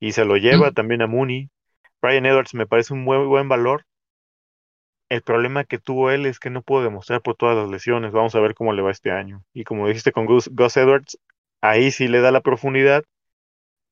y 0.00 0.12
se 0.12 0.24
lo 0.24 0.36
lleva 0.36 0.66
Ujú. 0.66 0.74
también 0.74 1.02
a 1.02 1.08
Mooney. 1.08 1.50
Brian 2.02 2.26
Edwards 2.26 2.54
me 2.54 2.66
parece 2.66 2.94
un 2.94 3.04
muy 3.04 3.18
buen 3.26 3.48
valor, 3.48 3.84
el 5.08 5.22
problema 5.22 5.64
que 5.64 5.78
tuvo 5.80 6.12
él 6.12 6.26
es 6.26 6.38
que 6.38 6.48
no 6.48 6.62
pudo 6.62 6.84
demostrar 6.84 7.20
por 7.20 7.34
todas 7.34 7.56
las 7.56 7.68
lesiones. 7.68 8.12
Vamos 8.12 8.34
a 8.36 8.40
ver 8.40 8.54
cómo 8.54 8.72
le 8.72 8.82
va 8.82 8.92
este 8.92 9.10
año. 9.10 9.42
Y 9.52 9.64
como 9.64 9.88
dijiste 9.88 10.12
con 10.12 10.26
Gus, 10.26 10.48
Gus 10.52 10.76
Edwards, 10.76 11.18
ahí 11.60 11.90
sí 11.90 12.06
le 12.08 12.20
da 12.20 12.30
la 12.30 12.40
profundidad 12.40 13.02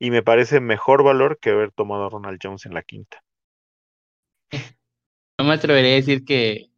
y 0.00 0.10
me 0.12 0.22
parece 0.22 0.60
mejor 0.60 1.04
valor 1.04 1.38
que 1.40 1.50
haber 1.50 1.72
tomado 1.72 2.06
a 2.06 2.10
Ronald 2.10 2.40
Jones 2.42 2.66
en 2.66 2.74
la 2.74 2.82
quinta. 2.82 3.22
No 5.38 5.46
me 5.46 5.54
atrevería 5.54 5.92
a 5.92 5.96
decir 5.96 6.24
que 6.24 6.70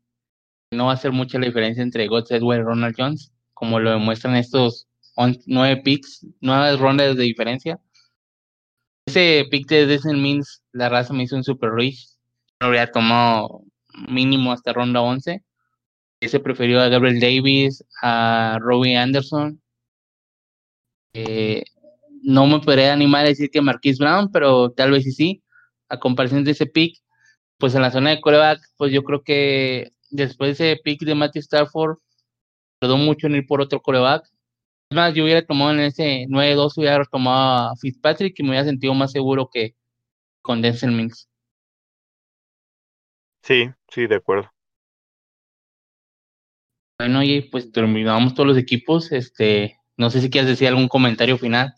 no 0.71 0.87
va 0.87 0.93
a 0.93 0.97
ser 0.97 1.13
mucha 1.13 1.39
la 1.39 1.47
diferencia 1.47 1.83
entre 1.83 2.09
Gus 2.09 2.31
Edwards 2.31 2.61
y 2.61 2.65
Ronald 2.65 2.95
Jones, 2.97 3.33
como 3.53 3.81
lo 3.81 3.91
demuestran 3.91 4.37
estos 4.37 4.89
nueve 5.47 5.83
picks, 5.83 6.27
nueve 6.41 6.77
rondas 6.77 7.17
de 7.17 7.23
diferencia. 7.23 7.79
Ese 9.07 9.45
pick 9.51 9.69
de 9.69 9.87
Desmond 9.87 10.21
Means, 10.21 10.63
la 10.73 10.89
raza 10.89 11.13
me 11.13 11.23
hizo 11.23 11.37
un 11.37 11.45
super 11.45 11.71
rich. 11.71 12.09
Lo 12.61 12.69
habría 12.69 12.91
tomado 12.91 13.63
mínimo 14.09 14.53
hasta 14.53 14.73
ronda 14.73 15.01
11. 15.01 15.45
Ese 16.21 16.41
prefirió 16.41 16.81
a 16.81 16.89
Gabriel 16.89 17.21
Davis, 17.21 17.85
a 18.03 18.59
Robbie 18.61 18.97
Anderson. 18.97 19.61
Eh, 21.15 21.63
no 22.23 22.47
me 22.47 22.61
podría 22.61 22.93
animar 22.93 23.25
a 23.25 23.29
decir 23.29 23.51
que 23.51 23.61
Marquise 23.61 24.03
Brown, 24.03 24.31
pero 24.33 24.71
tal 24.73 24.91
vez 24.91 25.05
sí 25.05 25.13
sí. 25.13 25.43
A 25.89 25.99
comparación 26.01 26.43
de 26.43 26.51
ese 26.51 26.67
pick, 26.67 26.99
pues 27.59 27.75
en 27.75 27.83
la 27.83 27.91
zona 27.91 28.11
de 28.11 28.21
coreback, 28.21 28.61
pues 28.77 28.93
yo 28.93 29.03
creo 29.03 29.23
que 29.23 29.93
después 30.11 30.59
de 30.59 30.73
ese 30.73 30.83
pick 30.83 31.03
de 31.03 31.15
Matthew 31.15 31.41
Stafford, 31.41 31.99
tardó 32.79 32.97
mucho 32.97 33.27
en 33.27 33.37
ir 33.37 33.47
por 33.47 33.61
otro 33.61 33.81
coreback. 33.81 34.25
Es 34.91 34.97
más, 34.97 35.15
yo 35.15 35.25
hubiera 35.25 35.45
tomado 35.45 35.73
en 35.73 35.81
ese 35.81 36.27
9-2, 36.29 36.79
hubiera 36.79 37.05
tomado 37.05 37.71
a 37.71 37.77
Fitzpatrick 37.77 38.39
y 38.39 38.43
me 38.43 38.51
hubiera 38.51 38.65
sentido 38.65 38.95
más 38.95 39.13
seguro 39.13 39.49
que 39.53 39.75
con 40.43 40.63
Denzel 40.63 40.93
Minks. 40.93 41.29
Sí, 43.43 43.71
sí, 43.89 44.07
de 44.07 44.17
acuerdo. 44.17 44.51
Bueno, 46.99 47.21
oye, 47.21 47.49
pues 47.51 47.71
terminamos 47.73 48.35
todos 48.35 48.47
los 48.49 48.59
equipos. 48.59 49.13
Este, 49.13 49.77
no 49.97 50.11
sé 50.11 50.21
si 50.21 50.31
quieres 50.31 50.49
decir 50.49 50.69
algún 50.69 50.89
comentario 50.89 51.37
final. 51.37 51.75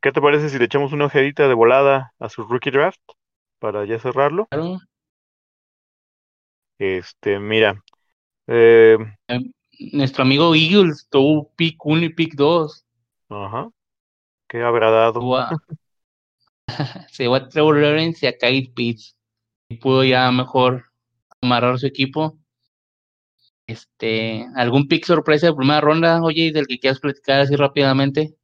¿Qué 0.00 0.12
te 0.12 0.20
parece 0.20 0.48
si 0.48 0.58
le 0.58 0.66
echamos 0.66 0.92
una 0.92 1.06
ojedita 1.06 1.48
de 1.48 1.54
volada 1.54 2.12
a 2.18 2.28
su 2.28 2.44
rookie 2.44 2.70
draft 2.70 3.00
para 3.62 3.86
ya 3.86 3.98
cerrarlo? 3.98 4.48
Claro. 4.50 4.78
Este, 6.78 7.38
mira, 7.38 7.82
eh, 8.48 8.98
Nuestro 9.92 10.22
amigo 10.22 10.54
Eagles 10.54 11.08
tuvo 11.10 11.52
pick 11.56 11.84
1 11.84 12.06
y 12.06 12.08
pick 12.08 12.34
2. 12.36 12.86
ajá, 13.30 13.70
qué 14.48 14.62
habrá 14.62 14.90
dado. 14.90 15.28
A- 15.38 15.58
Se 17.10 17.22
llevó 17.24 17.36
a 17.36 17.48
Trevor 17.48 17.78
Lawrence 17.80 18.24
y 18.26 18.28
a 18.28 18.36
Kyle 18.36 18.72
Pitts. 18.74 19.16
Y 19.70 19.76
pudo 19.78 20.04
ya 20.04 20.30
mejor 20.32 20.86
amarrar 21.42 21.78
su 21.78 21.86
equipo. 21.86 22.38
Este, 23.66 24.46
¿algún 24.54 24.86
pick 24.86 25.04
sorpresa 25.04 25.48
de 25.48 25.54
primera 25.54 25.80
ronda, 25.80 26.22
oye, 26.22 26.52
del 26.52 26.68
que 26.68 26.78
quieras 26.78 27.00
platicar 27.00 27.40
así 27.40 27.56
rápidamente? 27.56 28.36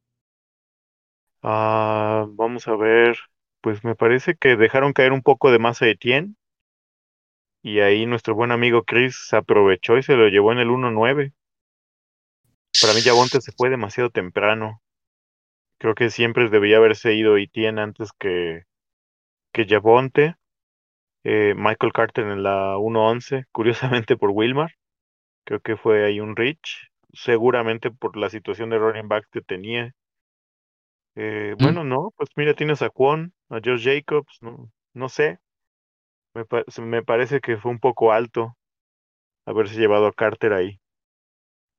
Ah, 1.41 2.25
vamos 2.29 2.67
a 2.67 2.75
ver, 2.77 3.17
pues 3.61 3.83
me 3.83 3.95
parece 3.95 4.35
que 4.35 4.55
dejaron 4.55 4.93
caer 4.93 5.11
un 5.13 5.21
poco 5.21 5.51
de 5.51 5.59
masa 5.59 5.85
de 5.85 5.91
Etienne 5.91 6.35
y 7.61 7.81
ahí 7.81 8.05
nuestro 8.05 8.35
buen 8.35 8.51
amigo 8.51 8.83
Chris 8.83 9.17
se 9.27 9.35
aprovechó 9.35 9.97
y 9.97 10.03
se 10.03 10.15
lo 10.15 10.27
llevó 10.29 10.51
en 10.51 10.59
el 10.59 10.69
1-9. 10.69 11.33
Para 12.81 12.93
mí 12.93 13.01
Javonte 13.01 13.41
se 13.41 13.51
fue 13.51 13.69
demasiado 13.69 14.09
temprano. 14.09 14.81
Creo 15.77 15.95
que 15.95 16.09
siempre 16.09 16.49
debería 16.49 16.77
haberse 16.77 17.13
ido 17.13 17.37
Etienne 17.37 17.81
antes 17.81 18.11
que, 18.17 18.63
que 19.51 19.65
Javonte. 19.65 20.35
Eh, 21.25 21.53
Michael 21.57 21.91
Carter 21.91 22.27
en 22.27 22.43
la 22.43 22.77
1-11, 22.77 23.45
curiosamente 23.51 24.15
por 24.15 24.29
Wilmar. 24.31 24.75
Creo 25.45 25.59
que 25.59 25.75
fue 25.75 26.05
ahí 26.05 26.21
un 26.21 26.35
reach, 26.35 26.91
seguramente 27.11 27.91
por 27.91 28.15
la 28.15 28.29
situación 28.29 28.69
de 28.69 28.77
running 28.77 29.09
back 29.09 29.25
que 29.31 29.41
tenía. 29.41 29.93
Eh, 31.19 31.55
bueno, 31.57 31.83
no, 31.83 32.13
pues 32.17 32.29
mira, 32.35 32.53
tienes 32.55 32.81
a 32.81 32.89
Kwon, 32.89 33.33
a 33.49 33.59
Josh 33.63 33.83
Jacobs, 33.85 34.37
no, 34.41 34.71
no 34.93 35.09
sé. 35.09 35.39
Me, 36.81 37.03
parece 37.03 37.39
que 37.39 37.57
fue 37.57 37.69
un 37.71 37.79
poco 37.79 38.11
alto 38.11 38.57
haberse 39.45 39.79
llevado 39.79 40.07
a 40.07 40.13
Carter 40.13 40.53
ahí. 40.53 40.79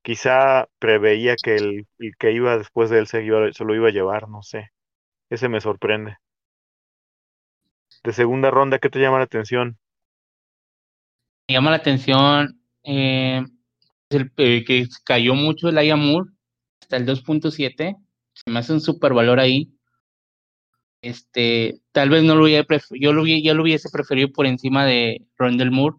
Quizá 0.02 0.68
preveía 0.78 1.38
que 1.38 1.56
el, 1.56 1.86
el 1.98 2.14
que 2.18 2.32
iba 2.32 2.58
después 2.58 2.90
de 2.90 2.98
él 2.98 3.06
se, 3.06 3.24
iba- 3.24 3.50
se 3.52 3.64
lo 3.64 3.74
iba 3.74 3.88
a 3.88 3.92
llevar, 3.92 4.28
no 4.28 4.42
sé. 4.42 4.70
Ese 5.30 5.48
me 5.48 5.60
sorprende. 5.62 6.18
De 8.04 8.12
segunda 8.12 8.50
ronda, 8.50 8.78
¿qué 8.78 8.90
te 8.90 8.98
llama 9.00 9.16
la 9.16 9.24
atención? 9.24 9.78
Me 11.48 11.54
llama 11.54 11.70
la 11.70 11.76
atención 11.76 12.60
eh, 12.84 13.42
el, 14.10 14.32
el 14.36 14.64
que 14.64 14.86
cayó 15.04 15.34
mucho 15.34 15.68
el 15.68 15.78
Aya 15.78 15.96
Moore 15.96 16.30
hasta 16.80 16.96
el 16.96 17.06
2.7. 17.06 17.96
Se 18.44 18.50
me 18.50 18.58
hace 18.58 18.72
un 18.72 18.80
super 18.80 19.12
valor 19.14 19.40
ahí. 19.40 19.72
Este, 21.02 21.80
tal 21.92 22.10
vez 22.10 22.22
no 22.24 22.34
lo 22.34 22.44
hubiera 22.44 22.66
yo 22.90 23.12
lo 23.12 23.26
ya 23.26 23.54
lo 23.54 23.62
hubiese 23.62 23.88
preferido 23.90 24.30
por 24.32 24.46
encima 24.46 24.84
de 24.84 25.26
Rondell 25.38 25.70
Moore, 25.70 25.96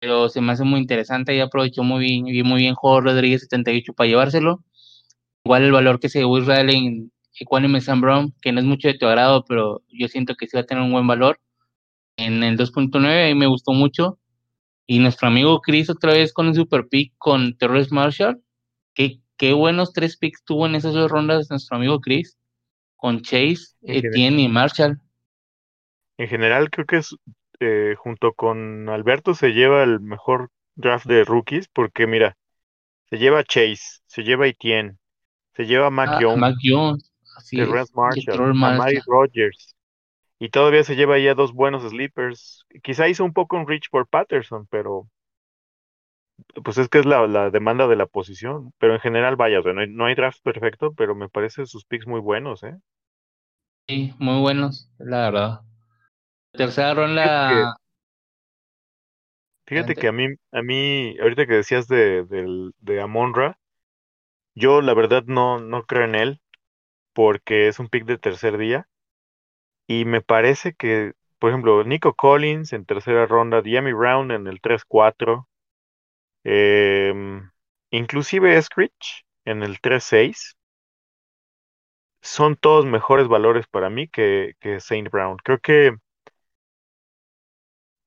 pero 0.00 0.28
se 0.28 0.40
me 0.40 0.52
hace 0.52 0.64
muy 0.64 0.80
interesante 0.80 1.34
y 1.36 1.40
aprovechó 1.40 1.84
muy 1.84 2.00
bien, 2.00 2.26
y 2.28 2.42
muy 2.42 2.62
bien 2.62 2.74
Jorge 2.74 3.10
Rodríguez 3.10 3.42
78 3.42 3.92
para 3.92 4.08
llevárselo. 4.08 4.64
Igual 5.44 5.64
el 5.64 5.72
valor 5.72 6.00
que 6.00 6.08
se 6.08 6.20
llevó 6.20 6.38
Israel 6.38 6.70
en 6.70 7.12
Equanimous 7.38 7.84
Sam 7.84 8.00
Brown, 8.00 8.34
que 8.42 8.52
no 8.52 8.60
es 8.60 8.66
mucho 8.66 8.88
de 8.88 8.94
tu 8.94 9.06
agrado, 9.06 9.44
pero 9.46 9.82
yo 9.88 10.08
siento 10.08 10.34
que 10.36 10.46
sí 10.46 10.56
va 10.56 10.62
a 10.62 10.66
tener 10.66 10.82
un 10.82 10.92
buen 10.92 11.06
valor. 11.06 11.40
En 12.16 12.42
el 12.42 12.56
2.9 12.58 13.26
ahí 13.26 13.34
me 13.34 13.46
gustó 13.46 13.72
mucho. 13.72 14.18
Y 14.86 14.98
nuestro 14.98 15.28
amigo 15.28 15.60
Chris 15.60 15.90
otra 15.90 16.12
vez 16.14 16.32
con 16.32 16.48
un 16.48 16.54
super 16.54 16.88
pick 16.88 17.14
con 17.18 17.56
Terrence 17.56 17.94
Marshall. 17.94 18.42
Qué, 19.40 19.54
buenos 19.54 19.94
tres 19.94 20.18
picks 20.18 20.44
tuvo 20.44 20.66
en 20.66 20.74
esas 20.74 20.92
dos 20.92 21.10
rondas 21.10 21.48
nuestro 21.48 21.78
amigo 21.78 21.98
Chris. 22.00 22.36
Con 22.94 23.22
Chase. 23.22 23.74
Etienne 23.80 24.42
y 24.42 24.48
Marshall. 24.48 25.00
En 26.18 26.28
general, 26.28 26.68
creo 26.68 26.84
que 26.84 26.98
es, 26.98 27.16
eh, 27.58 27.94
junto 27.96 28.34
con 28.34 28.90
Alberto 28.90 29.32
se 29.32 29.54
lleva 29.54 29.82
el 29.82 29.98
mejor 30.00 30.50
draft 30.74 31.06
de 31.06 31.24
rookies, 31.24 31.68
porque 31.68 32.06
mira, 32.06 32.36
se 33.08 33.16
lleva 33.16 33.42
Chase, 33.42 34.02
se 34.04 34.24
lleva 34.24 34.46
Etienne, 34.46 34.98
se 35.56 35.64
lleva 35.64 35.88
Mac 35.88 36.10
Ah, 36.12 36.18
Jones, 36.20 36.38
Mac 36.38 36.56
Jones. 36.62 37.10
Así 37.34 37.58
es. 37.58 37.68
Marshall, 37.94 38.52
Marshall. 38.52 39.02
Rogers, 39.06 39.74
y 40.38 40.50
todavía 40.50 40.84
se 40.84 40.96
lleva 40.96 41.14
ahí 41.14 41.26
a 41.28 41.34
dos 41.34 41.54
buenos 41.54 41.82
sleepers. 41.88 42.66
Quizá 42.82 43.08
hizo 43.08 43.24
un 43.24 43.32
poco 43.32 43.56
un 43.56 43.66
reach 43.66 43.88
por 43.90 44.06
Patterson, 44.06 44.66
pero 44.66 45.08
pues 46.64 46.78
es 46.78 46.88
que 46.88 46.98
es 47.00 47.06
la, 47.06 47.26
la 47.26 47.50
demanda 47.50 47.86
de 47.88 47.96
la 47.96 48.06
posición. 48.06 48.72
Pero 48.78 48.94
en 48.94 49.00
general, 49.00 49.36
vaya, 49.36 49.60
o 49.60 49.62
sea, 49.62 49.72
no 49.72 49.80
hay, 49.82 49.88
no 49.90 50.06
hay 50.06 50.14
draft 50.14 50.40
perfecto, 50.42 50.92
pero 50.94 51.14
me 51.14 51.28
parece 51.28 51.66
sus 51.66 51.84
picks 51.84 52.06
muy 52.06 52.20
buenos, 52.20 52.62
¿eh? 52.64 52.74
Sí, 53.88 54.14
muy 54.18 54.40
buenos, 54.40 54.88
la 54.98 55.18
verdad. 55.30 55.60
Tercera 56.56 56.94
ronda. 56.94 57.78
fíjate 59.66 59.96
que 59.96 60.08
a 60.08 60.12
mí, 60.12 60.26
a 60.52 60.62
mí, 60.62 61.16
ahorita 61.20 61.46
que 61.46 61.54
decías 61.54 61.88
de, 61.88 62.24
del- 62.24 62.72
de 62.80 63.00
Amonra, 63.00 63.58
yo 64.54 64.82
la 64.82 64.94
verdad 64.94 65.24
no, 65.26 65.60
no 65.60 65.84
creo 65.86 66.04
en 66.06 66.16
él, 66.16 66.40
porque 67.14 67.68
es 67.68 67.80
un 67.80 67.88
pick 67.90 68.06
de 68.06 68.18
tercer 68.18 68.58
día. 68.58 68.88
Y 69.86 70.06
me 70.06 70.22
parece 70.22 70.72
que, 70.74 71.12
por 71.38 71.50
ejemplo, 71.50 71.84
Nico 71.84 72.14
Collins 72.14 72.72
en 72.72 72.86
tercera 72.86 73.26
ronda, 73.26 73.60
Diami 73.62 73.92
Brown 73.92 74.30
en 74.30 74.46
el 74.46 74.62
3-4, 74.62 75.49
em, 76.44 77.50
inclusive 77.90 78.56
Eskridge 78.58 79.24
en 79.44 79.62
el 79.62 79.80
3-6, 79.80 80.56
son 82.22 82.56
todos 82.56 82.86
mejores 82.86 83.28
valores 83.28 83.66
para 83.66 83.90
mí 83.90 84.08
que, 84.08 84.54
que 84.60 84.80
Saint 84.80 85.10
Brown. 85.10 85.36
Creo 85.44 85.58
que 85.60 85.96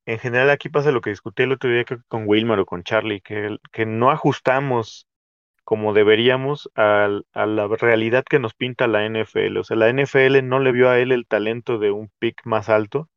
en 0.05 0.17
general 0.19 0.49
aquí 0.49 0.69
pasa 0.69 0.91
lo 0.91 1.01
que 1.01 1.09
discutí 1.09 1.43
el 1.43 1.51
otro 1.53 1.69
día 1.69 1.83
creo 1.85 1.99
que 1.99 2.05
con 2.07 2.23
Wilmar 2.27 2.59
o 2.59 2.65
con 2.65 2.83
Charlie, 2.83 3.21
que, 3.21 3.57
que 3.71 3.85
no 3.85 4.11
ajustamos 4.11 5.07
como 5.65 5.93
deberíamos 5.93 6.69
al- 6.75 7.25
a 7.33 7.45
la 7.47 7.67
realidad 7.67 8.25
que 8.29 8.39
nos 8.39 8.53
pinta 8.55 8.87
la 8.87 9.05
NFL. 9.05 9.59
O 9.59 9.63
sea, 9.65 9.77
la 9.77 9.89
NFL 9.89 10.41
no 10.43 10.59
le 10.59 10.71
vio 10.73 10.89
a 10.89 10.99
él 10.99 11.11
el 11.13 11.27
talento 11.27 11.79
de 11.79 11.91
un 11.91 12.11
pick 12.19 12.41
más 12.45 12.69
alto 12.69 13.09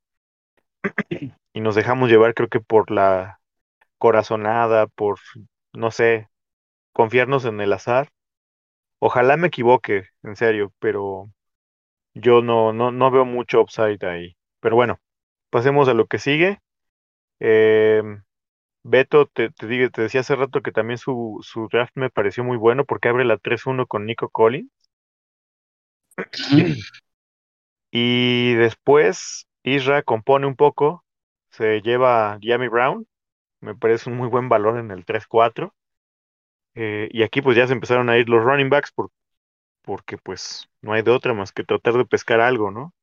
y 1.53 1.61
nos 1.61 1.75
dejamos 1.75 2.09
llevar 2.11 2.35
creo 2.35 2.49
que 2.49 2.61
por 2.61 2.91
la 2.91 3.41
corazonada, 3.99 4.87
por, 4.89 5.19
no 5.73 5.91
sé, 5.91 6.29
confiarnos 6.93 7.45
en 7.47 7.61
el 7.61 7.73
azar. 7.75 8.11
Ojalá 9.01 9.37
me 9.37 9.49
equivoque, 9.49 10.05
en 10.23 10.37
serio, 10.37 10.73
pero 10.79 11.31
yo 12.15 12.43
no, 12.43 12.73
no, 12.73 12.93
no 12.93 13.11
veo 13.11 13.25
mucho 13.25 13.61
upside 13.63 13.99
ahí. 14.07 14.37
Pero 14.61 14.77
bueno, 14.77 15.01
pasemos 15.51 15.89
a 15.89 15.95
lo 15.95 16.07
que 16.09 16.19
sigue. 16.19 16.61
Em, 17.41 18.23
Beto, 18.85 19.27
te, 19.29 19.51
te, 19.51 19.67
digo- 19.69 19.91
te 19.91 20.03
decía 20.03 20.21
hace 20.23 20.37
rato 20.37 20.63
que 20.63 20.73
también 20.73 20.99
su, 20.99 21.41
su 21.43 21.69
draft 21.69 21.93
me 21.97 22.11
pareció 22.11 22.45
muy 22.45 22.57
bueno 22.59 22.85
porque 22.87 23.09
abre 23.11 23.25
la 23.27 23.39
3-1 23.39 23.87
con 23.87 24.07
Nico 24.07 24.31
Collins. 24.31 24.71
Y 27.91 28.55
después 28.55 29.49
Isra 29.65 30.03
compone 30.03 30.47
un 30.47 30.55
poco, 30.57 31.05
se 31.51 31.81
lleva 31.83 32.35
a 32.35 32.39
Jamie 32.41 32.69
Brown. 32.69 33.07
Me 33.67 33.75
parece 33.75 34.09
un 34.09 34.17
muy 34.17 34.29
buen 34.29 34.49
valor 34.49 34.79
en 34.79 34.93
el 34.93 35.05
3-4. 35.05 35.75
Eh, 36.77 37.09
y 37.11 37.25
aquí 37.25 37.43
pues 37.43 37.57
ya 37.57 37.67
se 37.67 37.73
empezaron 37.73 38.09
a 38.09 38.17
ir 38.17 38.29
los 38.29 38.45
running 38.45 38.71
backs 38.71 38.93
por, 38.93 39.11
porque 39.83 40.17
pues 40.19 40.69
no 40.83 40.93
hay 40.93 41.03
de 41.03 41.11
otra 41.11 41.35
más 41.35 41.51
que 41.51 41.65
tratar 41.65 41.95
de 41.95 42.05
pescar 42.05 42.39
algo, 42.41 42.71
¿no? 42.71 42.95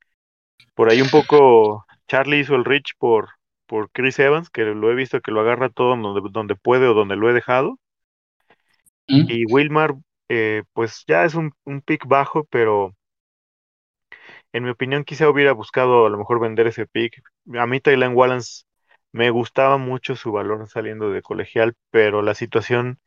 Por 0.74 0.89
ahí 0.89 1.01
un 1.01 1.09
poco 1.09 1.86
Charlie 2.07 2.39
hizo 2.39 2.55
el 2.55 2.64
reach 2.64 2.93
por, 2.97 3.32
por 3.66 3.91
Chris 3.91 4.20
Evans, 4.20 4.49
que 4.49 4.64
lo 4.64 4.89
he 4.89 4.95
visto 4.95 5.20
que 5.20 5.32
lo 5.32 5.41
agarra 5.41 5.70
todo 5.70 5.97
donde, 5.97 6.30
donde 6.32 6.55
puede 6.55 6.88
o 6.88 6.93
donde 6.93 7.18
lo 7.18 7.30
he 7.30 7.34
dejado. 7.34 7.78
¿Mm? 9.09 9.26
Y 9.28 9.45
Wilmar, 9.51 9.95
eh, 10.30 10.64
pues 10.72 11.03
ya 11.07 11.26
es 11.26 11.36
un, 11.36 11.51
un 11.66 11.82
pick 11.82 12.07
bajo, 12.07 12.45
pero 12.45 12.95
en 14.53 14.64
mi 14.64 14.70
opinión 14.70 15.03
quizá 15.03 15.28
hubiera 15.28 15.51
buscado 15.51 16.05
a 16.05 16.09
lo 16.09 16.18
mejor 16.18 16.39
vender 16.39 16.68
ese 16.68 16.88
pick. 16.88 17.22
A 17.59 17.68
mí 17.68 17.82
Tylen 17.82 18.16
Wallace 18.16 18.64
me 19.14 19.32
gustaba 19.32 19.78
mucho 19.80 20.16
su 20.18 20.34
valor 20.34 20.68
saliendo 20.70 21.11
de 21.11 21.24
colegial, 21.24 21.76
pero 21.91 22.24
la 22.24 22.36
situación 22.36 22.99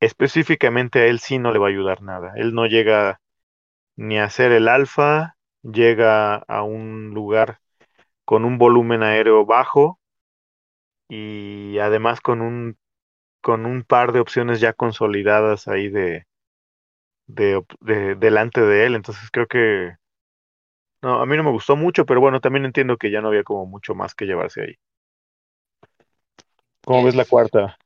específicamente 0.00 1.00
a 1.00 1.06
él 1.06 1.20
sí 1.20 1.38
no 1.38 1.52
le 1.52 1.58
va 1.60 1.68
a 1.68 1.70
ayudar 1.70 2.02
nada. 2.02 2.34
Él 2.36 2.54
no 2.54 2.66
llega 2.66 3.20
ni 3.96 4.18
a 4.18 4.30
ser 4.30 4.52
el 4.52 4.68
alfa, 4.68 5.36
llega 5.62 6.36
a 6.36 6.62
un 6.64 7.10
lugar 7.14 7.60
con 8.26 8.44
un 8.46 8.58
volumen 8.58 9.02
aéreo 9.04 9.46
bajo 9.46 10.00
y 11.08 11.78
además 11.78 12.20
con 12.20 12.40
un 12.42 12.76
con 13.42 13.66
un 13.66 13.84
par 13.84 14.12
de 14.12 14.20
opciones 14.20 14.60
ya 14.60 14.72
consolidadas 14.74 15.68
ahí 15.68 15.88
de, 15.90 16.26
de, 17.26 17.62
de- 17.80 18.14
delante 18.16 18.60
de 18.62 18.86
él. 18.86 18.94
Entonces 18.94 19.28
creo 19.30 19.46
que 19.46 19.92
no, 21.02 21.20
a 21.22 21.26
mí 21.26 21.36
no 21.36 21.44
me 21.44 21.50
gustó 21.52 21.76
mucho, 21.76 22.04
pero 22.06 22.20
bueno, 22.20 22.40
también 22.40 22.64
entiendo 22.64 22.96
que 22.96 23.10
ya 23.10 23.20
no 23.20 23.28
había 23.28 23.44
como 23.44 23.66
mucho 23.66 23.94
más 23.94 24.14
que 24.14 24.24
llevarse 24.26 24.62
ahí. 24.62 24.74
¿Cómo 26.84 27.02
ves 27.02 27.14
la 27.14 27.24
cuarta? 27.24 27.78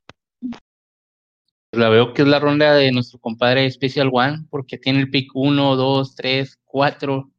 La 1.71 1.89
veo 1.89 2.15
que 2.15 2.23
es 2.23 2.29
la 2.29 2.41
ronda 2.41 2.75
de 2.75 2.91
nuestro 2.91 3.21
compadre 3.21 3.71
Special 3.71 4.11
One, 4.13 4.47
porque 4.51 4.79
tiene 4.79 5.01
el 5.01 5.11
pick 5.11 5.31
1, 5.35 5.77
2, 5.77 6.15
3, 6.17 6.59
4 6.65 7.31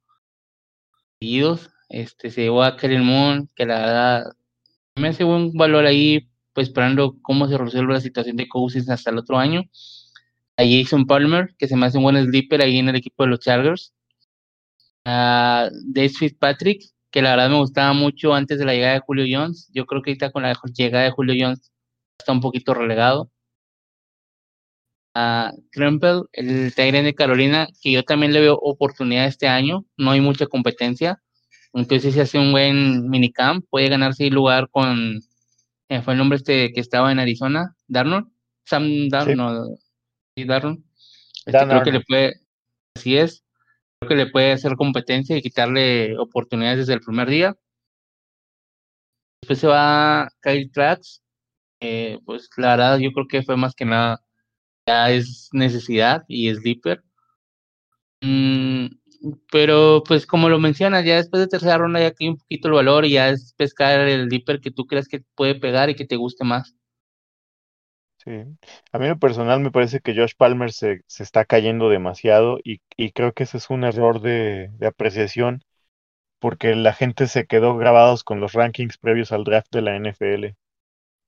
seguidos. 1.19 1.69
Este, 1.89 2.31
se 2.31 2.43
llevó 2.43 2.63
a 2.63 2.77
Kellen 2.77 3.03
Moon, 3.03 3.49
que 3.55 3.65
la 3.65 3.79
verdad 3.79 4.23
me 4.95 5.09
hace 5.09 5.23
buen 5.23 5.51
valor 5.53 5.85
ahí, 5.85 6.29
pues 6.53 6.67
esperando 6.67 7.17
cómo 7.21 7.47
se 7.47 7.57
resuelve 7.57 7.93
la 7.93 8.01
situación 8.01 8.37
de 8.37 8.47
Cousins 8.47 8.89
hasta 8.89 9.09
el 9.09 9.17
otro 9.17 9.37
año. 9.37 9.63
A 10.55 10.63
Jason 10.63 11.05
Palmer, 11.05 11.55
que 11.57 11.67
se 11.67 11.75
me 11.75 11.87
hace 11.87 11.97
un 11.97 12.03
buen 12.03 12.23
sleeper 12.23 12.61
ahí 12.61 12.77
en 12.77 12.89
el 12.89 12.95
equipo 12.95 13.23
de 13.23 13.29
los 13.29 13.39
Chargers. 13.39 13.93
A 15.03 15.69
Dave 15.87 16.09
Fitzpatrick, 16.09 16.83
que 17.11 17.21
la 17.21 17.31
verdad 17.31 17.49
me 17.49 17.57
gustaba 17.57 17.93
mucho 17.93 18.33
antes 18.33 18.59
de 18.59 18.65
la 18.65 18.73
llegada 18.73 18.93
de 18.93 18.99
Julio 18.99 19.25
Jones. 19.29 19.69
Yo 19.73 19.85
creo 19.85 20.01
que 20.01 20.11
ahorita 20.11 20.31
con 20.31 20.43
la 20.43 20.53
llegada 20.75 21.05
de 21.05 21.11
Julio 21.11 21.35
Jones 21.37 21.71
está 22.17 22.31
un 22.31 22.41
poquito 22.41 22.73
relegado. 22.73 23.31
A 25.15 25.51
Krempel, 25.71 26.23
el 26.33 26.73
Tigre 26.75 27.01
de 27.01 27.15
Carolina, 27.15 27.67
que 27.81 27.91
yo 27.91 28.03
también 28.03 28.31
le 28.31 28.41
veo 28.41 28.59
oportunidad 28.61 29.25
este 29.25 29.47
año. 29.47 29.85
No 29.97 30.11
hay 30.11 30.21
mucha 30.21 30.45
competencia. 30.45 31.21
Entonces, 31.73 32.13
si 32.13 32.19
hace 32.19 32.39
un 32.39 32.51
buen 32.51 33.09
minicamp, 33.09 33.65
puede 33.69 33.89
ganarse 33.89 34.27
el 34.27 34.33
lugar 34.33 34.69
con. 34.69 35.21
eh, 35.89 36.01
fue 36.01 36.13
el 36.13 36.19
nombre 36.19 36.37
este 36.37 36.71
que 36.71 36.79
estaba 36.79 37.11
en 37.11 37.19
Arizona, 37.19 37.75
Darnold. 37.87 38.27
Sam 38.65 39.09
Darnold. 39.09 39.77
Sí, 40.35 40.45
Darnold. 40.45 40.83
Este, 41.45 41.67
creo 41.67 41.83
que 41.83 41.91
le 41.91 42.01
puede. 42.01 42.33
Así 42.95 43.17
es. 43.17 43.43
Creo 43.99 44.09
que 44.09 44.15
le 44.15 44.31
puede 44.31 44.53
hacer 44.53 44.75
competencia 44.77 45.35
y 45.35 45.41
quitarle 45.41 46.17
oportunidades 46.17 46.79
desde 46.79 46.93
el 46.93 47.01
primer 47.01 47.29
día. 47.29 47.57
Después 49.41 49.59
se 49.59 49.67
va 49.67 50.29
Kyle 50.41 50.71
Trax. 50.71 51.21
Pues 52.25 52.49
la 52.57 52.69
verdad, 52.77 52.97
yo 52.99 53.11
creo 53.11 53.27
que 53.27 53.43
fue 53.43 53.57
más 53.57 53.75
que 53.75 53.85
nada. 53.85 54.23
Ya 54.87 55.11
es 55.11 55.49
necesidad 55.51 56.23
y 56.27 56.49
es 56.49 56.61
deeper. 56.63 57.03
Mm, 58.21 58.87
pero 59.51 60.03
pues 60.07 60.25
como 60.25 60.49
lo 60.49 60.59
mencionas, 60.59 61.05
ya 61.05 61.17
después 61.17 61.41
de 61.41 61.47
tercera 61.47 61.77
ronda 61.77 61.99
ya 61.99 62.13
hay 62.17 62.27
un 62.29 62.37
poquito 62.37 62.67
el 62.69 62.75
valor 62.75 63.05
y 63.05 63.11
ya 63.11 63.29
es 63.29 63.53
pescar 63.57 63.99
el 64.01 64.29
dipper 64.29 64.61
que 64.61 64.71
tú 64.71 64.87
creas 64.87 65.07
que 65.07 65.23
puede 65.35 65.55
pegar 65.55 65.89
y 65.89 65.95
que 65.95 66.05
te 66.05 66.15
guste 66.15 66.45
más. 66.45 66.75
Sí. 68.25 68.31
A 68.91 68.99
mí 68.99 69.05
en 69.05 69.11
lo 69.11 69.19
personal 69.19 69.61
me 69.61 69.71
parece 69.71 70.01
que 70.01 70.13
Josh 70.15 70.33
Palmer 70.37 70.71
se, 70.73 71.03
se 71.07 71.23
está 71.23 71.45
cayendo 71.45 71.89
demasiado 71.89 72.59
y, 72.63 72.81
y 72.97 73.11
creo 73.13 73.33
que 73.33 73.43
ese 73.43 73.57
es 73.57 73.69
un 73.69 73.83
error 73.85 74.21
de, 74.21 74.69
de 74.73 74.87
apreciación 74.87 75.63
porque 76.39 76.75
la 76.75 76.93
gente 76.93 77.27
se 77.27 77.47
quedó 77.47 77.77
grabados 77.77 78.23
con 78.23 78.39
los 78.41 78.53
rankings 78.53 78.97
previos 78.99 79.31
al 79.33 79.43
draft 79.45 79.67
de 79.73 79.81
la 79.83 79.95
NFL. 79.97 80.55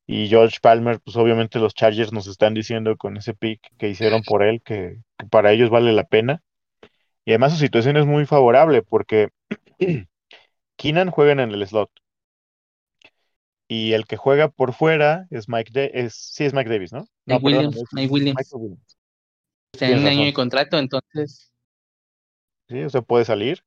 Y 0.07 0.27
George 0.29 0.59
Palmer, 0.61 0.99
pues 1.01 1.17
obviamente 1.17 1.59
los 1.59 1.75
Chargers 1.75 2.13
nos 2.13 2.27
están 2.27 2.53
diciendo 2.55 2.97
con 2.97 3.17
ese 3.17 3.33
pick 3.35 3.61
que 3.79 3.89
hicieron 3.89 4.23
por 4.23 4.43
él 4.43 4.61
que, 4.63 4.99
que 5.17 5.27
para 5.27 5.51
ellos 5.53 5.69
vale 5.71 5.93
la 5.93 6.05
pena. 6.05 6.43
Y 7.25 7.31
además 7.33 7.53
su 7.53 7.59
situación 7.59 7.97
es 7.97 8.05
muy 8.07 8.25
favorable 8.27 8.83
porque 8.83 9.29
Keenan 10.77 11.11
juega 11.11 11.33
en 11.33 11.39
el 11.41 11.67
slot. 11.67 11.91
Y 13.73 13.93
el 13.93 14.05
que 14.05 14.17
juega 14.17 14.49
por 14.49 14.73
fuera 14.73 15.27
es 15.29 15.47
Mike 15.47 15.91
es, 15.93 16.13
sí 16.13 16.43
es 16.43 16.53
Mike 16.53 16.69
Davis, 16.69 16.91
¿no? 16.91 17.05
No, 17.25 17.35
Mike 17.35 17.41
perdón, 17.41 17.45
Williams, 17.45 17.77
es 17.77 17.83
Mike 17.93 18.11
Williams, 18.11 18.37
Michael 18.37 18.61
Williams. 18.63 18.97
está 19.73 19.89
en 19.89 19.99
un 19.99 20.07
año 20.07 20.25
de 20.25 20.33
contrato, 20.33 20.77
entonces 20.77 21.51
Sí, 22.67 22.83
o 22.83 22.89
sea, 22.89 23.01
puede 23.01 23.25
salir. 23.25 23.63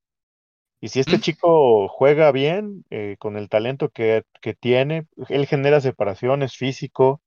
Y 0.80 0.88
si 0.88 1.00
este 1.00 1.16
¿Mm? 1.16 1.20
chico 1.20 1.88
juega 1.88 2.32
bien, 2.32 2.84
eh, 2.90 3.16
con 3.18 3.36
el 3.36 3.48
talento 3.48 3.90
que, 3.90 4.24
que 4.42 4.54
tiene, 4.54 5.06
él 5.28 5.46
genera 5.46 5.80
separación, 5.80 6.42
es 6.42 6.56
físico, 6.56 7.22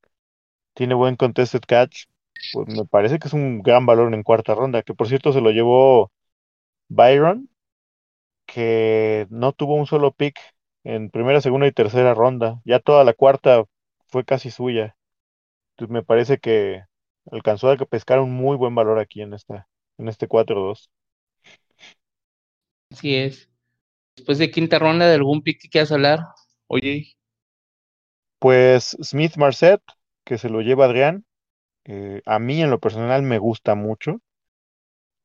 tiene 0.75 0.95
buen 0.95 1.15
contested 1.17 1.61
catch, 1.67 2.05
pues 2.53 2.67
me 2.69 2.85
parece 2.85 3.19
que 3.19 3.27
es 3.29 3.33
un 3.33 3.61
gran 3.61 3.85
valor 3.85 4.13
en 4.13 4.23
cuarta 4.23 4.55
ronda, 4.55 4.83
que 4.83 4.93
por 4.95 5.07
cierto 5.07 5.33
se 5.33 5.41
lo 5.41 5.51
llevó 5.51 6.11
Byron, 6.89 7.49
que 8.45 9.27
no 9.29 9.53
tuvo 9.53 9.75
un 9.75 9.87
solo 9.87 10.11
pick 10.13 10.39
en 10.87 11.09
primera, 11.09 11.41
segunda 11.41 11.67
y 11.67 11.73
tercera 11.73 12.13
ronda. 12.13 12.61
Ya 12.63 12.79
toda 12.79 13.03
la 13.03 13.13
cuarta 13.13 13.65
fue 14.07 14.23
casi 14.23 14.51
suya. 14.51 14.95
Entonces 15.71 15.91
me 15.93 16.01
parece 16.01 16.37
que 16.39 16.83
alcanzó 17.29 17.69
a 17.69 17.75
pescar 17.77 18.19
un 18.21 18.31
muy 18.31 18.55
buen 18.55 18.73
valor 18.73 18.97
aquí 18.97 19.21
en 19.21 19.33
esta, 19.33 19.67
en 19.97 20.07
este 20.07 20.29
4-2. 20.29 20.89
así 22.89 23.15
es. 23.15 23.49
Después 24.15 24.37
de 24.37 24.49
quinta 24.49 24.79
ronda 24.79 25.07
de 25.07 25.15
algún 25.15 25.41
pick 25.41 25.61
que 25.61 25.69
quieras 25.69 25.91
hablar, 25.91 26.19
oye, 26.67 27.17
Pues 28.39 28.95
Smith 29.03 29.35
Marset, 29.35 29.81
que 30.23 30.37
se 30.37 30.49
lo 30.49 30.61
lleva 30.61 30.85
Adrián, 30.85 31.25
eh, 31.83 32.21
a 32.25 32.39
mí 32.39 32.61
en 32.61 32.69
lo 32.69 32.79
personal 32.79 33.23
me 33.23 33.39
gusta 33.39 33.75
mucho. 33.75 34.21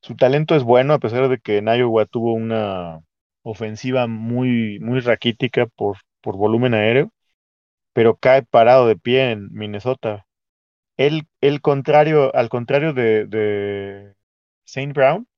Su 0.01 0.17
talento 0.17 0.57
es 0.57 0.65
bueno, 0.65 0.95
a 0.95 0.99
pesar 0.99 1.29
de 1.29 1.39
que 1.39 1.59
en 1.59 1.69
Iowa 1.69 2.05
tuvo 2.07 2.33
una 2.35 3.01
ofensiva 3.43 4.07
muy, 4.07 4.79
muy 4.81 5.01
raquítica 5.01 5.67
por, 5.67 5.99
por 6.21 6.37
volumen 6.37 6.75
aéreo, 6.75 7.13
pero 7.93 8.17
cae 8.17 8.43
parado 8.43 8.87
de 8.87 8.97
pie 8.97 9.33
en 9.33 9.49
Minnesota. 9.53 10.27
El, 10.97 11.27
contrario, 11.63 12.35
al 12.35 12.49
contrario 12.49 12.93
de, 12.95 13.27
de 13.27 14.15
Saint 14.65 14.95
Brown, 14.95 15.29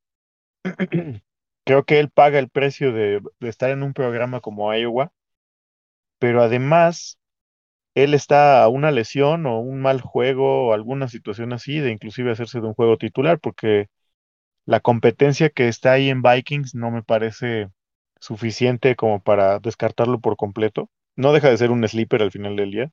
creo 1.64 1.84
que 1.84 2.00
él 2.00 2.10
paga 2.10 2.38
el 2.38 2.50
precio 2.50 2.92
de, 2.92 3.20
de 3.40 3.48
estar 3.48 3.70
en 3.70 3.82
un 3.82 3.94
programa 3.94 4.40
como 4.40 4.74
Iowa, 4.74 5.12
pero 6.18 6.42
además 6.42 7.18
él 7.94 8.14
está 8.14 8.62
a 8.64 8.68
una 8.68 8.90
lesión 8.92 9.46
o 9.46 9.60
un 9.60 9.82
mal 9.82 10.00
juego 10.00 10.68
o 10.68 10.74
alguna 10.74 11.08
situación 11.08 11.52
así 11.52 11.80
de 11.80 11.92
inclusive 11.92 12.32
hacerse 12.32 12.60
de 12.60 12.68
un 12.68 12.74
juego 12.74 12.98
titular, 12.98 13.40
porque 13.40 13.88
la 14.66 14.80
competencia 14.80 15.50
que 15.50 15.68
está 15.68 15.92
ahí 15.92 16.10
en 16.10 16.22
Vikings 16.22 16.74
no 16.74 16.90
me 16.90 17.02
parece 17.02 17.70
suficiente 18.24 18.96
como 18.96 19.20
para 19.22 19.58
descartarlo 19.60 20.18
por 20.20 20.36
completo. 20.36 20.88
No 21.16 21.32
deja 21.32 21.50
de 21.50 21.58
ser 21.58 21.70
un 21.70 21.86
sleeper 21.86 22.22
al 22.22 22.32
final 22.32 22.56
del 22.56 22.70
día. 22.72 22.90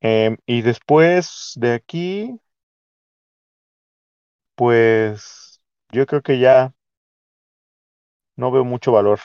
Em, 0.00 0.36
y 0.46 0.62
después 0.62 1.52
de 1.56 1.72
aquí, 1.74 2.38
pues 4.54 5.60
yo 5.92 6.06
creo 6.06 6.22
que 6.22 6.38
ya 6.38 6.74
no 8.36 8.50
veo 8.52 8.64
mucho 8.64 8.92
valor. 8.92 9.20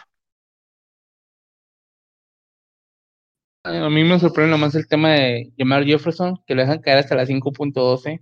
a 3.63 3.89
mí 3.89 4.03
me 4.03 4.19
sorprende 4.19 4.51
nomás 4.51 4.75
el 4.75 4.87
tema 4.87 5.11
de 5.11 5.51
Jamar 5.57 5.85
Jefferson, 5.85 6.41
que 6.45 6.55
lo 6.55 6.61
dejan 6.61 6.81
caer 6.81 6.99
hasta 6.99 7.15
la 7.15 7.25
5.12. 7.25 8.21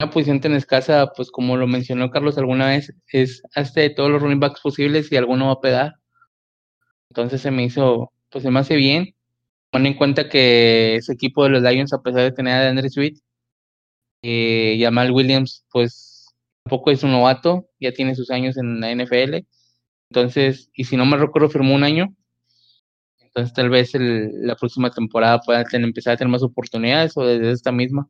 Una 0.00 0.10
posición 0.10 0.40
tan 0.40 0.54
escasa, 0.54 1.12
pues 1.16 1.30
como 1.30 1.56
lo 1.56 1.66
mencionó 1.66 2.10
Carlos 2.10 2.38
alguna 2.38 2.68
vez, 2.68 2.94
es 3.12 3.42
hasta 3.54 3.80
de 3.80 3.90
todos 3.90 4.10
los 4.10 4.22
running 4.22 4.38
backs 4.38 4.60
posibles 4.60 5.10
y 5.10 5.16
alguno 5.16 5.46
va 5.46 5.52
a 5.54 5.60
pegar. 5.60 5.94
Entonces 7.10 7.40
se 7.40 7.50
me 7.50 7.64
hizo, 7.64 8.12
pues 8.30 8.44
se 8.44 8.50
me 8.50 8.60
hace 8.60 8.76
bien. 8.76 9.14
Tomando 9.70 9.88
en 9.90 9.96
cuenta 9.96 10.28
que 10.28 10.96
ese 10.96 11.12
equipo 11.12 11.44
de 11.44 11.50
los 11.50 11.62
Lions, 11.62 11.92
a 11.92 12.02
pesar 12.02 12.22
de 12.22 12.32
tener 12.32 12.54
a 12.54 12.70
Andre 12.70 12.90
Sweet, 12.90 13.18
eh, 14.22 14.78
Jamal 14.80 15.10
Williams, 15.10 15.64
pues 15.72 16.34
tampoco 16.64 16.90
es 16.92 17.02
un 17.02 17.12
novato, 17.12 17.68
ya 17.80 17.92
tiene 17.92 18.14
sus 18.14 18.30
años 18.30 18.56
en 18.56 18.80
la 18.80 18.92
NFL. 18.92 19.46
Entonces, 20.10 20.70
y 20.74 20.84
si 20.84 20.96
no 20.96 21.06
me 21.06 21.16
recuerdo, 21.16 21.50
firmó 21.50 21.74
un 21.74 21.84
año. 21.84 22.14
Entonces 23.20 23.52
tal 23.54 23.70
vez 23.70 23.92
la 23.94 24.56
próxima 24.56 24.90
temporada 24.90 25.40
pueda 25.40 25.64
empezar 25.72 26.14
a 26.14 26.16
tener 26.16 26.30
más 26.30 26.42
oportunidades 26.42 27.16
o 27.16 27.26
desde 27.26 27.50
esta 27.52 27.72
misma. 27.72 28.08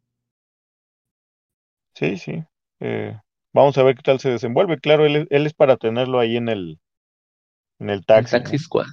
Sí, 1.99 2.17
sí. 2.17 2.45
Eh, 2.79 3.19
vamos 3.53 3.77
a 3.77 3.83
ver 3.83 3.97
qué 3.97 4.03
tal 4.03 4.21
se 4.21 4.31
desenvuelve. 4.31 4.79
Claro, 4.79 5.05
él, 5.05 5.27
es 5.29 5.53
para 5.53 5.77
tenerlo 5.77 6.21
ahí 6.21 6.37
en 6.37 6.49
el, 6.49 6.79
en 7.81 7.91
el 7.91 8.07
taxi. 8.07 8.37
El 8.37 8.43
taxi 8.43 8.59
squad. 8.59 8.87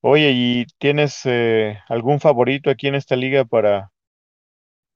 Oye, 0.00 0.30
¿y 0.32 0.64
tienes 0.78 1.20
eh, 1.26 1.78
algún 1.86 2.18
favorito 2.18 2.70
aquí 2.70 2.88
en 2.88 2.94
esta 2.94 3.14
liga 3.14 3.44
para 3.44 3.92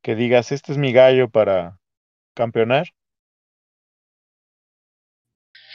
que 0.03 0.15
digas, 0.15 0.53
este 0.53 0.73
es 0.73 0.79
mi 0.79 0.95
gallo 0.95 1.29
para 1.29 1.79
campeonar? 2.35 2.87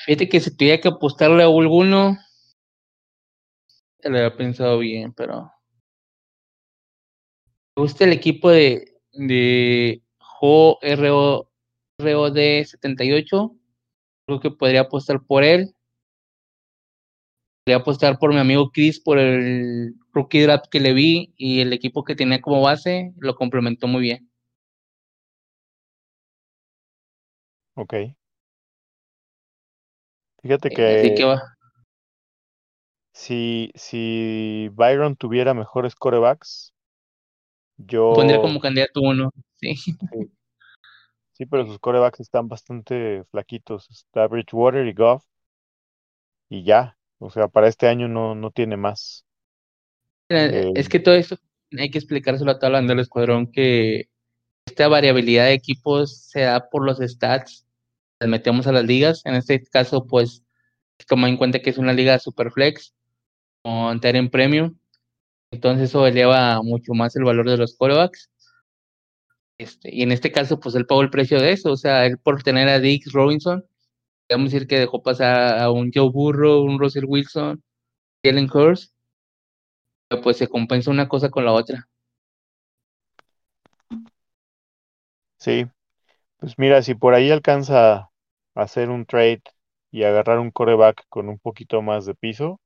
Fíjate 0.05 0.28
que 0.28 0.39
si 0.39 0.57
tuviera 0.57 0.82
que 0.82 0.88
apostarle 0.88 1.43
a 1.43 1.45
alguno, 1.45 2.18
lo 3.99 4.18
había 4.18 4.36
pensado 4.36 4.80
bien, 4.80 5.14
pero. 5.14 5.51
Me 7.76 7.84
gusta 7.84 8.03
el 8.05 8.14
equipo 8.14 8.49
de, 8.49 8.91
de 9.14 10.01
Jo 10.20 10.80
RO, 10.82 11.49
ROD 11.97 12.64
78. 12.66 13.55
Creo 14.26 14.39
que 14.39 14.51
podría 14.51 14.82
apostar 14.82 15.22
por 15.26 15.43
él. 15.43 15.74
Podría 17.64 17.78
apostar 17.78 18.18
por 18.18 18.34
mi 18.34 18.39
amigo 18.39 18.72
Chris 18.72 18.99
por 18.99 19.20
el 19.20 19.93
rookie 20.14 20.41
draft 20.41 20.66
que 20.70 20.80
le 20.80 20.93
vi 20.93 21.34
y 21.38 21.62
el 21.62 21.74
equipo 21.74 22.03
que 22.03 22.16
tenía 22.16 22.41
como 22.41 22.62
base 22.62 23.14
lo 23.18 23.36
complementó 23.36 23.88
muy 23.88 24.01
bien. 24.01 24.32
Ok. 27.76 27.93
Fíjate 30.41 30.70
eh, 30.70 31.16
que, 31.16 31.38
Si, 33.14 33.72
si 33.76 34.70
Byron 34.74 35.16
tuviera 35.16 35.53
mejores 35.53 35.95
corebacks, 35.95 36.74
yo... 37.86 38.13
Pondría 38.13 38.41
como 38.41 38.59
candidato 38.59 39.01
uno, 39.01 39.32
sí. 39.55 39.75
sí. 41.34 41.45
pero 41.45 41.65
sus 41.65 41.79
corebacks 41.79 42.19
están 42.19 42.47
bastante 42.47 43.23
flaquitos. 43.32 43.89
Está 43.89 44.27
Bridgewater 44.27 44.88
y 44.88 44.93
Goff. 44.93 45.23
Y 46.49 46.63
ya. 46.63 46.97
O 47.19 47.29
sea, 47.29 47.47
para 47.47 47.67
este 47.67 47.88
año 47.88 48.07
no, 48.07 48.36
no 48.36 48.51
tiene 48.51 48.77
más. 48.77 49.25
Eh, 50.29 50.71
es 50.75 50.89
que 50.89 50.99
todo 50.99 51.15
esto 51.15 51.38
hay 51.77 51.89
que 51.89 51.97
explicárselo 51.97 52.51
a 52.51 52.59
toda 52.59 52.71
la 52.71 52.79
banda 52.79 52.93
del 52.93 53.01
escuadrón 53.01 53.51
que 53.51 54.09
esta 54.65 54.88
variabilidad 54.88 55.45
de 55.45 55.53
equipos 55.53 56.25
se 56.27 56.41
da 56.41 56.69
por 56.69 56.86
los 56.86 56.99
stats 56.99 57.65
las 58.21 58.29
metemos 58.29 58.67
a 58.67 58.71
las 58.71 58.86
ligas. 58.86 59.25
En 59.25 59.34
este 59.34 59.61
caso, 59.63 60.05
pues, 60.05 60.43
toma 61.07 61.27
en 61.27 61.38
cuenta 61.38 61.59
que 61.59 61.71
es 61.71 61.79
una 61.79 61.91
liga 61.91 62.19
super 62.19 62.51
flex 62.51 62.93
con 63.63 63.99
en 64.03 64.29
Premium. 64.29 64.77
Entonces 65.51 65.89
eso 65.89 66.07
eleva 66.07 66.61
mucho 66.63 66.93
más 66.93 67.15
el 67.15 67.25
valor 67.25 67.49
de 67.49 67.57
los 67.57 67.77
callbacks. 67.77 68.29
Este, 69.57 69.93
y 69.93 70.01
en 70.01 70.11
este 70.11 70.31
caso, 70.31 70.59
pues 70.59 70.73
él 70.75 70.87
pagó 70.87 71.01
el 71.01 71.09
precio 71.09 71.39
de 71.39 71.51
eso. 71.51 71.71
O 71.71 71.77
sea, 71.77 72.05
él 72.05 72.17
por 72.17 72.41
tener 72.41 72.67
a 72.69 72.79
Dix 72.79 73.11
Robinson, 73.11 73.65
podemos 74.27 74.51
decir 74.51 74.67
que 74.67 74.79
dejó 74.79 75.03
pasar 75.03 75.59
a 75.59 75.69
un 75.71 75.91
Joe 75.93 76.09
Burrow, 76.09 76.63
un 76.63 76.79
Russell 76.79 77.05
Wilson, 77.05 77.61
Jalen 78.23 78.49
Hurst. 78.51 78.93
Pues 80.23 80.37
se 80.37 80.47
compensa 80.47 80.91
una 80.91 81.07
cosa 81.07 81.29
con 81.29 81.45
la 81.45 81.53
otra. 81.53 81.87
Sí, 85.37 85.65
pues 86.37 86.57
mira, 86.57 86.81
si 86.81 86.95
por 86.95 87.13
ahí 87.13 87.31
alcanza 87.31 88.09
hacer 88.55 88.89
un 88.89 89.05
trade 89.05 89.43
y 89.91 90.03
agarrar 90.03 90.39
un 90.39 90.51
coreback 90.51 91.05
con 91.09 91.29
un 91.29 91.39
poquito 91.39 91.81
más 91.81 92.05
de 92.05 92.15
piso, 92.15 92.59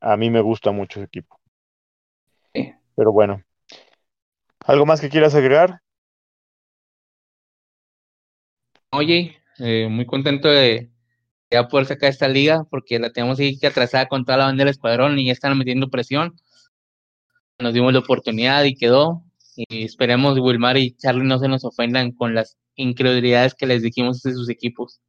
a 0.00 0.16
mí 0.16 0.30
me 0.30 0.40
gusta 0.40 0.70
mucho 0.72 1.00
ese 1.00 1.06
equipo. 1.06 1.39
Pero 3.00 3.12
bueno, 3.12 3.42
¿algo 4.66 4.84
más 4.84 5.00
que 5.00 5.08
quieras 5.08 5.34
agregar? 5.34 5.80
Oye, 8.92 9.38
eh, 9.58 9.88
muy 9.88 10.04
contento 10.04 10.48
de 10.50 10.90
ya 11.50 11.66
poder 11.66 11.86
sacar 11.86 12.10
esta 12.10 12.28
liga 12.28 12.64
porque 12.68 12.98
la 12.98 13.10
tenemos 13.10 13.40
ahí 13.40 13.58
que 13.58 13.68
atrasada 13.68 14.04
con 14.06 14.26
toda 14.26 14.36
la 14.36 14.44
banda 14.44 14.64
del 14.64 14.72
escuadrón 14.72 15.18
y 15.18 15.24
ya 15.24 15.32
están 15.32 15.56
metiendo 15.56 15.88
presión. 15.88 16.36
Nos 17.58 17.72
dimos 17.72 17.94
la 17.94 18.00
oportunidad 18.00 18.64
y 18.64 18.74
quedó. 18.74 19.24
Y 19.56 19.86
esperemos 19.86 20.38
Wilmar 20.38 20.76
y 20.76 20.94
Charlie 20.94 21.24
no 21.24 21.38
se 21.38 21.48
nos 21.48 21.64
ofendan 21.64 22.12
con 22.12 22.34
las 22.34 22.58
incredulidades 22.74 23.54
que 23.54 23.66
les 23.66 23.80
dijimos 23.80 24.20
de 24.20 24.34
sus 24.34 24.50
equipos. 24.50 25.00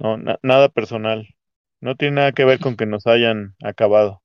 No, 0.00 0.16
nada 0.42 0.68
personal. 0.68 1.28
No 1.80 1.94
tiene 1.94 2.16
nada 2.16 2.32
que 2.32 2.44
ver 2.44 2.58
con 2.58 2.76
que 2.76 2.86
nos 2.86 3.06
hayan 3.06 3.54
acabado. 3.62 4.23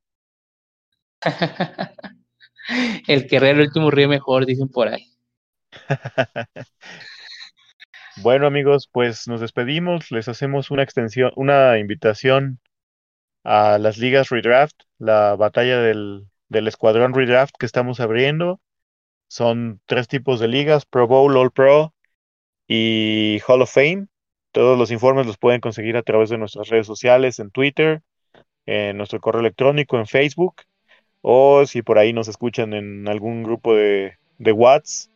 el 3.08 3.28
que 3.28 3.40
ríe 3.40 3.52
el 3.52 3.62
último 3.62 3.92
ríe 3.92 4.08
mejor, 4.08 4.46
dicen 4.46 4.70
por 4.70 4.88
ahí. 4.88 5.06
bueno, 8.18 8.48
amigos, 8.48 8.90
pues 8.92 9.28
nos 9.28 9.42
despedimos. 9.42 10.12
Les 10.12 10.28
hacemos 10.28 10.72
una 10.72 10.84
extensión, 10.84 11.32
una 11.36 11.78
invitación 11.78 12.60
a 13.44 13.78
las 13.78 13.98
ligas 13.98 14.30
redraft, 14.30 14.76
la 14.98 15.36
batalla 15.36 15.80
del, 15.80 16.28
del 16.50 16.68
escuadrón 16.68 17.14
redraft 17.14 17.56
que 17.58 17.66
estamos 17.66 18.00
abriendo. 18.00 18.60
Son 19.28 19.80
tres 19.86 20.08
tipos 20.08 20.40
de 20.40 20.48
ligas, 20.48 20.86
Pro 20.86 21.08
Bowl, 21.08 21.38
All 21.38 21.52
Pro 21.52 21.94
y 22.68 23.40
Hall 23.48 23.62
of 23.62 23.72
Fame. 23.72 24.08
Todos 24.52 24.78
los 24.78 24.92
informes 24.92 25.28
los 25.28 25.38
pueden 25.38 25.62
conseguir 25.62 25.98
a 25.98 26.04
través 26.04 26.30
de 26.30 26.38
nuestras 26.40 26.70
redes 26.70 26.88
sociales, 26.88 27.40
en 27.40 27.52
Twitter, 27.52 28.02
en 28.66 28.98
nuestro 28.98 29.20
correo 29.20 29.42
electrónico, 29.42 29.98
en 29.98 30.08
Facebook, 30.08 30.64
o 31.22 31.66
si 31.66 31.82
por 31.82 31.98
ahí 31.98 32.14
nos 32.14 32.28
escuchan 32.28 32.74
en 32.74 33.08
algún 33.08 33.44
grupo 33.44 33.76
de, 33.76 34.14
de 34.38 34.52
Whats, 34.52 35.10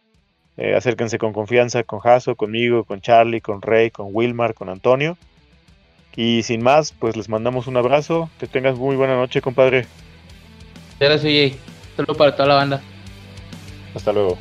eh, 0.57 0.75
acérquense 0.75 1.17
con 1.17 1.33
confianza 1.33 1.83
con 1.83 1.99
Jaso, 1.99 2.35
conmigo, 2.35 2.83
con 2.83 3.01
Charlie, 3.01 3.41
con 3.41 3.61
Rey, 3.61 3.89
con 3.89 4.09
Wilmar, 4.11 4.53
con 4.53 4.69
Antonio. 4.69 5.17
Y 6.15 6.43
sin 6.43 6.61
más, 6.61 6.91
pues 6.91 7.17
les 7.17 7.27
mandamos 7.27 7.65
un 7.67 7.77
abrazo. 7.77 8.29
Que 8.39 8.45
tengas 8.45 8.77
muy 8.77 8.95
buena 8.95 9.15
noche, 9.15 9.41
compadre. 9.41 9.87
Gracias, 10.99 11.23
Jay. 11.23 11.57
Saludos 11.95 12.17
para 12.17 12.35
toda 12.35 12.49
la 12.49 12.55
banda. 12.55 12.81
Hasta 13.95 14.13
luego. 14.13 14.37